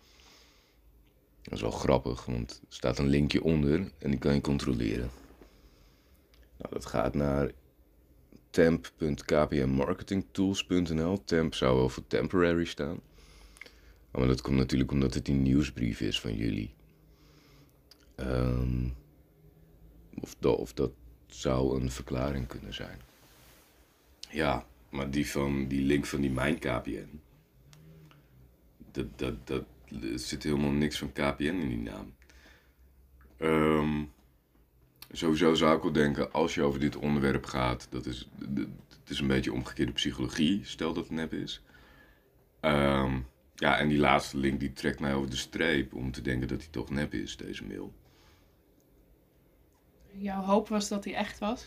Dat 1.42 1.54
is 1.54 1.62
wel 1.62 1.72
grappig, 1.72 2.26
want 2.26 2.62
er 2.70 2.76
staat 2.76 3.00
een 3.00 3.08
linkje 3.08 3.44
onder 3.44 3.92
en 4.00 4.10
die 4.10 4.20
kan 4.20 4.34
je 4.34 4.42
controleren. 4.42 5.10
Nou, 6.58 6.74
dat 6.74 6.86
gaat 6.86 7.14
naar 7.14 7.52
temp.kpnmarketingtools.nl. 8.56 11.24
Temp 11.24 11.54
zou 11.54 11.78
wel 11.78 11.90
voor 11.90 12.08
temporary 12.08 12.66
staan. 12.66 13.00
Oh, 14.12 14.20
maar 14.20 14.28
dat 14.28 14.42
komt 14.42 14.58
natuurlijk 14.58 14.92
omdat 14.92 15.14
het 15.14 15.26
die 15.26 15.36
nieuwsbrief 15.36 16.02
is 16.02 16.20
van 16.20 16.36
jullie. 16.36 16.74
Ehm, 18.16 18.88
of, 20.22 20.36
dat, 20.40 20.58
of 20.58 20.74
dat 20.74 20.92
zou 21.28 21.82
een 21.82 21.92
verklaring 21.92 22.48
kunnen 22.48 22.74
zijn. 22.74 23.00
Ja, 24.30 24.66
maar 24.90 25.12
die, 25.12 25.30
van, 25.30 25.68
die 25.68 25.82
link 25.82 26.06
van 26.06 26.22
die 26.22 26.32
Mijn 26.32 26.60
KPN. 26.60 27.20
Dat, 28.92 29.06
dat, 29.16 29.48
dat, 29.48 29.64
er 30.02 30.20
zit 30.20 30.44
helemaal 30.44 30.72
niks 30.72 30.98
van 30.98 31.12
KPN 31.12 31.44
in 31.44 31.68
die 31.68 31.78
naam. 31.78 32.14
Ehm, 33.38 34.04
sowieso 35.18 35.54
zou 35.54 35.76
ik 35.78 35.82
wel 35.84 35.92
denken, 35.92 36.32
als 36.32 36.56
je 36.56 36.62
over 36.64 36.80
dit 36.80 36.96
onderwerp 36.96 37.46
gaat, 37.46 37.88
dat 37.90 38.06
is, 38.06 38.30
het 39.00 39.10
is 39.10 39.20
een 39.20 39.28
beetje 39.28 39.54
omgekeerde 39.54 39.92
psychologie, 39.92 40.62
stel 40.64 40.94
dat 40.94 41.04
het 41.04 41.14
nep 41.14 41.34
is. 41.34 41.62
Ehm, 42.60 43.20
ja, 43.56 43.78
en 43.78 43.88
die 43.88 43.98
laatste 44.00 44.38
link 44.38 44.60
die 44.60 44.74
trekt 44.74 45.00
mij 45.00 45.14
over 45.14 45.30
de 45.30 45.36
streep 45.36 45.94
om 45.94 46.12
te 46.12 46.22
denken 46.22 46.48
dat 46.48 46.58
hij 46.60 46.68
toch 46.72 46.90
nep 46.90 47.14
is, 47.14 47.38
deze 47.38 47.66
mail. 47.66 47.94
Jouw 50.18 50.42
hoop 50.42 50.68
was 50.68 50.88
dat 50.88 51.04
hij 51.06 51.14
echt 51.16 51.40
was. 51.40 51.66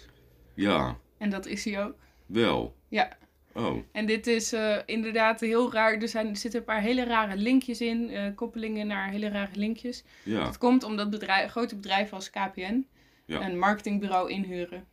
Ja, 0.55 0.97
En 1.19 1.31
dat 1.31 1.47
is 1.47 1.65
hij 1.65 1.85
ook. 1.85 1.95
wel. 2.27 2.75
Ja. 2.89 3.17
Oh, 3.55 3.77
En 3.93 4.07
dit 4.07 4.27
is 4.27 4.53
eh, 4.53 4.77
inderdaad 4.87 5.41
heel 5.41 5.73
raar. 5.73 5.95
Er, 5.95 6.09
zijn, 6.09 6.29
er 6.29 6.37
zitten 6.37 6.61
een 6.61 6.67
paar 6.67 6.81
hele 6.81 7.05
rare 7.05 7.37
linkjes 7.37 7.81
in. 7.81 8.11
eh, 8.11 8.35
koppelingen 8.35 8.87
naar 8.87 9.11
hele 9.11 9.29
rare 9.29 9.57
linkjes. 9.57 10.05
ja. 10.23 10.45
Dat 10.45 10.59
komt 10.59 10.83
omdat 10.83 11.11
bedrijf, 11.11 11.51
grote 11.51 11.77
bedrijven 11.77 12.15
als 12.17 12.31
KPN 12.31 12.87
Ja. 13.29 13.47
een 13.49 13.59
marketingbureau 13.59 14.31
inhuren. 14.31 14.85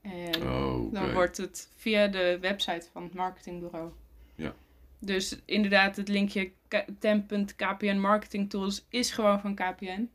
En 0.00 0.42
Oh, 0.42 0.92
dan 0.92 1.12
wordt 1.12 1.36
het 1.36 1.68
via 1.76 2.06
de 2.08 2.38
website 2.40 2.86
van 2.92 3.02
het 3.02 3.14
marketingbureau. 3.14 3.90
Ja. 4.34 4.54
Dus 4.98 5.40
inderdaad, 5.44 5.96
het 5.96 6.08
linkje 6.08 6.50
temp.kpn 6.98 7.98
Marketing 7.98 8.50
Tools 8.50 8.86
is 8.88 9.10
gewoon 9.10 9.40
van 9.40 9.54
KPN. 9.54 10.10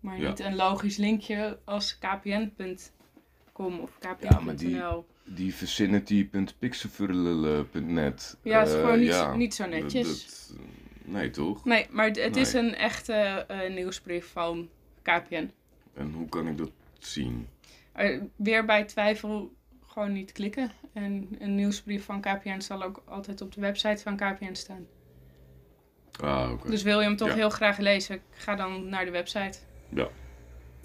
Maar 0.00 0.20
Ja. 0.20 0.28
niet 0.28 0.40
een 0.40 0.56
logisch 0.56 0.96
linkje 0.96 1.58
als 1.64 1.98
kpn.com 1.98 3.78
of 3.80 3.98
Ja, 4.20 4.40
maar 4.40 4.56
die- 4.56 4.74
kpn.nl. 4.76 5.06
Die 5.24 5.54
vicinity.pixelfurlele.net. 5.54 8.36
Ja, 8.42 8.62
is 8.62 8.72
eh, 8.72 8.80
gewoon 8.80 8.98
niet, 8.98 9.08
ja, 9.08 9.34
niet 9.36 9.54
zo 9.54 9.66
netjes. 9.66 10.46
dat- 10.48 10.56
nee, 11.04 11.30
toch? 11.30 11.64
Nee, 11.64 11.86
maar 11.90 12.06
het 12.06 12.22
het 12.22 12.36
is 12.36 12.52
een 12.52 12.74
echte 12.74 13.12
eh, 13.12 13.74
nieuwsbrief 13.74 14.32
van 14.32 14.68
KPN. 15.02 15.50
En 16.00 16.12
hoe 16.12 16.28
kan 16.28 16.48
ik 16.48 16.58
dat 16.58 16.70
zien? 16.98 17.48
Eh, 17.92 18.20
weer 18.36 18.64
bij 18.64 18.84
twijfel 18.84 19.52
gewoon 19.86 20.12
niet 20.12 20.32
klikken. 20.32 20.70
En 20.92 21.28
een 21.38 21.54
nieuwsbrief 21.54 22.04
van 22.04 22.20
KPN 22.20 22.60
zal 22.60 22.82
ook 22.82 23.02
altijd 23.04 23.40
op 23.40 23.52
de 23.52 23.60
website 23.60 24.02
van 24.02 24.16
KPN 24.16 24.54
staan. 24.54 24.86
Ah, 26.20 26.50
oké. 26.52 26.70
Dus 26.70 26.82
wil 26.82 27.00
je 27.00 27.06
hem 27.06 27.16
toch 27.16 27.28
Ja. 27.28 27.34
heel 27.34 27.50
graag 27.50 27.78
lezen, 27.78 28.22
ga 28.30 28.54
dan 28.54 28.88
naar 28.88 29.04
de 29.04 29.10
website. 29.10 29.58
Ja. 29.88 30.08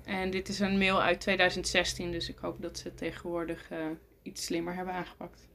En 0.04 0.30
dit 0.32 0.48
is 0.50 0.60
een 0.60 0.78
mail 0.78 1.02
uit 1.02 1.20
2016, 1.22 2.12
dus 2.12 2.30
ik 2.30 2.38
hoop 2.38 2.62
dat 2.62 2.78
ze 2.78 2.88
het 2.88 2.98
tegenwoordig 2.98 3.70
eh, 3.72 3.86
iets 4.22 4.46
slimmer 4.46 4.76
hebben 4.76 4.94
aangepakt. 4.94 5.48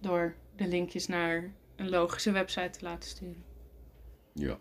Door 0.00 0.34
de 0.56 0.66
linkjes 0.68 1.06
naar 1.06 1.52
een 1.76 1.88
logische 1.88 2.30
website 2.30 2.70
te 2.78 2.84
laten 2.84 3.08
sturen. 3.08 3.44
Ja. 4.32 4.58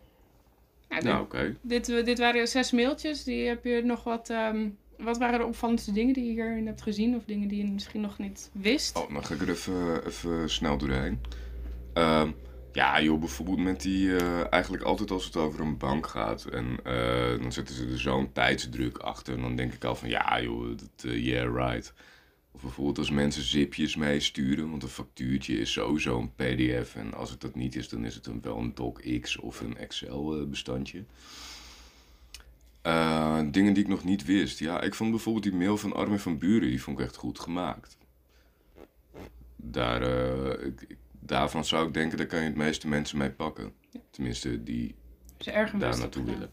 Nou, 1.01 1.13
Nou, 1.13 1.23
oké. 1.23 1.55
dit, 1.61 1.85
dit, 1.85 2.05
dit 2.05 2.19
waren 2.19 2.47
zes 2.47 2.71
mailtjes. 2.71 3.23
Die 3.23 3.47
heb 3.47 3.63
je 3.63 3.81
nog 3.83 4.03
wat. 4.03 4.29
ehm, 4.29 4.67
wat 4.97 5.17
waren 5.17 5.39
de 5.39 5.45
opvallendste 5.45 5.91
dingen 5.91 6.13
die 6.13 6.25
je 6.25 6.31
hierin 6.31 6.65
hebt 6.67 6.81
gezien? 6.81 7.15
Of 7.15 7.23
dingen 7.25 7.47
die 7.47 7.65
je 7.65 7.71
misschien 7.71 8.01
nog 8.01 8.17
niet 8.17 8.49
wist? 8.53 8.97
Oh, 8.97 9.13
dan 9.13 9.25
ga 9.25 9.33
ik 9.33 9.41
er 9.41 9.49
even, 9.49 10.05
even 10.07 10.49
snel 10.49 10.77
doorheen. 10.77 11.19
Ehm, 11.93 12.29
Ja, 12.75 13.01
joh, 13.01 13.19
bijvoorbeeld 13.19 13.57
met 13.59 13.81
die, 13.81 14.15
eh, 14.15 14.53
eigenlijk 14.53 14.83
altijd 14.83 15.11
als 15.11 15.25
het 15.25 15.35
over 15.37 15.59
een 15.61 15.77
bank 15.77 16.07
gaat. 16.07 16.45
En 16.45 16.77
eh, 16.83 17.41
dan 17.41 17.51
zetten 17.51 17.75
ze 17.75 17.87
er 17.87 17.99
zo'n 17.99 18.31
tijdsdruk 18.31 18.97
achter. 18.97 19.33
En 19.35 19.41
dan 19.41 19.55
denk 19.55 19.73
ik 19.73 19.83
al 19.83 19.95
van, 19.95 20.09
ja 20.09 20.41
joh, 20.41 20.67
dat, 20.77 21.11
eh, 21.11 21.25
yeah 21.25 21.55
right. 21.55 21.93
Of 22.55 22.61
bijvoorbeeld 22.61 22.97
als 22.97 23.09
mensen 23.09 23.43
zipjes 23.43 23.95
meesturen, 23.95 24.69
want 24.69 24.83
een 24.83 24.89
factuurtje 24.89 25.57
is 25.57 25.71
sowieso 25.71 26.19
een 26.19 26.33
pdf. 26.35 26.95
En 26.95 27.13
als 27.13 27.29
het 27.29 27.41
dat 27.41 27.55
niet 27.55 27.75
is, 27.75 27.89
dan 27.89 28.05
is 28.05 28.15
het 28.15 28.25
een, 28.25 28.41
wel 28.41 28.57
een 28.57 28.75
docx 28.75 29.37
of 29.37 29.59
een 29.61 29.77
Excel 29.77 30.47
bestandje. 30.47 31.03
Eh, 32.81 33.41
dingen 33.51 33.73
die 33.73 33.83
ik 33.83 33.89
nog 33.89 34.03
niet 34.03 34.25
wist. 34.25 34.59
Ja, 34.59 34.81
ik 34.81 34.93
vond 34.93 35.09
bijvoorbeeld 35.11 35.43
die 35.43 35.53
mail 35.53 35.77
van 35.77 35.93
Armin 35.93 36.19
van 36.19 36.37
Buren, 36.37 36.69
die 36.69 36.81
vond 36.81 36.99
ik 36.99 37.05
echt 37.05 37.15
goed 37.15 37.39
gemaakt. 37.39 37.97
Daar, 39.55 40.01
eh, 40.01 40.65
ik- 40.67 40.81
ik- 40.87 40.97
daarvan 41.19 41.65
zou 41.65 41.87
ik 41.87 41.93
denken, 41.93 42.17
daar 42.17 42.27
kan 42.27 42.39
je 42.39 42.45
het 42.45 42.55
meeste 42.55 42.87
mensen 42.87 43.17
mee 43.17 43.31
pakken. 43.31 43.73
Tenminste, 44.09 44.63
die 44.63 44.95
Ze 45.37 45.51
erg 45.51 45.71
daar 45.71 45.97
naartoe 45.99 46.23
willen. 46.23 46.49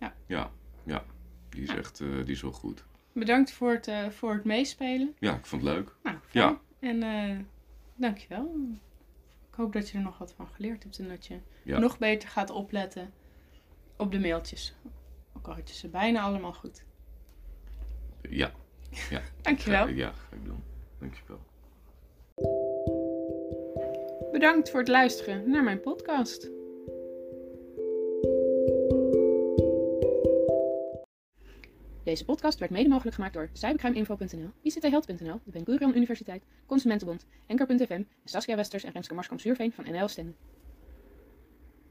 Ja. 0.00 0.14
Ja, 0.26 0.50
ja. 0.84 1.04
Die 1.48 1.62
is 1.62 1.68
echt, 1.68 2.00
eh, 2.00 2.08
die 2.24 2.34
is 2.34 2.40
wel 2.42 2.52
goed. 2.52 2.84
Bedankt 3.18 3.50
voor 3.52 3.70
het, 3.72 3.86
eh, 3.88 4.08
voor 4.08 4.32
het 4.34 4.44
meespelen. 4.44 5.14
Ja, 5.18 5.34
ik 5.34 5.46
vond 5.46 5.62
het 5.62 5.70
leuk. 5.74 5.94
Nou, 6.02 6.16
Ja. 6.30 6.60
En 6.78 7.02
eh 7.02 7.36
dankjewel. 7.94 8.54
Ik 9.50 9.54
hoop 9.54 9.72
dat 9.72 9.88
je 9.88 9.98
er 9.98 10.04
nog 10.04 10.18
wat 10.18 10.32
van 10.32 10.48
geleerd 10.48 10.82
hebt 10.82 10.98
en 10.98 11.08
dat 11.08 11.26
je 11.26 11.38
Ja. 11.62 11.78
nog 11.78 11.98
beter 11.98 12.28
gaat 12.28 12.50
opletten 12.50 13.12
op 13.96 14.12
de 14.12 14.18
mailtjes. 14.20 14.74
Ook 15.36 15.46
al 15.46 15.54
had 15.54 15.68
je 15.68 15.74
ze 15.74 15.88
bijna 15.88 16.20
allemaal 16.20 16.52
goed. 16.52 16.84
Ja. 18.28 18.50
ja. 19.10 19.20
Dankjewel. 19.42 19.88
Ja, 19.88 20.12
ga 20.12 20.36
ik 20.36 20.44
doen. 20.44 20.62
Dankjewel. 20.98 21.40
Bedankt 24.32 24.70
voor 24.70 24.80
het 24.80 24.88
luisteren 24.88 25.50
naar 25.50 25.64
mijn 25.64 25.80
podcast. 25.80 26.50
Deze 32.06 32.24
podcast 32.24 32.58
werd 32.58 32.70
mede 32.70 32.88
mogelijk 32.88 33.14
gemaakt 33.14 33.34
door 33.34 33.48
cybercrimeinfo.nl, 33.52 34.50
ICTHealth.nl, 34.62 35.40
de 35.44 35.50
Ben 35.50 35.64
Gurion 35.64 35.96
Universiteit, 35.96 36.42
Consumentenbond, 36.66 37.26
Enker.fm 37.46 37.92
en 37.92 38.06
Saskia 38.24 38.56
Westers 38.56 38.84
en 38.84 38.92
Renske 38.92 39.14
Marskamp-Zuurveen 39.14 39.72
van 39.72 39.84
NL 39.90 40.08
Stende. 40.08 40.32